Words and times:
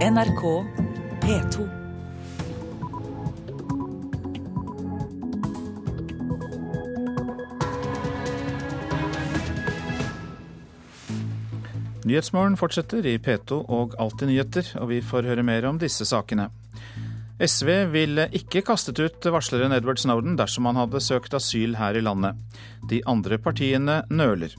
NRK 0.00 0.64
P2. 1.20 1.68
Nyhetsmorgen 12.04 12.56
fortsetter 12.56 13.04
i 13.04 13.18
P2 13.20 13.58
og 13.68 13.92
Alltid 14.00 14.30
nyheter, 14.30 14.72
og 14.80 14.88
vi 14.88 15.02
får 15.04 15.28
høre 15.28 15.44
mer 15.44 15.68
om 15.68 15.76
disse 15.76 16.08
sakene. 16.08 16.48
SV 17.36 17.68
ville 17.92 18.30
ikke 18.40 18.64
kastet 18.64 19.04
ut 19.04 19.28
varsleren 19.28 19.76
Edward 19.76 20.00
Snowden 20.00 20.40
dersom 20.40 20.64
han 20.70 20.80
hadde 20.80 21.04
søkt 21.04 21.36
asyl 21.36 21.76
her 21.76 22.00
i 22.00 22.06
landet. 22.08 22.40
De 22.88 23.04
andre 23.04 23.36
partiene 23.36 24.00
nøler. 24.08 24.56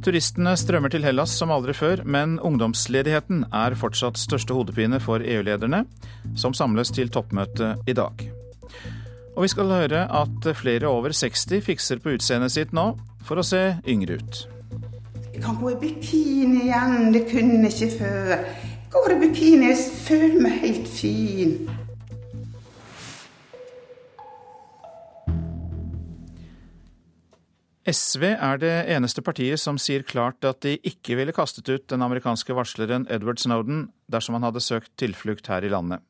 Turistene 0.00 0.54
strømmer 0.56 0.88
til 0.88 1.04
Hellas 1.04 1.34
som 1.36 1.50
aldri 1.52 1.74
før, 1.76 2.00
men 2.08 2.38
ungdomsledigheten 2.40 3.42
er 3.52 3.74
fortsatt 3.76 4.16
største 4.16 4.56
hodepine 4.56 4.96
for 5.04 5.20
EU-lederne, 5.20 5.82
som 6.40 6.56
samles 6.56 6.88
til 6.96 7.10
toppmøte 7.12 7.74
i 7.84 7.92
dag. 7.98 8.24
Og 9.36 9.44
vi 9.44 9.50
skal 9.52 9.68
høre 9.68 10.06
at 10.08 10.48
flere 10.56 10.88
over 10.88 11.12
60 11.12 11.60
fikser 11.66 12.00
på 12.00 12.14
utseendet 12.16 12.54
sitt 12.54 12.72
nå 12.72 12.94
for 13.28 13.42
å 13.42 13.44
se 13.44 13.60
yngre 13.84 14.16
ut. 14.22 14.40
Jeg 15.34 15.44
kan 15.44 15.60
gå 15.60 15.74
i 15.74 15.78
bikini 15.84 16.64
igjen, 16.70 17.12
det 17.12 17.26
kunne 17.28 17.68
jeg 17.68 17.76
ikke 17.76 18.00
før. 18.00 18.32
Jeg 18.32 18.96
går 18.96 19.14
i 19.14 19.20
bikini, 19.26 19.68
jeg 19.68 19.84
føler 20.08 20.40
meg 20.48 20.58
helt 20.64 20.88
fin. 20.96 21.54
SV 27.90 28.24
er 28.32 28.60
det 28.62 28.74
eneste 28.94 29.22
partiet 29.26 29.60
som 29.60 29.78
sier 29.80 30.04
klart 30.06 30.44
at 30.46 30.62
de 30.64 30.76
ikke 30.86 31.16
ville 31.18 31.34
kastet 31.34 31.68
ut 31.68 31.88
den 31.90 32.02
amerikanske 32.06 32.54
varsleren 32.56 33.06
Edward 33.10 33.42
Snowden 33.42 33.88
dersom 34.10 34.38
han 34.38 34.46
hadde 34.46 34.62
søkt 34.64 34.92
tilflukt 35.00 35.50
her 35.50 35.66
i 35.66 35.72
landet. 35.72 36.04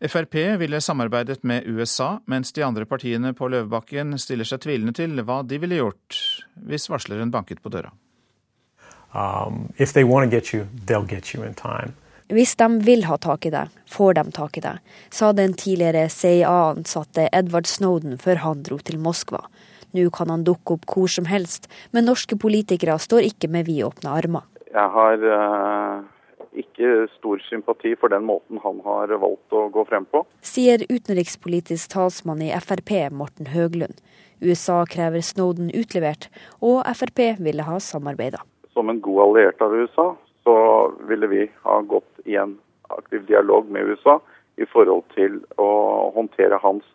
Frp 0.00 0.34
ville 0.60 0.80
samarbeidet 0.80 1.42
med 1.44 1.66
USA, 1.68 2.18
mens 2.24 2.52
de 2.56 2.64
andre 2.64 2.86
partiene 2.88 3.34
på 3.36 3.50
Løvebakken 3.52 4.16
stiller 4.18 4.48
seg 4.48 4.62
tvilende 4.64 4.94
til 4.96 5.20
hva 5.20 5.42
de 5.44 5.58
ville 5.60 5.76
gjort 5.82 6.20
hvis 6.64 6.88
varsleren 6.88 7.32
banket 7.34 7.60
på 7.60 7.72
døra. 7.72 7.92
Um, 9.12 9.72
if 9.76 9.92
they 9.92 10.04
want 10.04 10.30
to 10.30 10.30
get 10.30 10.54
you, 10.54 10.66
they'll 10.86 11.08
get 11.08 11.34
you 11.34 11.44
in 11.44 11.54
time. 11.54 11.92
Hvis 12.30 12.54
de 12.56 12.68
vil 12.86 13.04
ha 13.10 13.16
tak 13.18 13.46
i 13.48 13.50
deg, 13.50 13.72
får 13.90 14.14
de 14.14 14.22
tak 14.32 14.56
i 14.56 14.62
deg, 14.62 14.78
sa 15.10 15.32
den 15.34 15.56
tidligere 15.58 16.06
CIA-ansatte 16.08 17.26
Edward 17.34 17.66
Snowden 17.66 18.14
før 18.22 18.44
han 18.44 18.62
dro 18.62 18.78
til 18.78 19.00
Moskva. 19.02 19.42
Nå 19.96 20.06
kan 20.14 20.30
han 20.32 20.46
dukke 20.46 20.76
opp 20.76 20.86
hvor 20.90 21.10
som 21.10 21.26
helst, 21.30 21.68
men 21.94 22.08
norske 22.08 22.38
politikere 22.38 22.98
står 23.00 23.26
ikke 23.32 23.50
med 23.50 23.68
vidåpne 23.68 24.14
armer. 24.20 24.46
Jeg 24.70 24.86
har 24.94 25.24
uh, 25.26 26.06
ikke 26.54 27.08
stor 27.16 27.42
sympati 27.48 27.96
for 27.98 28.12
den 28.12 28.24
måten 28.28 28.60
han 28.62 28.80
har 28.86 29.12
valgt 29.22 29.54
å 29.56 29.66
gå 29.74 29.84
frem 29.88 30.06
på. 30.10 30.22
Sier 30.46 30.84
utenrikspolitisk 30.90 31.92
talsmann 31.94 32.42
i 32.46 32.52
Frp, 32.62 32.92
Morten 33.14 33.50
Høglund. 33.54 33.98
USA 34.40 34.82
krever 34.88 35.20
Snowden 35.26 35.68
utlevert, 35.76 36.30
og 36.64 36.82
Frp 36.96 37.42
ville 37.44 37.66
ha 37.66 37.76
samarbeida. 37.82 38.40
Som 38.72 38.88
en 38.88 39.02
god 39.04 39.22
alliert 39.26 39.62
av 39.62 39.74
USA, 39.74 40.14
så 40.46 40.56
ville 41.08 41.28
vi 41.28 41.44
ha 41.66 41.80
gått 41.82 42.24
i 42.24 42.38
en 42.40 42.56
aktiv 42.90 43.26
dialog 43.28 43.68
med 43.70 43.90
USA 43.90 44.20
i 44.60 44.66
forhold 44.70 45.04
til 45.14 45.40
å 45.60 45.68
håndtere 46.16 46.58
hans 46.62 46.86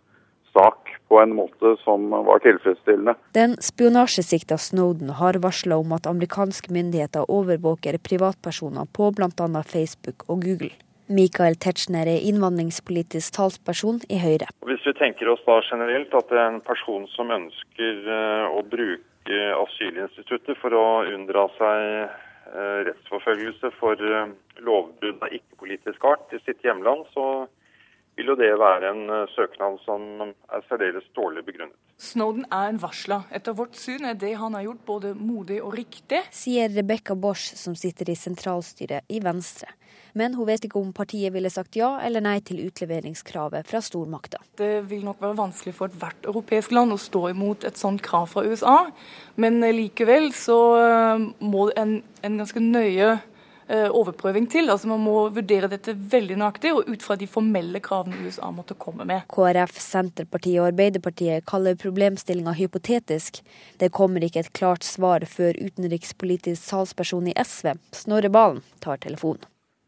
på 1.07 1.19
en 1.21 1.35
måte 1.37 1.75
som 1.83 2.09
var 2.09 2.39
tilfredsstillende. 2.45 3.15
Den 3.37 3.57
spionasjesikta 3.61 4.57
Snowden 4.57 5.09
har 5.19 5.37
varsla 5.43 5.77
om 5.77 5.93
at 5.97 6.07
amerikanske 6.09 6.73
myndigheter 6.73 7.29
overvåker 7.31 7.97
privatpersoner 8.09 8.89
på 8.93 9.11
bl.a. 9.11 9.63
Facebook 9.63 10.25
og 10.27 10.43
Google. 10.47 10.73
Michael 11.07 11.53
Tetzschner 11.61 12.09
er 12.09 12.23
innvandringspolitisk 12.25 13.35
talsperson 13.37 13.99
i 14.09 14.17
Høyre. 14.17 14.47
Hvis 14.65 14.85
vi 14.87 14.93
tenker 14.97 15.29
oss 15.29 15.43
da 15.45 15.59
generelt 15.67 16.13
at 16.17 16.31
det 16.31 16.39
er 16.41 16.55
en 16.55 16.63
person 16.65 17.05
som 17.13 17.29
ønsker 17.29 18.07
å 18.49 18.63
bruke 18.65 19.43
asylinstituttet 19.59 20.57
for 20.61 20.73
å 20.73 20.87
unndra 21.05 21.45
seg 21.59 22.09
rettsforfølgelse 22.89 23.69
for 23.77 24.01
lovbrudd 24.65 25.21
av 25.21 25.37
ikke-politisk 25.37 26.09
art 26.09 26.33
i 26.33 26.41
sitt 26.45 26.65
hjemland, 26.65 27.05
så 27.13 27.45
vil 28.15 28.31
jo 28.31 28.35
det 28.39 28.51
være 28.59 28.91
en 28.91 29.07
søknad 29.35 29.79
som 29.85 30.05
er 30.23 30.63
særdeles 30.69 31.07
dårlig 31.17 31.45
begrunnet. 31.47 31.75
Snowden 32.01 32.43
er 32.51 32.69
en 32.69 32.81
varsler. 32.81 33.23
Etter 33.35 33.55
vårt 33.55 33.77
syn 33.79 34.07
er 34.07 34.17
det 34.19 34.33
han 34.39 34.55
har 34.57 34.65
gjort 34.65 34.83
både 34.87 35.13
modig 35.15 35.61
og 35.63 35.77
riktig. 35.77 36.21
Sier 36.35 36.71
Rebekka 36.71 37.15
Bosch, 37.15 37.53
som 37.55 37.75
sitter 37.79 38.11
i 38.11 38.17
sentralstyret 38.19 39.07
i 39.07 39.21
Venstre. 39.23 39.69
Men 40.15 40.35
hun 40.35 40.47
vet 40.47 40.63
ikke 40.67 40.79
om 40.79 40.93
partiet 40.95 41.33
ville 41.35 41.51
sagt 41.51 41.75
ja 41.75 41.97
eller 42.03 42.23
nei 42.23 42.37
til 42.43 42.61
utleveringskravet 42.67 43.67
fra 43.67 43.81
stormakta. 43.83 44.39
Det 44.59 44.85
vil 44.87 45.03
nok 45.07 45.19
være 45.23 45.39
vanskelig 45.39 45.75
for 45.75 45.91
ethvert 45.91 46.27
europeisk 46.27 46.75
land 46.75 46.95
å 46.95 46.99
stå 46.99 47.29
imot 47.33 47.67
et 47.67 47.79
sånt 47.79 48.03
krav 48.03 48.29
fra 48.31 48.45
USA, 48.47 48.77
men 49.35 49.59
likevel 49.59 50.31
så 50.35 50.59
må 51.43 51.67
en, 51.75 51.97
en 52.23 52.37
ganske 52.39 52.63
nøye 52.63 53.17
overprøving 53.69 54.45
til. 54.51 54.69
Altså 54.69 54.89
Man 54.91 55.03
må 55.05 55.15
vurdere 55.33 55.69
dette 55.71 55.95
veldig 55.95 56.37
nøyaktig 56.41 56.73
og 56.75 56.89
ut 56.91 57.05
fra 57.05 57.17
de 57.19 57.27
formelle 57.29 57.81
kravene 57.83 58.19
USA 58.25 58.51
måtte 58.53 58.77
komme 58.77 59.07
med. 59.09 59.25
KrF, 59.33 59.79
Senterpartiet 59.81 60.61
og 60.61 60.69
Arbeiderpartiet 60.69 61.47
kaller 61.49 61.79
problemstillinga 61.79 62.53
hypotetisk. 62.59 63.41
Det 63.81 63.91
kommer 63.95 64.23
ikke 64.25 64.45
et 64.45 64.53
klart 64.53 64.85
svar 64.85 65.25
før 65.29 65.57
utenrikspolitisk 65.57 66.61
salgsperson 66.61 67.31
i 67.31 67.37
SV, 67.41 67.73
Snorre 67.95 68.31
Valen, 68.33 68.63
tar 68.83 69.01
telefonen. 69.03 69.45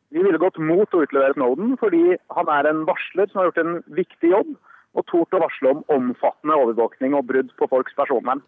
Vi 0.10 0.24
ville 0.24 0.40
gått 0.40 0.58
mot 0.58 0.94
å 0.96 1.04
utlevere 1.04 1.36
Snowden 1.36 1.76
fordi 1.82 2.16
han 2.34 2.52
er 2.52 2.70
en 2.70 2.86
varsler 2.88 3.28
som 3.30 3.42
har 3.42 3.50
gjort 3.50 3.64
en 3.64 3.76
viktig 3.98 4.32
jobb, 4.32 4.54
og 4.98 5.06
tort 5.12 5.36
å 5.36 5.42
varsle 5.44 5.74
om 5.76 5.84
omfattende 5.94 6.56
overvåkning 6.58 7.14
og 7.14 7.28
brudd 7.30 7.52
på 7.60 7.68
folks 7.70 7.94
personvern. 7.98 8.42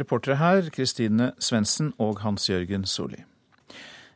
Reportere 0.00 0.38
her 0.40 0.70
Kristine 0.72 1.32
Svendsen 1.42 1.90
og 2.00 2.22
Hans 2.24 2.48
Jørgen 2.48 2.86
Solli. 2.88 3.24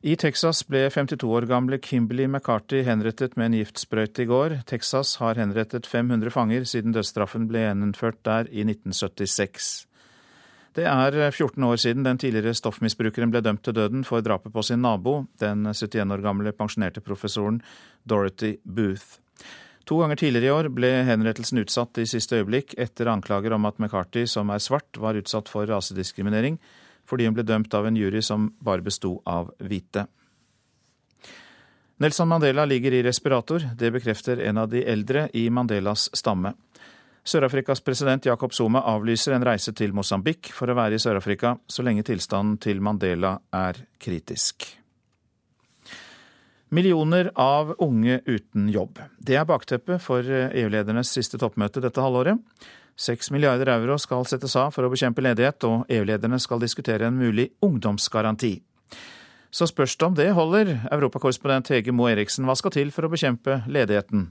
I 0.05 0.19
Texas 0.21 0.59
ble 0.69 0.83
52 0.93 1.25
år 1.33 1.47
gamle 1.49 1.79
Kimberley 1.81 2.27
McCarthy 2.29 2.83
henrettet 2.85 3.39
med 3.41 3.47
en 3.47 3.55
giftsprøyte 3.57 4.21
i 4.21 4.29
går. 4.29 4.59
Texas 4.69 5.15
har 5.17 5.39
henrettet 5.41 5.89
500 5.89 6.29
fanger 6.35 6.67
siden 6.69 6.93
dødsstraffen 6.93 7.47
ble 7.49 7.63
gjennomført 7.63 8.19
der 8.29 8.51
i 8.53 8.67
1976. 8.67 9.71
Det 10.77 10.85
er 10.91 11.17
14 11.31 11.65
år 11.65 11.81
siden 11.81 12.05
den 12.05 12.21
tidligere 12.21 12.53
stoffmisbrukeren 12.53 13.33
ble 13.33 13.41
dømt 13.47 13.65
til 13.65 13.79
døden 13.81 14.05
for 14.05 14.21
drapet 14.21 14.53
på 14.53 14.67
sin 14.69 14.85
nabo, 14.85 15.23
den 15.41 15.65
71 15.73 16.13
år 16.13 16.27
gamle 16.29 16.53
pensjonerte 16.53 17.01
professoren 17.01 17.63
Dorothy 18.05 18.59
Booth. 18.65 19.23
To 19.89 20.03
ganger 20.03 20.21
tidligere 20.21 20.51
i 20.51 20.57
år 20.59 20.73
ble 20.75 20.93
henrettelsen 21.09 21.65
utsatt 21.65 21.97
i 22.03 22.11
siste 22.11 22.43
øyeblikk 22.43 22.77
etter 22.77 23.09
anklager 23.09 23.57
om 23.57 23.65
at 23.65 23.81
McCarthy, 23.81 24.29
som 24.29 24.53
er 24.53 24.61
svart, 24.61 25.01
var 25.01 25.17
utsatt 25.17 25.49
for 25.49 25.65
rasediskriminering 25.65 26.61
fordi 27.09 27.29
hun 27.29 27.37
ble 27.37 27.47
dømt 27.47 27.75
av 27.75 27.87
en 27.87 27.97
jury 27.97 28.23
som 28.23 28.51
bare 28.65 28.85
besto 28.85 29.17
av 29.29 29.53
hvite. 29.59 30.07
Nelson 32.03 32.29
Mandela 32.29 32.65
ligger 32.65 32.93
i 32.93 33.03
respirator. 33.07 33.69
Det 33.79 33.91
bekrefter 33.95 34.41
en 34.43 34.59
av 34.59 34.69
de 34.69 34.83
eldre 34.85 35.29
i 35.33 35.47
Mandelas 35.51 36.09
stamme. 36.17 36.53
Sør-Afrikas 37.25 37.81
president 37.81 38.27
Jacob 38.27 38.53
Zuma 38.53 38.83
avlyser 38.85 39.33
en 39.33 39.45
reise 39.47 39.73
til 39.73 39.95
Mosambik 39.97 40.51
for 40.53 40.69
å 40.69 40.77
være 40.77 40.99
i 40.99 41.01
Sør-Afrika 41.01 41.55
så 41.67 41.85
lenge 41.87 42.05
tilstanden 42.05 42.59
til 42.61 42.83
Mandela 42.85 43.39
er 43.55 43.79
kritisk. 44.03 44.67
Millioner 46.75 47.31
av 47.39 47.77
unge 47.79 48.19
uten 48.27 48.69
jobb. 48.69 48.99
Det 49.17 49.39
er 49.39 49.47
bakteppet 49.49 50.03
for 50.03 50.27
EU-ledernes 50.27 51.13
siste 51.15 51.39
toppmøte 51.41 51.81
dette 51.81 52.03
halvåret. 52.03 52.41
Seks 52.95 53.33
milliarder 53.35 53.73
euro 53.75 53.97
skal 53.99 54.23
settes 54.31 54.55
av 54.57 54.71
for 54.75 54.87
å 54.87 54.93
bekjempe 54.93 55.25
ledighet, 55.25 55.67
og 55.67 55.91
EU-lederne 55.91 56.39
skal 56.43 56.63
diskutere 56.63 57.09
en 57.09 57.19
mulig 57.19 57.51
ungdomsgaranti. 57.65 58.55
Så 59.55 59.67
spørs 59.71 59.97
det 59.99 60.07
om 60.07 60.15
det 60.19 60.31
holder, 60.35 60.77
europakorrespondent 60.95 61.71
Hege 61.75 61.95
Moe 61.95 62.13
Eriksen. 62.15 62.47
Hva 62.47 62.57
skal 62.59 62.75
til 62.75 62.95
for 62.95 63.07
å 63.07 63.11
bekjempe 63.13 63.63
ledigheten? 63.71 64.29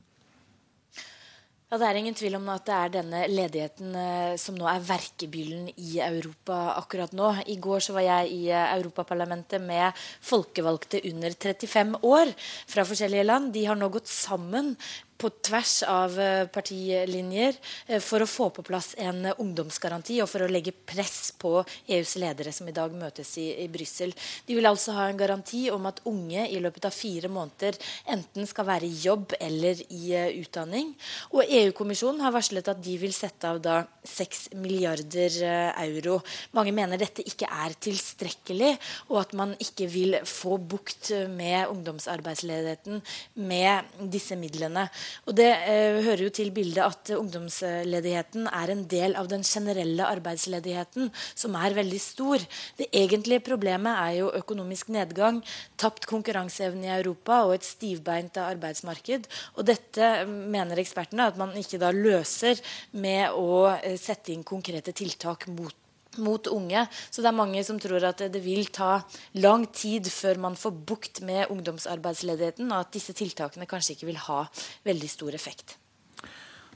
Ja, 1.73 1.79
Det 1.81 1.87
er 1.89 1.97
ingen 1.97 2.13
tvil 2.13 2.35
om 2.37 2.49
at 2.53 2.67
det 2.67 2.73
er 2.77 2.91
denne 2.93 3.21
ledigheten 3.31 3.95
eh, 3.97 4.33
som 4.37 4.53
nå 4.53 4.67
er 4.69 4.83
verkebyllen 4.85 5.71
i 5.73 5.95
Europa 6.05 6.75
akkurat 6.77 7.15
nå. 7.17 7.31
I 7.49 7.55
går 7.57 7.81
så 7.81 7.95
var 7.95 8.05
jeg 8.05 8.29
i 8.29 8.41
eh, 8.51 8.75
Europaparlamentet 8.75 9.63
med 9.63 10.03
folkevalgte 10.21 11.01
under 11.09 11.33
35 11.33 11.95
år 12.05 12.29
fra 12.69 12.85
forskjellige 12.85 13.25
land. 13.25 13.49
De 13.55 13.65
har 13.65 13.79
nå 13.79 13.89
gått 13.89 14.11
sammen 14.11 14.75
på 15.17 15.29
tvers 15.45 15.73
av 15.87 16.15
eh, 16.19 16.45
partilinjer 16.51 17.55
eh, 17.87 18.01
for 18.03 18.23
å 18.23 18.29
få 18.29 18.49
på 18.55 18.65
plass 18.65 18.93
en 18.99 19.25
ungdomsgaranti 19.31 20.19
og 20.23 20.29
for 20.31 20.43
å 20.43 20.49
legge 20.51 20.73
press 20.73 21.31
på 21.39 21.55
EUs 21.87 22.15
ledere 22.21 22.53
som 22.55 22.67
i 22.69 22.75
dag 22.75 22.93
møtes 22.97 23.35
i, 23.41 23.47
i 23.63 23.67
Brussel. 23.71 24.13
De 24.47 24.57
vil 24.57 24.67
altså 24.67 24.95
ha 24.97 25.07
en 25.09 25.19
garanti 25.19 25.65
om 25.73 25.85
at 25.89 26.01
unge 26.09 26.47
i 26.49 26.59
løpet 26.63 26.89
av 26.89 26.95
fire 26.95 27.31
måneder 27.31 27.77
enten 28.13 28.47
skal 28.49 28.67
være 28.67 28.89
i 28.89 28.99
jobb 29.03 29.35
eller 29.39 29.79
i 29.93 30.01
uh, 30.17 30.29
utdanning. 30.41 30.93
Og 31.33 31.43
EU-kommisjonen 31.45 32.23
har 32.23 32.33
varslet 32.35 32.71
at 32.71 32.81
de 32.83 32.97
vil 32.99 33.13
sette 33.15 33.49
av 33.49 33.61
da 33.63 33.81
6 34.07 34.53
milliarder 34.59 35.37
euro. 35.83 36.17
Mange 36.55 36.73
mener 36.75 36.99
dette 36.99 37.23
ikke 37.27 37.47
er 37.47 37.75
tilstrekkelig, 37.83 38.73
og 39.11 39.21
at 39.21 39.35
man 39.37 39.53
ikke 39.63 39.87
vil 39.91 40.17
få 40.27 40.57
bukt 40.59 41.11
med 41.31 41.71
ungdomsarbeidsledigheten 41.71 43.01
med 43.47 44.09
disse 44.13 44.37
midlene. 44.39 44.87
Og 45.27 45.35
Det 45.37 45.49
eh, 45.49 45.99
hører 46.05 46.25
jo 46.25 46.31
til 46.33 46.51
bildet 46.55 46.83
at 46.83 47.11
ungdomsledigheten 47.17 48.47
er 48.47 48.73
en 48.73 48.83
del 48.89 49.17
av 49.19 49.29
den 49.31 49.43
generelle 49.47 50.07
arbeidsledigheten, 50.07 51.11
som 51.35 51.57
er 51.59 51.77
veldig 51.77 52.01
stor. 52.01 52.43
Det 52.79 52.89
egentlige 52.95 53.43
problemet 53.45 53.93
er 54.07 54.17
jo 54.21 54.31
økonomisk 54.39 54.91
nedgang, 54.93 55.41
tapt 55.77 56.07
konkurranseevne 56.09 56.89
i 56.89 56.95
Europa 56.97 57.43
og 57.47 57.57
et 57.57 57.67
stivbeint 57.67 58.37
arbeidsmarked. 58.41 59.29
Og 59.57 59.67
Dette 59.67 60.11
mener 60.27 60.81
ekspertene 60.81 61.29
at 61.31 61.39
man 61.39 61.55
ikke 61.59 61.81
da 61.81 61.93
løser 61.95 62.59
med 62.91 63.31
å 63.31 63.69
eh, 63.77 63.97
sette 63.99 64.33
inn 64.33 64.45
konkrete 64.47 64.95
tiltak 64.95 65.47
mot 65.53 65.82
mot 66.21 66.47
unge. 66.51 66.85
Så 67.09 67.23
det 67.23 67.31
er 67.31 67.37
mange 67.37 67.63
som 67.65 67.79
tror 67.81 68.03
at 68.09 68.23
det 68.33 68.41
vil 68.43 68.67
ta 68.73 69.01
lang 69.41 69.65
tid 69.73 70.09
før 70.11 70.41
man 70.47 70.57
får 70.59 70.75
bukt 70.85 71.21
med 71.25 71.51
ungdomsarbeidsledigheten, 71.53 72.71
og 72.71 72.85
at 72.85 72.93
disse 72.95 73.15
tiltakene 73.17 73.69
kanskje 73.69 73.97
ikke 73.97 74.11
vil 74.11 74.21
ha 74.27 74.43
veldig 74.87 75.09
stor 75.11 75.35
effekt. 75.35 75.77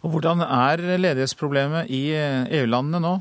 Og 0.06 0.13
Hvordan 0.13 0.44
er 0.45 0.84
ledighetsproblemet 1.00 1.89
i 1.94 2.04
EU-landene 2.13 3.01
nå? 3.01 3.16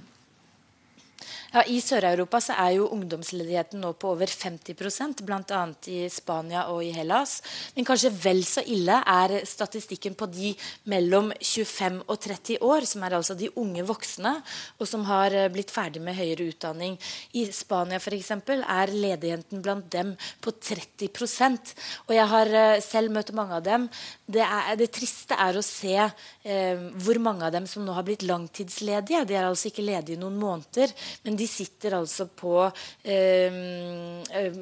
Ja, 1.53 1.63
I 1.63 1.79
Sør-Europa 1.81 2.41
så 2.43 2.57
er 2.59 2.73
jo 2.77 2.89
ungdomsledigheten 2.91 3.81
nå 3.83 3.93
på 4.01 4.11
over 4.15 4.31
50% 4.31 5.23
bl.a. 5.27 5.61
i 5.93 5.99
Spania 6.11 6.65
og 6.73 6.83
i 6.83 6.91
Hellas. 6.95 7.39
Men 7.77 7.87
kanskje 7.87 8.11
vel 8.11 8.43
så 8.47 8.65
ille 8.67 8.97
er 9.07 9.37
statistikken 9.47 10.17
på 10.19 10.27
de 10.33 10.53
mellom 10.91 11.31
25 11.39 12.01
og 12.07 12.19
30 12.25 12.59
år, 12.67 12.87
som 12.91 13.05
er 13.07 13.17
altså 13.19 13.37
de 13.39 13.51
unge 13.63 13.85
voksne, 13.87 14.33
og 14.81 14.91
som 14.91 15.07
har 15.07 15.35
eh, 15.37 15.49
blitt 15.53 15.71
ferdig 15.75 16.03
med 16.03 16.19
høyere 16.19 16.49
utdanning. 16.51 16.99
I 17.39 17.47
Spania 17.55 18.01
f.eks. 18.03 18.33
er 18.35 18.95
ledigheten 18.95 19.63
blant 19.63 19.91
dem 19.95 20.15
på 20.43 20.51
30% 20.51 21.75
Og 22.09 22.15
jeg 22.17 22.27
har 22.33 22.53
eh, 22.53 22.83
selv 22.85 23.15
møtt 23.15 23.33
mange 23.37 23.61
av 23.61 23.65
dem. 23.67 23.87
Det, 24.27 24.43
er, 24.43 24.75
det 24.81 24.91
triste 24.95 25.39
er 25.39 25.57
å 25.57 25.65
se 25.65 25.95
eh, 25.97 26.87
hvor 27.07 27.23
mange 27.23 27.47
av 27.47 27.55
dem 27.55 27.71
som 27.71 27.87
nå 27.87 27.95
har 27.95 28.07
blitt 28.07 28.27
langtidsledige. 28.27 29.25
De 29.29 29.39
er 29.39 29.47
altså 29.47 29.71
ikke 29.71 29.87
ledige 29.87 30.19
i 30.19 30.21
noen 30.21 30.39
måneder, 30.41 30.93
men 31.25 31.37
de 31.39 31.46
sitter 31.51 31.97
altså 31.99 32.27
på 32.29 32.55
eh, 33.05 33.57
eh, 34.31 34.59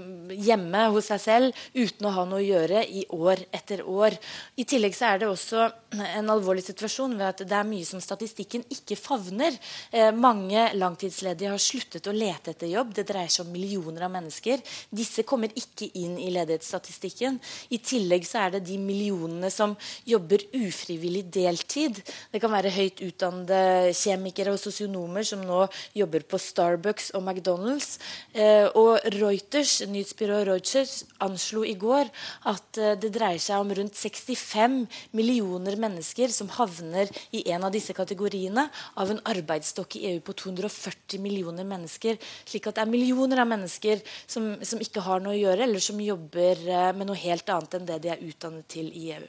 hjemme 0.47 0.87
hos 0.95 1.11
seg 1.13 1.23
selv 1.23 1.65
uten 1.75 2.09
å 2.09 2.15
ha 2.15 2.25
noe 2.29 2.43
å 2.43 2.45
gjøre 2.45 2.85
i 2.87 3.05
år 3.15 3.45
etter 3.55 3.85
år. 3.89 4.17
I 4.61 4.67
tillegg 4.69 4.97
så 4.97 5.11
er 5.13 5.23
det 5.23 5.31
også 5.31 5.69
en 5.95 6.31
alvorlig 6.33 6.65
situasjon 6.67 7.17
ved 7.19 7.27
at 7.27 7.43
det 7.45 7.57
er 7.59 7.69
mye 7.69 7.87
som 7.87 8.03
statistikken 8.03 8.65
ikke 8.73 8.99
favner. 8.99 9.57
Eh, 9.91 10.11
mange 10.15 10.67
langtidsledige 10.79 11.53
har 11.53 11.63
sluttet 11.63 12.09
å 12.11 12.15
lete 12.17 12.55
etter 12.55 12.71
jobb. 12.73 12.95
Det 12.97 13.07
dreier 13.09 13.33
seg 13.33 13.47
om 13.47 13.53
millioner 13.55 14.07
av 14.07 14.15
mennesker. 14.15 14.63
Disse 14.91 15.27
kommer 15.29 15.53
ikke 15.55 15.91
inn 16.01 16.17
i 16.19 16.31
ledighetsstatistikken. 16.35 17.39
I 17.75 17.81
tillegg 17.85 18.27
så 18.29 18.45
er 18.47 18.57
det 18.57 18.65
de 18.69 18.79
millionene 18.81 19.51
som 19.53 19.77
jobber 20.09 20.47
ufrivillig 20.55 21.27
deltid. 21.35 22.01
Det 22.33 22.41
kan 22.43 22.53
være 22.55 22.73
høyt 22.75 23.03
utdannede 23.05 23.93
kjemikere 23.95 24.55
og 24.55 24.61
sosionomer 24.61 25.27
som 25.27 25.43
nå 25.45 25.65
jobber 25.97 26.25
på 26.29 26.41
Star 26.41 26.63
Starbucks 26.64 27.12
og 27.16 27.25
McDonald's. 27.25 27.99
Eh, 28.32 28.66
og 28.78 29.02
Reuters, 29.14 29.82
nyhetsbyrået 29.88 30.49
Reuters 30.49 31.05
anslo 31.25 31.64
i 31.66 31.75
går 31.78 32.08
at 32.50 32.81
eh, 32.81 32.94
det 33.00 33.12
dreier 33.14 33.43
seg 33.43 33.61
om 33.61 33.72
rundt 33.76 33.99
65 33.99 34.78
millioner 35.16 35.76
mennesker 35.81 36.32
som 36.32 36.50
havner 36.56 37.12
i 37.37 37.44
en 37.52 37.66
av 37.66 37.75
disse 37.75 37.94
kategoriene, 37.96 38.69
av 38.96 39.12
en 39.12 39.22
arbeidsstokk 39.34 39.99
i 40.00 40.06
EU 40.12 40.25
på 40.25 40.37
240 40.44 41.22
millioner 41.22 41.69
mennesker. 41.69 42.19
Slik 42.49 42.70
at 42.70 42.78
det 42.78 42.87
er 42.87 42.93
millioner 42.93 43.44
av 43.44 43.50
mennesker 43.50 44.02
som, 44.26 44.55
som 44.64 44.82
ikke 44.82 45.05
har 45.05 45.22
noe 45.25 45.37
å 45.37 45.43
gjøre, 45.43 45.69
eller 45.69 45.84
som 45.84 46.00
jobber 46.00 46.64
eh, 46.64 46.90
med 46.96 47.11
noe 47.11 47.20
helt 47.20 47.49
annet 47.52 47.78
enn 47.78 47.88
det 47.88 48.02
de 48.05 48.14
er 48.14 48.25
utdannet 48.25 48.69
til 48.70 48.90
i 48.93 49.11
EU. 49.19 49.25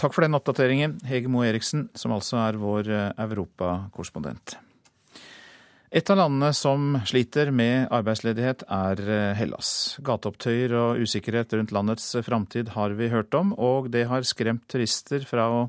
Takk 0.00 0.10
for 0.16 0.26
den 0.26 0.34
oppdateringen, 0.34 0.98
Hege 1.06 1.30
Moe 1.30 1.46
Eriksen, 1.46 1.86
som 1.94 2.10
altså 2.16 2.40
er 2.42 2.58
vår 2.58 2.88
europakorrespondent. 3.14 4.56
Et 5.94 6.10
av 6.10 6.16
landene 6.18 6.48
som 6.58 6.96
sliter 7.06 7.52
med 7.54 7.86
arbeidsledighet, 7.94 8.64
er 8.66 8.98
eh, 9.04 9.36
Hellas. 9.38 9.68
Gateopptøyer 10.02 10.72
og 10.74 11.04
usikkerhet 11.06 11.54
rundt 11.54 11.70
landets 11.70 12.08
framtid 12.26 12.72
har 12.74 12.96
vi 12.98 13.12
hørt 13.12 13.36
om, 13.38 13.52
og 13.54 13.92
det 13.94 14.08
har 14.10 14.26
skremt 14.26 14.66
turister 14.66 15.22
fra 15.28 15.46
å 15.46 15.60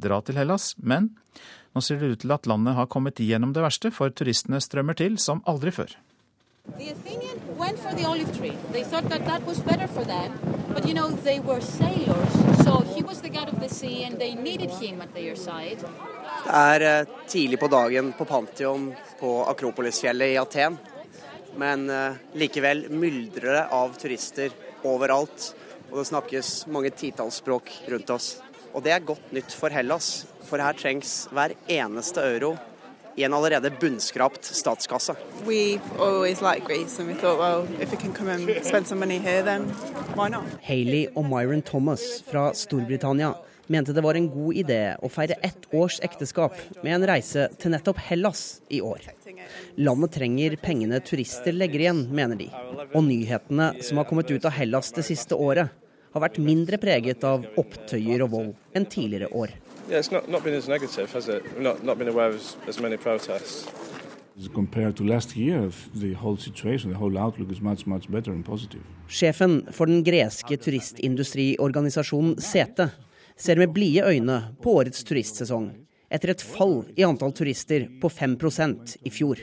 dra 0.00 0.22
til 0.24 0.40
Hellas. 0.40 0.70
Men 0.80 1.10
nå 1.76 1.84
ser 1.84 2.00
det 2.00 2.14
ut 2.14 2.24
til 2.24 2.32
at 2.32 2.48
landet 2.48 2.78
har 2.80 2.88
kommet 2.88 3.20
gjennom 3.20 3.52
det 3.52 3.66
verste, 3.66 3.92
for 3.92 4.08
turistene 4.08 4.62
strømmer 4.64 4.96
til 4.96 5.20
som 5.20 5.44
aldri 5.44 5.74
før. 5.76 5.92
The 6.76 6.90
Athenians 6.90 7.42
went 7.56 7.78
for 7.78 7.94
the 7.94 8.04
olive 8.04 8.36
tree. 8.36 8.56
They 8.72 8.84
thought 8.84 9.08
that 9.08 9.24
that 9.26 9.46
was 9.46 9.60
better 9.60 9.88
for 9.88 10.04
them. 10.04 10.38
But 10.74 10.86
you 10.86 10.94
know, 10.94 11.08
they 11.08 11.40
were 11.40 11.60
sailors, 11.60 12.32
so 12.64 12.84
he 12.94 13.02
was 13.02 13.20
the 13.20 13.28
god 13.28 13.48
of 13.48 13.60
the 13.60 13.68
sea 13.68 14.04
and 14.04 14.18
they 14.18 14.34
needed 14.34 14.70
him 14.70 15.00
at 15.00 15.14
their 15.14 15.34
side. 15.34 15.78
Det 16.44 16.54
er 16.54 16.80
eh, 16.80 17.06
tidlig 17.26 17.58
på 17.60 17.68
dagen 17.68 18.12
på 18.12 18.24
Pantheon 18.24 18.92
på 19.20 19.44
Akropolisfjellet 19.44 20.34
i 20.34 20.38
Aten. 20.38 20.78
Men 21.56 21.90
eh, 21.90 22.20
likevel 22.38 22.86
myldrer 22.90 23.52
det 23.52 23.66
av 23.74 23.96
turister 23.98 24.54
overalt. 24.84 25.54
Og 25.90 25.98
det 25.98 26.08
snakkes 26.12 26.66
mange 26.68 26.92
titalls 26.92 27.40
språk 27.42 27.72
rundt 27.88 28.10
oss. 28.10 28.36
Og 28.72 28.84
det 28.84 28.92
er 28.92 29.06
godt 29.08 29.32
nytt 29.32 29.54
for 29.56 29.72
Hellas, 29.72 30.26
for 30.46 30.60
her 30.62 30.76
trengs 30.76 31.24
hver 31.32 31.56
eneste 31.66 32.22
euro 32.22 32.54
i 33.16 33.24
en 33.24 33.34
allerede 33.34 33.70
bunnskrapt 33.80 34.44
statskasse. 34.44 35.14
Hayley 40.68 41.04
og 41.14 41.28
Myron 41.28 41.62
Thomas 41.62 42.06
fra 42.28 42.48
Storbritannia 42.54 43.34
mente 43.68 43.92
det 43.92 44.04
var 44.04 44.16
en 44.16 44.28
god 44.32 44.56
idé 44.56 44.80
å 45.04 45.10
feire 45.12 45.36
ett 45.44 45.68
års 45.76 45.98
ekteskap 46.04 46.56
med 46.82 46.94
en 46.94 47.06
reise 47.10 47.48
til 47.60 47.74
nettopp 47.74 48.00
Hellas 48.08 48.62
i 48.72 48.80
år. 48.80 49.10
Landet 49.76 50.14
trenger 50.16 50.56
pengene 50.62 51.00
turister 51.04 51.52
legger 51.52 51.84
igjen, 51.84 52.06
mener 52.14 52.40
de. 52.40 52.48
Og 52.94 53.04
nyhetene 53.04 53.74
som 53.84 54.00
har 54.00 54.08
kommet 54.08 54.30
ut 54.32 54.48
av 54.48 54.56
Hellas 54.56 54.92
det 54.96 55.04
siste 55.06 55.36
året, 55.36 55.68
har 56.14 56.24
vært 56.24 56.40
mindre 56.40 56.80
preget 56.80 57.24
av 57.28 57.44
opptøyer 57.60 58.24
og 58.24 58.32
vold 58.32 58.52
enn 58.76 58.88
tidligere 58.88 59.28
år. 59.36 59.52
Yeah, 59.88 59.98
it's 59.98 60.10
not, 60.10 60.28
not 60.28 60.44
been 60.44 60.54
as 60.54 60.68
negative, 60.68 61.12
has 61.12 61.28
it? 61.28 61.42
Not, 61.58 61.82
not 61.82 61.98
been 61.98 62.08
aware 62.08 62.28
of 62.28 62.34
as, 62.34 62.56
as 62.68 62.80
many 62.80 62.96
protests. 62.96 63.66
Compared 64.54 64.96
to 64.96 65.04
last 65.04 65.36
year, 65.36 65.70
the 65.94 66.12
whole 66.12 66.36
situation, 66.36 66.90
the 66.92 66.98
whole 66.98 67.18
outlook 67.18 67.50
is 67.50 67.60
much, 67.60 67.86
much 67.86 68.08
better 68.08 68.32
and 68.32 68.44
positive. 68.44 68.82
Sjefen 69.08 69.72
for 69.72 69.86
den 69.86 70.04
greske 70.04 70.56
turistindustriorganisasjonen 70.56 72.36
Sete 72.40 72.90
ser 73.36 73.56
med 73.56 73.72
blide 73.72 74.04
øyne 74.06 74.54
på 74.62 74.74
årets 74.78 75.04
turistsesong, 75.04 75.70
etter 76.10 76.30
et 76.34 76.42
fall 76.42 76.84
i 76.96 77.04
antall 77.06 77.32
turister 77.32 77.88
på 78.00 78.08
5% 78.08 78.96
i 79.02 79.10
fjor. 79.10 79.36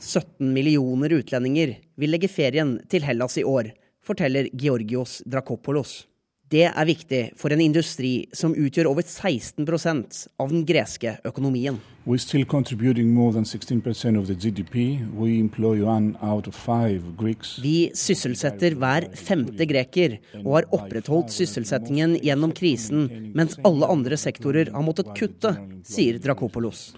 17 0.00 0.52
millioner 0.58 1.16
utlendinger 1.18 1.74
vil 1.96 2.12
legge 2.12 2.28
ferien 2.28 2.76
til 2.88 3.02
Hellas 3.08 3.38
i 3.38 3.44
år, 3.44 3.72
forteller 4.04 4.52
Georgios 4.52 5.22
Drakopolos. 5.26 6.04
Det 6.52 6.68
er 6.68 6.86
viktig 6.86 7.22
for 7.40 7.50
en 7.50 7.62
industri 7.64 8.28
som 8.36 8.54
utgjør 8.54 8.92
over 8.92 9.02
16% 9.02 10.20
av 10.38 10.52
den 10.52 10.62
greske 10.68 11.16
økonomien. 11.26 11.80
We're 12.06 12.18
still 12.18 12.44
contributing 12.44 13.12
more 13.12 13.32
than 13.32 13.42
16% 13.42 14.16
of 14.16 14.28
the 14.28 14.34
GDP. 14.34 15.04
We 15.12 15.40
employ 15.40 15.84
one 15.84 16.16
out 16.22 16.46
of 16.46 16.54
five 16.54 17.02
Greeks. 17.16 17.58
Vi 17.58 17.90
sysselsetter 17.98 18.76
hver 18.78 19.08
femte 19.18 19.66
greker, 19.66 20.14
og 20.44 20.52
har 20.54 20.68
opprettholdt 20.78 21.32
sysselsettingen 21.34 22.14
gjennom 22.22 22.52
krisen, 22.54 23.08
mens 23.34 23.56
alle 23.66 23.88
andre 23.90 24.14
sektorer 24.22 24.70
har 24.70 24.84
måttet 24.86 25.10
kutte, 25.18 25.50
sier 25.82 26.20
Drakopolos. 26.22 26.92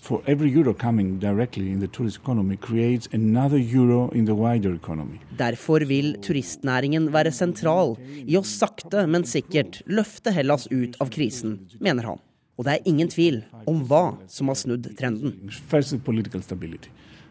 For 0.00 0.22
every 0.24 0.48
euro 0.48 0.72
coming 0.72 1.18
directly 1.20 1.68
in 1.68 1.84
the 1.84 1.90
tourist 1.92 2.16
economy 2.22 2.56
creates 2.56 3.12
another 3.12 3.60
euro 3.60 4.08
in 4.14 4.24
the 4.24 4.34
wider 4.34 4.72
economy. 4.72 5.20
Derfor 5.36 5.84
vil 5.84 6.14
turistnæringen 6.24 7.10
være 7.12 7.34
sentral 7.36 7.98
i 8.24 8.40
å 8.40 8.44
sakte, 8.48 9.04
men 9.04 9.28
sikkert 9.28 9.82
løfte 9.84 10.32
Hellas 10.32 10.70
ut 10.72 10.96
av 11.04 11.12
krisen, 11.12 11.60
mener 11.84 12.14
han. 12.14 12.24
Og 12.56 12.64
det 12.64 12.72
er 12.76 12.88
ingen 12.88 13.08
tvil 13.12 13.42
om 13.68 13.82
hva 13.88 14.16
som 14.32 14.48
har 14.48 14.56
snudd 14.56 14.88
trenden. 14.96 15.36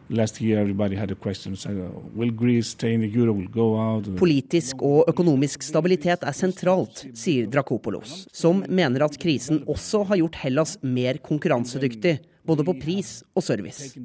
Last 0.07 0.39
year, 0.39 0.59
everybody 0.59 0.95
had 0.95 1.09
a 1.09 1.15
question: 1.15 1.55
so, 1.55 1.69
Will 2.13 2.29
Greece 2.29 2.67
stay 2.67 2.93
in 2.93 3.01
the 3.01 3.19
euro? 3.19 3.33
Will 3.33 3.47
go 3.47 3.75
out? 3.75 4.05
Politisk 4.19 4.83
og 4.85 5.09
økonomisk 5.09 5.63
stabilitet 5.65 6.21
er 6.21 6.35
sentralt, 6.37 7.07
sier 7.17 7.47
Drakopolos, 7.49 8.27
som 8.29 8.61
mener 8.69 9.07
at 9.07 9.17
krisen 9.17 9.63
også 9.65 10.03
har 10.11 10.21
gjort 10.21 10.37
Hellas 10.43 10.75
mer 10.83 11.17
konkurransedyktig, 11.25 12.19
både 12.45 12.67
på 12.67 12.77
pris 12.83 13.23
og 13.33 13.47
service. 13.47 13.95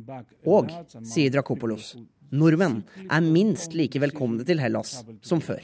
Og, 0.49 0.73
sier 1.05 1.37
Drakopolos, 1.37 1.93
nordmenn 2.33 2.81
er 3.05 3.21
minst 3.21 3.77
like 3.77 4.01
velkomne 4.01 4.49
til 4.49 4.65
Hellas 4.65 5.03
som 5.21 5.45
før. 5.45 5.61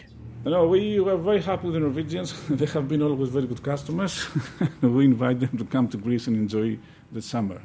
No, 0.47 0.69
we 0.69 1.01
were 1.01 1.17
very 1.17 1.43
happy 1.43 1.67
with 1.67 1.75
the 1.75 1.81
Norwegians. 1.81 2.33
They 2.49 2.67
have 2.67 2.87
been 2.87 3.03
always 3.03 3.31
very 3.31 3.49
good 3.49 3.63
customers. 3.65 4.29
we 4.81 5.05
invite 5.05 5.41
them 5.41 5.59
to 5.59 5.65
come 5.65 5.89
to 5.89 5.99
Greece 5.99 6.29
and 6.29 6.37
enjoy 6.37 6.79
the 7.13 7.23
summer. 7.23 7.61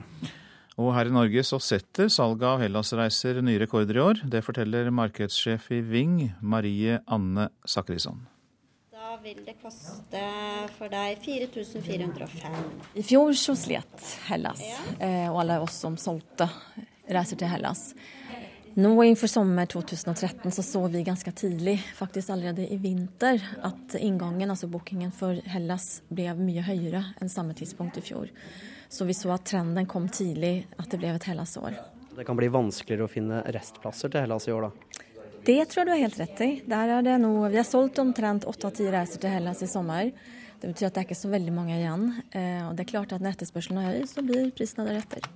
Og 0.82 0.90
her 0.96 1.06
i 1.06 1.14
Norge 1.14 1.44
så 1.46 1.60
setter 1.62 2.10
salget 2.10 2.48
av 2.48 2.64
Hellas-reiser 2.64 3.44
nye 3.46 3.60
rekorder 3.62 4.00
i 4.00 4.02
år. 4.02 4.24
Det 4.26 4.42
forteller 4.42 4.90
markedssjef 4.90 5.68
i 5.78 5.82
Ving, 5.86 6.16
Marie 6.42 6.98
Anne 7.06 7.52
Sakrisson. 7.70 8.24
Da 8.90 9.14
vil 9.22 9.44
det 9.46 9.60
koste 9.62 10.24
for 10.80 10.90
deg 10.90 11.22
4405. 11.22 12.58
I 12.98 13.06
fjor 13.06 13.38
så 13.38 13.54
slet 13.62 14.08
Hellas, 14.32 14.66
eh, 14.98 15.28
og 15.30 15.44
alle 15.44 15.62
oss 15.68 15.78
som 15.86 16.02
solgte 16.02 16.50
reiser 17.06 17.38
til 17.38 17.54
Hellas. 17.54 17.92
Nå 18.74 19.04
inför 19.04 19.28
sommer 19.28 19.66
2013 19.66 20.52
så 20.52 20.64
så 20.64 20.88
vi 20.88 21.04
ganske 21.04 21.32
tidlig, 21.32 21.86
faktisk 21.96 22.30
allerede 22.30 22.74
i 22.74 22.78
vinter, 22.78 23.42
at 23.62 23.96
inngangen, 23.96 24.50
altså 24.50 24.68
bookingen 24.68 25.12
for 25.12 25.36
Hellas 25.46 26.02
ble 26.08 26.32
mye 26.40 26.64
høyere 26.64 27.04
enn 27.20 27.30
samme 27.30 27.52
tidspunkt 27.58 28.00
i 28.00 28.06
fjor. 28.06 28.32
Så 28.90 29.06
vi 29.06 29.16
så 29.18 29.34
at 29.36 29.44
trenden 29.52 29.90
kom 29.92 30.08
tidlig, 30.08 30.70
at 30.80 30.88
det 30.88 31.02
ble 31.02 31.12
et 31.12 31.28
Hellas-år. 31.28 31.76
Det 32.16 32.24
kan 32.28 32.40
bli 32.40 32.48
vanskeligere 32.52 33.10
å 33.10 33.12
finne 33.12 33.44
restplasser 33.52 34.12
til 34.14 34.24
Hellas 34.24 34.48
i 34.48 34.56
år, 34.56 34.70
da? 34.70 35.06
Det 35.44 35.60
tror 35.68 35.82
jeg 35.82 35.88
du 35.90 35.94
har 35.96 36.04
helt 36.06 36.24
rett 36.24 36.42
i. 36.48 36.52
Der 36.72 36.96
er 36.96 37.06
det 37.12 37.20
noe, 37.20 37.52
vi 37.52 37.60
har 37.60 37.68
solgt 37.68 38.00
omtrent 38.00 38.48
åtte 38.48 38.72
av 38.72 38.76
ti 38.80 38.88
reiser 38.88 39.20
til 39.20 39.36
Hellas 39.36 39.64
i 39.66 39.72
sommer. 39.72 40.16
Det 40.62 40.72
betyr 40.72 40.88
at 40.88 40.96
det 40.96 41.04
er 41.04 41.12
ikke 41.12 41.24
så 41.26 41.36
veldig 41.36 41.60
mange 41.60 41.76
igjen. 41.76 42.12
Eh, 42.32 42.68
og 42.70 42.76
det 42.78 42.86
er 42.86 42.94
klart 42.96 43.16
at 43.16 43.24
når 43.24 43.36
etterspørselen 43.36 43.84
er 43.84 43.96
høy, 43.96 44.04
så 44.08 44.24
blir 44.24 44.52
prisene 44.56 44.88
deretter. 44.88 45.28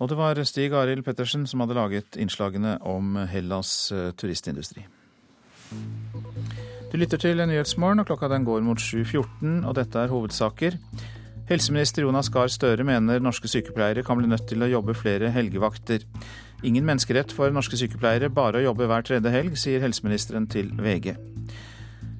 Og 0.00 0.08
det 0.08 0.16
var 0.16 0.40
Stig 0.48 0.72
Arild 0.72 1.04
Pettersen 1.04 1.44
som 1.46 1.60
hadde 1.60 1.76
laget 1.76 2.16
innslagene 2.16 2.78
om 2.88 3.18
Hellas 3.28 3.92
eh, 3.92 4.10
turistindustri. 4.16 4.86
Du 6.90 6.96
lytter 6.98 7.20
til 7.20 7.38
Nyhetsmorgen, 7.46 8.00
og 8.02 8.08
klokka 8.08 8.30
den 8.32 8.46
går 8.48 8.64
mot 8.66 8.80
7.14, 8.80 9.60
og 9.68 9.74
dette 9.76 10.00
er 10.00 10.10
hovedsaker. 10.10 10.78
Helseminister 11.50 12.02
Jonas 12.06 12.30
Gahr 12.32 12.50
Støre 12.50 12.86
mener 12.86 13.22
norske 13.22 13.50
sykepleiere 13.50 14.02
kan 14.06 14.18
bli 14.18 14.30
nødt 14.30 14.48
til 14.50 14.62
å 14.62 14.70
jobbe 14.70 14.96
flere 14.98 15.30
helgevakter. 15.34 16.06
Ingen 16.66 16.86
menneskerett 16.88 17.32
for 17.34 17.52
norske 17.52 17.78
sykepleiere 17.78 18.32
bare 18.32 18.60
å 18.60 18.66
jobbe 18.68 18.88
hver 18.90 19.06
tredje 19.06 19.32
helg, 19.34 19.56
sier 19.58 19.82
helseministeren 19.84 20.48
til 20.50 20.72
VG. 20.80 21.14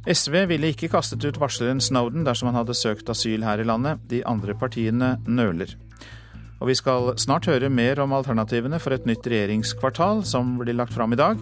SV 0.08 0.36
ville 0.48 0.70
ikke 0.72 0.88
kastet 0.92 1.24
ut 1.26 1.38
varsleren 1.40 1.80
Snowden 1.80 2.24
dersom 2.24 2.48
han 2.50 2.60
hadde 2.62 2.76
søkt 2.76 3.10
asyl 3.12 3.44
her 3.44 3.60
i 3.60 3.66
landet. 3.68 4.00
De 4.08 4.22
andre 4.26 4.56
partiene 4.56 5.16
nøler. 5.28 5.76
Og 6.60 6.68
vi 6.68 6.76
skal 6.76 7.14
snart 7.20 7.48
høre 7.48 7.72
mer 7.72 8.02
om 8.04 8.12
alternativene 8.12 8.80
for 8.82 8.92
et 8.92 9.06
nytt 9.08 9.24
regjeringskvartal 9.24 10.20
som 10.28 10.58
blir 10.60 10.76
lagt 10.76 10.92
fram 10.92 11.16
i 11.16 11.20
dag. 11.20 11.40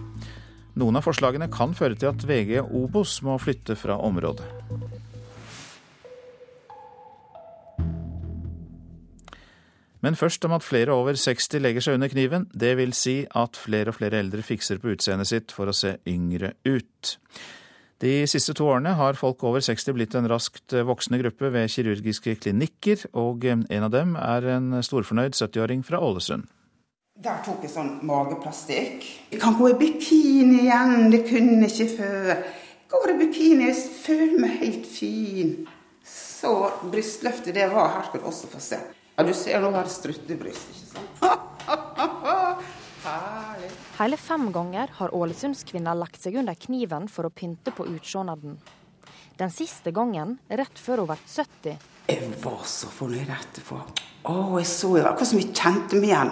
Noen 0.79 0.95
av 0.95 1.03
forslagene 1.03 1.49
kan 1.51 1.75
føre 1.75 1.97
til 1.99 2.13
at 2.13 2.23
VG 2.23 2.61
Obos 2.63 3.17
må 3.25 3.35
flytte 3.41 3.75
fra 3.75 3.99
området. 3.99 4.47
Men 9.99 10.15
først 10.15 10.45
om 10.47 10.55
at 10.55 10.63
flere 10.63 10.95
over 10.95 11.17
60 11.19 11.59
legger 11.59 11.83
seg 11.83 11.99
under 11.99 12.07
kniven. 12.07 12.47
Det 12.55 12.77
vil 12.79 12.95
si 12.95 13.25
at 13.35 13.59
flere 13.59 13.91
og 13.91 13.99
flere 13.99 14.21
eldre 14.23 14.45
fikser 14.45 14.79
på 14.79 14.93
utseendet 14.93 15.27
sitt 15.27 15.51
for 15.51 15.67
å 15.67 15.75
se 15.75 15.97
yngre 16.07 16.53
ut. 16.63 17.17
De 17.99 18.23
siste 18.31 18.53
to 18.55 18.63
årene 18.71 18.93
har 18.95 19.17
folk 19.19 19.41
over 19.43 19.59
60 19.59 19.91
blitt 19.97 20.13
en 20.15 20.29
raskt 20.31 20.71
voksende 20.87 21.17
gruppe 21.19 21.49
ved 21.51 21.67
kirurgiske 21.73 22.37
klinikker, 22.39 23.01
og 23.11 23.43
en 23.49 23.83
av 23.83 23.91
dem 23.91 24.15
er 24.15 24.45
en 24.55 24.77
storfornøyd 24.85 25.35
70-åring 25.35 25.83
fra 25.83 25.99
Ålesund. 25.99 26.47
Der 27.19 27.41
tok 27.43 27.59
jeg 27.65 27.71
sånn 27.73 27.99
mageplastikk. 28.07 29.03
Jeg 29.33 29.41
kan 29.41 29.57
gå 29.59 29.67
i 29.73 29.75
bikini 29.81 30.61
igjen, 30.69 31.11
det 31.11 31.25
kunne 31.27 31.67
jeg 31.67 31.75
ikke 31.75 31.97
før. 31.97 32.29
Jeg 32.31 32.87
går 32.93 33.07
i 33.11 33.17
bikini, 33.25 33.67
jeg 33.67 33.75
føler 34.05 34.37
meg 34.45 34.53
helt 34.63 34.87
fin. 34.87 35.67
Så 36.07 36.71
brystløftet, 36.87 37.51
det 37.59 37.67
var 37.73 37.91
Her 37.97 38.03
skal 38.07 38.23
du 38.23 38.27
også 38.31 38.47
få 38.53 38.59
se. 38.63 38.79
Ja, 39.17 39.21
du 39.27 39.33
ser 39.35 39.59
nå 39.59 39.75
har 39.75 39.91
struttebryst, 39.91 40.71
ikke 40.71 40.87
sant? 40.95 41.19
Hele 43.99 44.17
fem 44.17 44.51
ganger 44.51 44.87
har 44.93 45.15
ålesundskvinna 45.15 45.93
lagt 45.93 46.21
seg 46.23 46.37
under 46.39 46.55
kniven 46.55 47.09
for 47.11 47.27
å 47.27 47.31
pynte 47.35 47.73
på 47.75 47.83
utseendet. 47.91 48.69
Den 49.35 49.51
siste 49.51 49.91
gangen 49.91 50.37
rett 50.47 50.79
før 50.79 51.01
hun 51.01 51.09
ble 51.09 51.17
70. 51.25 51.73
Jeg 52.07 52.29
var 52.39 52.61
så 52.63 52.87
fornøyd 52.95 53.27
etterpå. 53.35 53.81
Å, 54.23 54.35
jeg 54.55 54.69
så 54.71 54.93
jo 55.01 55.03
akkurat 55.03 55.31
som 55.33 55.41
jeg 55.41 55.51
kjente 55.51 55.99
meg 55.99 56.13
igjen 56.13 56.31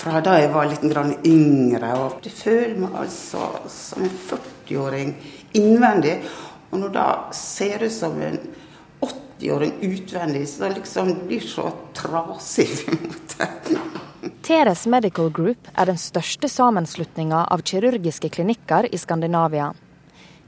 fra 0.00 0.22
da 0.24 0.38
jeg 0.40 0.48
var 0.54 0.70
litt 0.70 0.86
yngre. 1.28 1.92
og 1.92 2.24
Jeg 2.24 2.32
føler 2.38 2.80
meg 2.86 2.96
altså 3.02 3.50
som 3.68 4.08
en 4.08 4.16
40-åring 4.30 5.12
innvendig. 5.60 6.16
Og 6.70 6.86
når 6.86 6.94
da 6.96 7.08
ser 7.36 7.84
ut 7.84 7.92
som 7.92 8.16
en 8.16 8.40
80-åring 9.04 9.76
utvendig, 9.90 10.46
så 10.48 10.64
det 10.64 10.78
liksom 10.78 11.12
blir 11.28 11.44
så 11.52 11.68
trasig. 11.92 12.80
Teres 14.44 14.82
Medical 14.86 15.30
Group 15.32 15.68
er 15.72 15.88
den 15.88 15.96
største 15.96 16.50
sammenslutninga 16.52 17.46
av 17.48 17.62
kirurgiske 17.64 18.28
klinikker 18.28 18.84
i 18.92 18.98
Skandinavia. 19.00 19.70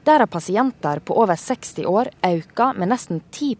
Der 0.04 0.20
har 0.20 0.28
pasienter 0.28 0.98
på 1.00 1.14
over 1.16 1.38
60 1.40 1.86
år 1.88 2.10
økt 2.28 2.60
med 2.76 2.90
nesten 2.90 3.22
10 3.30 3.54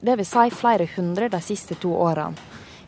dvs. 0.00 0.30
Si 0.30 0.44
flere 0.56 0.86
hundre 0.94 1.28
de 1.28 1.40
siste 1.44 1.76
to 1.76 1.92
årene. 1.92 2.32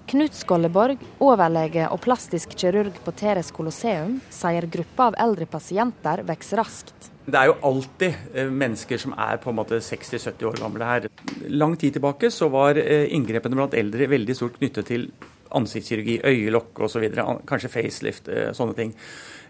Knut 0.08 0.34
Skolleborg, 0.34 1.02
overlege 1.20 1.84
og 1.92 2.00
plastisk 2.00 2.56
kirurg 2.56 2.96
på 3.04 3.12
Teres 3.12 3.52
Colosseum, 3.52 4.16
sier 4.32 4.64
gruppa 4.64 5.10
av 5.10 5.18
eldre 5.20 5.44
pasienter 5.46 6.24
vokser 6.24 6.62
raskt. 6.62 7.10
Det 7.26 7.36
er 7.42 7.50
jo 7.50 7.58
alltid 7.60 8.32
eh, 8.32 8.48
mennesker 8.48 8.98
som 8.98 9.12
er 9.20 9.36
på 9.36 9.52
en 9.52 9.58
måte 9.60 9.82
60-70 9.84 10.48
år 10.48 10.56
gamle 10.64 10.88
her. 10.88 11.10
Lang 11.44 11.76
tid 11.76 11.98
tilbake 11.98 12.32
så 12.32 12.48
var 12.48 12.80
eh, 12.80 13.12
inngrepene 13.12 13.60
blant 13.60 13.76
eldre 13.76 14.08
veldig 14.16 14.38
stort 14.40 14.56
knyttet 14.56 14.88
til 14.88 15.06
ansiktskirurgi, 15.56 16.20
øyelokk 16.26 16.80
osv. 16.86 17.06
Kanskje 17.48 17.72
facelift, 17.72 18.28
eh, 18.28 18.50
sånne 18.56 18.76
ting. 18.76 18.94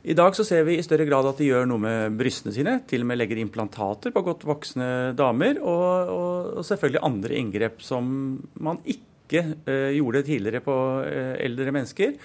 I 0.03 0.17
dag 0.17 0.33
så 0.33 0.45
ser 0.49 0.65
vi 0.65 0.79
i 0.81 0.85
større 0.85 1.05
grad 1.05 1.27
at 1.29 1.41
de 1.41 1.51
gjør 1.51 1.67
noe 1.69 1.83
med 1.83 2.17
brystene 2.17 2.55
sine. 2.57 2.79
Til 2.89 3.05
og 3.05 3.11
med 3.11 3.21
legger 3.21 3.41
implantater 3.43 4.15
på 4.15 4.25
godt 4.25 4.47
voksne 4.49 5.13
damer. 5.17 5.61
Og, 5.61 6.13
og, 6.15 6.65
selvfølgelig 6.65 7.05
andre 7.05 7.37
inngrep 7.37 7.83
som 7.85 8.41
man 8.57 8.81
ikke 8.89 9.45
uh, 9.69 9.91
gjorde 9.93 10.25
tidligere 10.25 10.65
på 10.65 10.77
uh, 11.05 11.35
eldre 11.37 11.75
mennesker. 11.77 12.17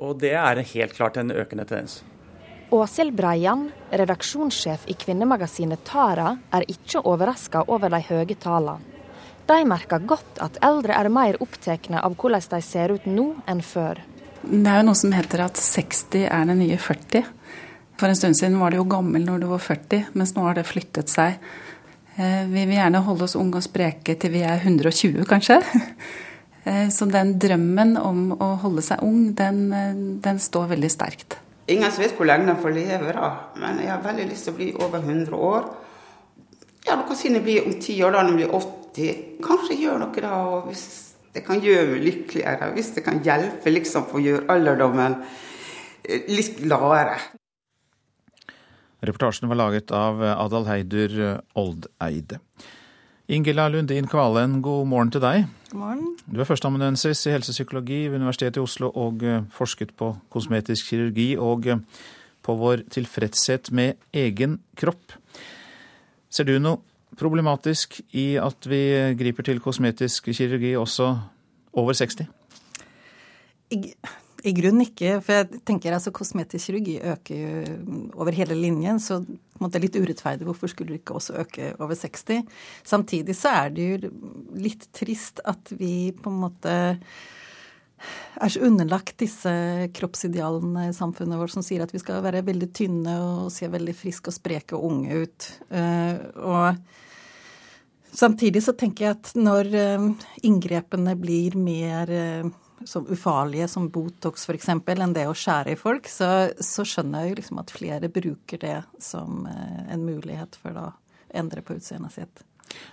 Og 0.00 0.16
det 0.22 0.32
er 0.40 0.64
helt 0.72 0.96
klart 0.96 1.20
en 1.20 1.34
økende 1.34 1.68
tendens. 1.68 2.00
Åshild 2.72 3.14
Breian, 3.16 3.68
redaksjonssjef 3.92 4.88
i 4.92 4.96
kvinnemagasinet 4.96 5.84
Tara, 5.88 6.34
er 6.52 6.68
ikke 6.68 7.00
overraska 7.04 7.64
over 7.68 7.92
de 7.92 8.00
høye 8.08 8.36
tallene. 8.40 8.97
De 9.48 9.64
merker 9.64 10.04
godt 10.04 10.40
at 10.44 10.58
eldre 10.64 10.92
er 10.92 11.08
mer 11.12 11.38
opptatt 11.40 11.88
av 11.96 12.14
hvordan 12.20 12.50
de 12.52 12.60
ser 12.64 12.92
ut 12.92 13.06
nå 13.08 13.30
enn 13.48 13.62
før. 13.64 14.02
Det 14.42 14.68
er 14.68 14.82
jo 14.82 14.88
noe 14.90 14.98
som 14.98 15.14
heter 15.16 15.42
at 15.46 15.56
60 15.60 16.26
er 16.28 16.44
den 16.50 16.60
nye 16.60 16.76
40. 16.78 17.24
For 17.98 18.10
en 18.10 18.18
stund 18.18 18.36
siden 18.38 18.60
var 18.60 18.70
du 18.70 18.78
jo 18.78 18.86
gammel 18.88 19.24
når 19.26 19.42
du 19.42 19.48
var 19.50 19.64
40, 19.64 20.12
mens 20.14 20.34
nå 20.36 20.44
har 20.46 20.58
det 20.58 20.68
flyttet 20.68 21.10
seg. 21.10 21.40
Eh, 22.18 22.44
vi 22.50 22.66
vil 22.68 22.76
gjerne 22.76 23.02
holde 23.06 23.26
oss 23.26 23.38
unge 23.40 23.58
og 23.58 23.64
spreke 23.64 24.18
til 24.20 24.34
vi 24.36 24.44
er 24.46 24.60
120, 24.60 25.24
kanskje. 25.28 25.60
Eh, 26.68 26.90
så 26.92 27.06
den 27.08 27.30
drømmen 27.40 27.94
om 27.96 28.32
å 28.34 28.46
holde 28.60 28.82
seg 28.84 29.00
ung, 29.06 29.30
den, 29.38 29.60
eh, 29.72 30.00
den 30.20 30.40
står 30.42 30.66
veldig 30.74 30.90
sterkt. 30.92 31.38
Ingen 31.70 31.88
som 31.94 32.02
vet 32.02 32.18
hvor 32.18 32.28
lenge 32.28 32.50
de 32.50 32.56
får 32.60 32.74
leve, 32.74 33.12
da. 33.14 33.30
Men 33.62 33.78
jeg 33.80 33.88
har 33.88 34.02
veldig 34.04 34.26
lyst 34.28 34.44
til 34.44 34.52
å 34.52 34.56
bli 34.58 34.66
over 34.74 35.06
100 35.06 35.38
år. 35.48 35.70
Ja, 36.84 36.98
du 36.98 37.06
kan 37.08 37.16
si 37.16 37.30
jeg 37.30 37.44
blir 37.46 37.64
om 37.64 37.78
ti 37.80 37.96
år, 38.02 38.12
da 38.12 38.26
når 38.26 38.34
jeg 38.34 38.40
blir 38.42 38.58
80. 38.58 38.77
Kanskje 39.44 39.78
gjør 39.78 40.00
noe 40.02 40.24
da, 40.24 40.32
og 40.52 40.70
hvis 40.70 40.86
det 41.34 41.44
kan 41.46 41.60
gjøre 41.62 41.92
meg 41.92 42.06
lykkeligere. 42.06 42.70
Hvis 42.74 42.94
det 42.96 43.04
kan 43.06 43.20
hjelpe 43.24 43.72
liksom 43.72 44.08
for 44.10 44.20
å 44.20 44.24
gjøre 44.24 44.48
alderdommen 44.54 45.20
eh, 46.04 46.24
litt 46.32 46.58
gladere. 46.64 47.18
Reportasjen 48.98 49.46
var 49.50 49.60
laget 49.60 49.92
av 49.94 50.24
Adal 50.34 50.66
Heidur 50.66 51.14
Oldeide. 51.54 52.40
Ingela 53.28 53.68
Lundin 53.68 54.06
Kvalen, 54.08 54.62
god 54.64 54.86
morgen 54.88 55.10
til 55.12 55.20
deg. 55.20 55.42
God 55.68 55.80
morgen. 55.82 56.04
Du 56.24 56.40
er 56.40 56.48
førsteamanuensis 56.48 57.26
i 57.28 57.34
helsepsykologi 57.34 58.06
ved 58.08 58.22
Universitetet 58.22 58.56
i 58.56 58.62
Oslo 58.64 58.88
og 58.96 59.20
eh, 59.20 59.42
forsket 59.52 59.92
på 60.00 60.14
kosmetisk 60.32 60.88
kirurgi 60.88 61.34
og 61.36 61.68
eh, 61.68 61.82
på 62.40 62.54
vår 62.56 62.86
tilfredshet 62.88 63.68
med 63.76 64.00
egen 64.16 64.62
kropp. 64.80 65.12
Ser 66.32 66.48
du 66.48 66.54
noe 66.56 66.80
problematisk 67.16 68.00
i 68.16 68.34
at 68.40 68.68
vi 68.68 68.82
griper 69.18 69.46
til 69.46 69.60
kosmetisk 69.64 70.30
kirurgi 70.34 70.74
også 70.76 71.12
over 71.78 71.96
60? 71.96 72.26
I, 73.70 73.80
I 74.44 74.52
grunnen 74.56 74.84
ikke. 74.86 75.18
For 75.24 75.40
jeg 75.40 75.62
tenker 75.68 75.96
altså 75.96 76.12
kosmetisk 76.14 76.70
kirurgi 76.70 76.98
øker 77.00 77.40
jo 77.40 78.10
over 78.14 78.34
hele 78.36 78.58
linjen. 78.58 79.00
Så 79.00 79.20
det 79.24 79.74
er 79.74 79.84
litt 79.86 79.98
urettferdig. 79.98 80.46
Hvorfor 80.48 80.70
skulle 80.70 80.92
det 80.92 81.02
ikke 81.02 81.18
også 81.18 81.38
øke 81.42 81.72
over 81.78 81.94
60? 81.94 82.44
Samtidig 82.84 83.36
så 83.36 83.54
er 83.64 83.74
det 83.74 83.88
jo 83.88 84.12
litt 84.58 84.88
trist 84.96 85.42
at 85.48 85.74
vi 85.78 86.12
på 86.12 86.32
en 86.32 86.40
måte 86.44 86.76
er 88.38 88.52
så 88.52 88.62
underlagt 88.66 89.18
disse 89.22 89.50
kroppsidealene 89.96 90.88
i 90.88 90.94
samfunnet 90.96 91.40
vårt 91.40 91.54
som 91.54 91.64
sier 91.64 91.84
at 91.84 91.94
vi 91.94 92.00
skal 92.02 92.22
være 92.24 92.44
veldig 92.46 92.70
tynne 92.76 93.18
og 93.24 93.50
se 93.54 93.68
veldig 93.70 93.94
friske 93.96 94.30
og 94.30 94.36
spreke 94.36 94.78
og 94.78 94.86
unge 94.90 95.24
ut. 95.24 95.50
Eh, 95.74 96.14
og 96.44 98.14
samtidig 98.14 98.62
så 98.64 98.74
tenker 98.78 99.06
jeg 99.06 99.18
at 99.18 99.34
når 99.38 99.74
eh, 99.74 100.08
inngrepene 100.48 101.16
blir 101.18 101.58
mer 101.60 102.14
eh, 102.14 102.48
som 102.86 103.08
ufarlige 103.10 103.66
som 103.70 103.88
Botox 103.90 104.46
f.eks. 104.46 104.70
enn 104.70 105.16
det 105.16 105.26
å 105.26 105.34
skjære 105.36 105.74
i 105.74 105.80
folk, 105.80 106.06
så, 106.10 106.50
så 106.62 106.86
skjønner 106.86 107.24
jeg 107.24 107.32
jo 107.32 107.38
liksom 107.40 107.62
at 107.64 107.74
flere 107.74 108.12
bruker 108.12 108.62
det 108.62 108.78
som 109.02 109.48
en 109.50 110.04
mulighet 110.06 110.54
for 110.62 110.78
å 110.78 110.90
endre 111.34 111.64
på 111.66 111.74
utseendet 111.74 112.14
sitt. 112.14 112.44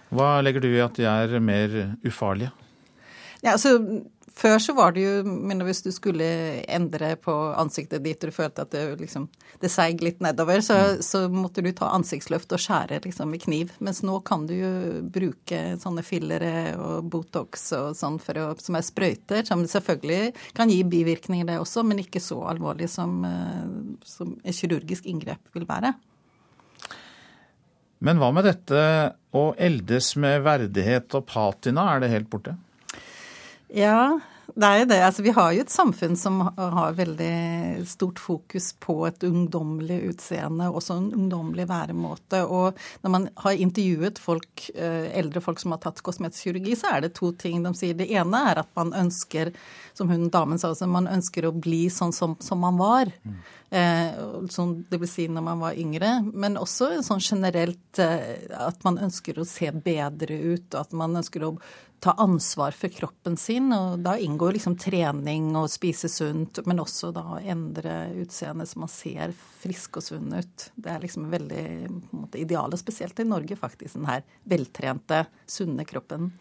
Hva 0.09 0.39
legger 0.41 0.63
du 0.63 0.71
i 0.71 0.81
at 0.81 0.97
de 0.97 1.05
er 1.05 1.37
mer 1.43 1.75
ufarlige? 2.05 2.49
Ja, 3.43 3.53
altså 3.53 3.77
før 4.35 4.57
så 4.59 4.73
var 4.75 4.95
det 4.95 5.03
jo 5.05 5.23
men 5.25 5.63
Hvis 5.65 5.81
du 5.85 5.91
skulle 5.95 6.25
endre 6.67 7.13
på 7.21 7.33
ansiktet 7.55 8.03
ditt 8.03 8.23
og 8.23 8.31
du 8.31 8.35
følte 8.35 8.65
at 8.65 8.73
det, 8.73 8.83
liksom, 8.99 9.27
det 9.61 9.71
seig 9.71 10.03
litt 10.03 10.21
nedover, 10.23 10.61
så, 10.65 10.75
mm. 10.75 11.03
så, 11.05 11.21
måtte 11.31 11.63
du 11.65 11.71
ta 11.75 11.91
ansiktsløft 11.95 12.55
og 12.55 12.61
skjære 12.61 12.99
liksom, 13.05 13.31
med 13.31 13.43
kniv. 13.45 13.71
Mens 13.83 14.01
nå 14.05 14.19
kan 14.27 14.45
du 14.49 14.55
jo 14.57 14.73
bruke 15.01 15.61
sånne 15.81 16.03
fillere 16.05 16.75
og 16.75 17.07
Botox 17.11 17.69
og 17.77 17.95
sånn 17.97 18.19
å, 18.19 18.47
som 18.61 18.79
er 18.79 18.85
sprøyter, 18.85 19.45
som 19.47 19.63
selvfølgelig 19.69 20.33
kan 20.57 20.71
gi 20.71 20.81
bivirkninger, 20.83 21.47
det 21.47 21.61
også, 21.61 21.85
men 21.87 22.03
ikke 22.03 22.23
så 22.23 22.41
alvorlig 22.49 22.89
som, 22.91 23.17
eh, 23.27 23.63
som 24.07 24.35
et 24.43 24.57
kirurgisk 24.57 25.07
inngrep 25.09 25.55
vil 25.55 25.67
være. 25.69 25.93
Men 28.05 28.19
hva 28.19 28.29
med 28.35 28.45
dette 28.45 28.79
å 29.35 29.47
eldes 29.57 30.13
med 30.21 30.43
verdighet 30.45 31.15
og 31.17 31.25
patina, 31.29 31.87
er 31.93 32.03
det 32.03 32.11
helt 32.11 32.29
borte? 32.31 32.57
Ja, 33.67 34.19
det 34.55 34.67
er 34.67 34.77
jo 34.79 34.85
det. 34.87 34.97
Altså, 35.03 35.23
vi 35.25 35.33
har 35.35 35.51
jo 35.51 35.63
et 35.65 35.73
samfunn 35.73 36.15
som 36.19 36.37
har 36.55 36.93
veldig 36.95 37.85
stort 37.89 38.21
fokus 38.21 38.69
på 38.79 38.93
et 39.07 39.23
ungdommelig 39.27 39.97
utseende, 40.11 40.69
også 40.69 40.95
en 40.95 41.09
ungdommelig 41.17 41.65
væremåte. 41.67 42.43
Og 42.45 42.77
når 43.03 43.13
man 43.15 43.27
har 43.43 43.63
intervjuet 43.65 44.21
folk, 44.21 44.69
eh, 44.75 45.09
eldre 45.19 45.41
folk 45.43 45.59
som 45.59 45.75
har 45.75 45.81
tatt 45.83 45.99
kosmetisk 46.05 46.55
så 46.75 46.93
er 46.93 47.01
det 47.01 47.13
to 47.17 47.31
ting 47.33 47.63
de 47.63 47.73
sier. 47.75 47.97
Det 47.97 48.07
ene 48.11 48.43
er 48.51 48.61
at 48.61 48.69
man 48.75 48.93
ønsker, 48.93 49.51
som 49.93 50.09
hun 50.09 50.29
damen 50.29 50.59
sa, 50.59 50.69
altså, 50.69 50.87
man 50.87 51.07
ønsker 51.07 51.45
å 51.45 51.51
bli 51.51 51.89
sånn 51.89 52.13
som, 52.13 52.37
som 52.39 52.59
man 52.59 52.77
var. 52.77 53.11
Mm. 53.25 53.39
Eh, 53.75 54.19
sånn, 54.49 54.85
det 54.89 55.01
vil 55.01 55.09
si 55.09 55.27
når 55.27 55.43
man 55.43 55.59
var 55.59 55.73
yngre. 55.73 56.21
Men 56.31 56.55
også 56.61 57.01
sånn 57.03 57.19
generelt 57.19 57.99
eh, 57.99 58.45
at 58.55 58.83
man 58.87 59.01
ønsker 59.03 59.39
å 59.39 59.47
se 59.49 59.71
bedre 59.71 60.37
ut, 60.55 60.69
og 60.71 60.79
at 60.85 60.93
man 60.93 61.17
ønsker 61.19 61.43
å 61.43 61.57
ta 61.99 62.11
ansvar 62.11 62.71
for 62.71 62.91
kroppen 62.93 63.37
sin. 63.37 63.73
og 63.73 63.99
Da 64.05 64.15
inngår 64.21 64.57
liksom 64.57 64.77
trening 64.79 65.51
og 65.57 65.69
spise 65.73 66.09
sunt, 66.11 66.59
men 66.65 66.81
også 66.83 67.11
da 67.15 67.23
å 67.35 67.41
endre 67.41 67.95
utseendet 68.21 68.69
så 68.69 68.81
man 68.83 68.91
ser 68.91 69.33
frisk 69.61 69.99
og 69.99 70.05
sunn 70.05 70.35
ut. 70.35 70.69
Det 70.75 70.91
er 70.91 71.01
liksom 71.03 71.29
veldig 71.31 71.65
på 72.11 72.21
måte, 72.25 72.41
idealet, 72.43 72.81
spesielt 72.81 73.19
i 73.19 73.27
Norge, 73.27 73.57
faktisk. 73.59 73.97
Den 73.97 74.09
her 74.11 74.23
veltrente, 74.43 75.25
sunne 75.49 75.87
kroppen. 75.87 76.31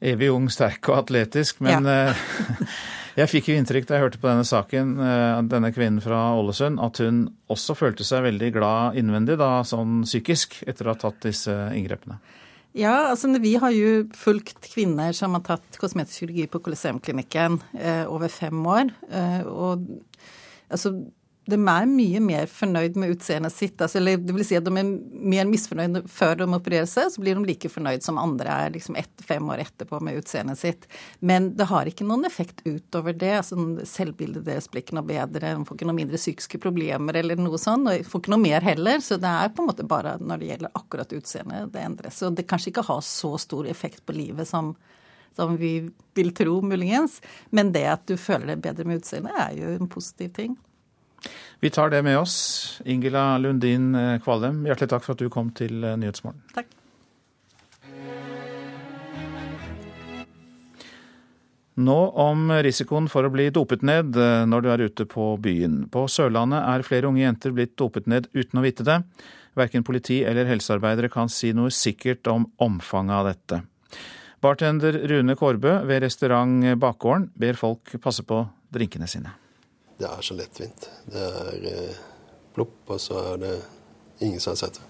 Evig 0.00 0.30
ung, 0.32 0.46
sterk 0.48 0.88
og 0.88 1.02
atletisk, 1.02 1.58
men 1.60 1.84
ja. 1.84 2.08
Eh, 2.08 2.68
jeg 3.20 3.28
fikk 3.28 3.50
jo 3.50 3.56
inntrykk 3.60 3.88
da 3.88 3.98
jeg 3.98 4.06
hørte 4.06 4.20
på 4.22 4.30
denne 4.30 4.46
saken, 4.48 4.94
eh, 5.04 5.40
denne 5.50 5.72
kvinnen 5.76 6.00
fra 6.00 6.22
Ålesund, 6.38 6.80
at 6.80 7.02
hun 7.04 7.26
også 7.52 7.76
følte 7.76 8.06
seg 8.08 8.24
veldig 8.24 8.52
glad 8.54 8.96
innvendig, 9.00 9.36
da, 9.42 9.58
sånn 9.66 10.00
psykisk, 10.06 10.62
etter 10.70 10.88
å 10.88 10.94
ha 10.94 11.02
tatt 11.02 11.20
disse 11.26 11.52
inngrepene. 11.76 12.16
Ja, 12.76 13.10
altså 13.10 13.32
vi 13.42 13.56
har 13.58 13.72
jo 13.74 14.04
fulgt 14.14 14.60
kvinner 14.70 15.14
som 15.16 15.34
har 15.34 15.42
tatt 15.46 15.78
kosmetisk 15.80 16.22
kirurgi 16.22 16.46
på 16.50 16.60
Colosseumklinikken 16.62 17.58
eh, 17.74 18.04
over 18.06 18.30
fem 18.30 18.60
år. 18.62 18.92
Eh, 19.10 19.40
og 19.46 19.88
altså 20.70 20.94
de 21.50 21.58
er 21.58 21.88
mye 21.90 22.20
mer 22.22 22.48
fornøyd 22.50 22.96
med 23.00 23.14
utseendet 23.14 23.54
sitt. 23.54 23.80
Altså, 23.82 24.00
det 24.02 24.34
vil 24.34 24.44
si 24.46 24.56
at 24.58 24.66
de 24.66 24.72
er 24.78 24.90
mer 25.34 25.48
misfornøyd 25.48 26.00
før 26.10 26.38
de 26.40 26.48
opererer 26.56 26.88
seg, 26.90 27.10
så 27.12 27.22
blir 27.22 27.38
de 27.38 27.46
like 27.48 27.70
fornøyd 27.72 28.04
som 28.06 28.20
andre 28.20 28.54
er 28.66 28.74
liksom 28.74 28.98
ett, 29.00 29.12
fem 29.26 29.48
år 29.52 29.64
etterpå 29.66 30.00
med 30.06 30.20
utseendet 30.20 30.60
sitt. 30.60 30.86
Men 31.18 31.50
det 31.58 31.68
har 31.70 31.90
ikke 31.90 32.06
noen 32.08 32.28
effekt 32.28 32.62
utover 32.64 33.16
det. 33.16 33.32
altså 33.42 33.58
Selvbildet 33.88 34.46
deres 34.46 34.70
blir 34.70 34.84
ikke 34.84 34.98
noe 34.98 35.08
bedre, 35.08 35.54
de 35.56 35.66
får 35.68 35.78
ikke 35.78 35.90
noe 35.90 36.00
mindre 36.00 36.20
psykiske 36.20 36.62
problemer 36.62 37.20
eller 37.20 37.40
noe 37.40 37.60
sånt. 37.60 37.88
Og 37.88 37.98
de 37.98 38.06
får 38.06 38.24
ikke 38.24 38.34
noe 38.36 38.44
mer 38.46 38.64
heller. 38.66 39.02
Så 39.04 39.20
det 39.20 39.34
er 39.42 39.52
på 39.54 39.64
en 39.64 39.72
måte 39.72 39.88
bare 39.88 40.16
når 40.22 40.40
det 40.40 40.54
gjelder 40.54 40.78
akkurat 40.80 41.18
utseendet, 41.18 41.74
det 41.74 41.84
endres. 41.84 42.22
Så 42.22 42.32
det 42.34 42.48
kanskje 42.50 42.74
ikke 42.74 42.88
har 42.88 43.04
så 43.06 43.34
stor 43.40 43.68
effekt 43.70 44.04
på 44.06 44.16
livet 44.16 44.48
som 44.48 44.74
som 45.36 45.56
vi 45.56 45.90
vil 46.14 46.34
tro, 46.34 46.62
muligens. 46.62 47.20
Men 47.50 47.72
det 47.72 47.86
at 47.86 48.06
du 48.06 48.16
føler 48.18 48.54
deg 48.54 48.64
bedre 48.64 48.86
med 48.88 49.00
utseendet, 49.00 49.36
er 49.38 49.54
jo 49.56 49.70
en 49.76 49.90
positiv 49.90 50.34
ting. 50.36 50.56
Vi 51.60 51.70
tar 51.70 51.90
det 51.90 52.02
med 52.02 52.18
oss. 52.18 52.80
Ingela 52.84 53.38
Lundin 53.38 53.94
eh, 53.94 54.18
Kvalem, 54.24 54.62
hjertelig 54.64 54.94
takk 54.94 55.04
for 55.04 55.16
at 55.16 55.20
du 55.20 55.28
kom 55.32 55.50
til 55.52 55.84
eh, 55.84 55.96
Nyhetsmorgen. 56.00 56.40
Takk. 56.56 56.70
Nå 61.80 61.98
om 62.20 62.48
risikoen 62.64 63.06
for 63.08 63.24
å 63.24 63.32
bli 63.32 63.50
dopet 63.52 63.84
ned 63.84 64.16
eh, 64.16 64.46
når 64.48 64.64
du 64.64 64.70
er 64.72 64.84
ute 64.88 65.06
på 65.08 65.34
byen. 65.40 65.82
På 65.92 66.06
Sørlandet 66.08 66.64
er 66.64 66.86
flere 66.86 67.10
unge 67.12 67.22
jenter 67.26 67.52
blitt 67.56 67.76
dopet 67.80 68.08
ned 68.08 68.30
uten 68.32 68.60
å 68.60 68.64
vite 68.64 68.86
det. 68.88 69.02
Verken 69.60 69.84
politi 69.84 70.22
eller 70.24 70.48
helsearbeidere 70.48 71.12
kan 71.12 71.28
si 71.28 71.52
noe 71.56 71.72
sikkert 71.74 72.24
om 72.32 72.48
omfanget 72.62 73.18
av 73.18 73.28
dette. 73.28 73.60
Bartender 74.40 74.96
Rune 75.12 75.36
Kårbø 75.36 75.82
ved 75.84 76.00
restaurant 76.06 76.64
Bakgården 76.80 77.28
ber 77.36 77.60
folk 77.60 77.92
passe 78.00 78.24
på 78.24 78.46
drinkene 78.72 79.10
sine 79.10 79.36
det 80.00 80.08
er 80.08 80.24
så 80.24 80.36
lettvint. 80.36 80.86
Det 81.12 81.26
er 81.44 81.66
eh, 81.70 81.98
plopp, 82.56 82.78
og 82.88 83.00
så 83.02 83.20
er 83.34 83.42
det 83.42 83.56
ingen 84.24 84.40
som 84.40 84.54
har 84.54 84.62
sett 84.62 84.80
det. 84.80 84.86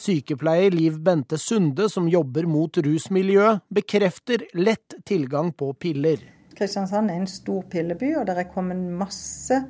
Sykepleier 0.00 0.74
Liv 0.74 0.96
Bente 1.04 1.38
Sunde, 1.38 1.86
som 1.92 2.08
jobber 2.10 2.48
mot 2.50 2.80
rusmiljøet, 2.82 3.62
bekrefter 3.70 4.46
lett 4.58 4.96
tilgang 5.06 5.52
på 5.54 5.70
piller. 5.78 6.22
Kristiansand 6.54 7.12
er 7.12 7.20
en 7.20 7.30
stor 7.30 7.62
pilleby, 7.70 8.14
og 8.18 8.26
det 8.26 8.38
er 8.40 8.50
kommet 8.50 8.80
masse, 8.98 9.60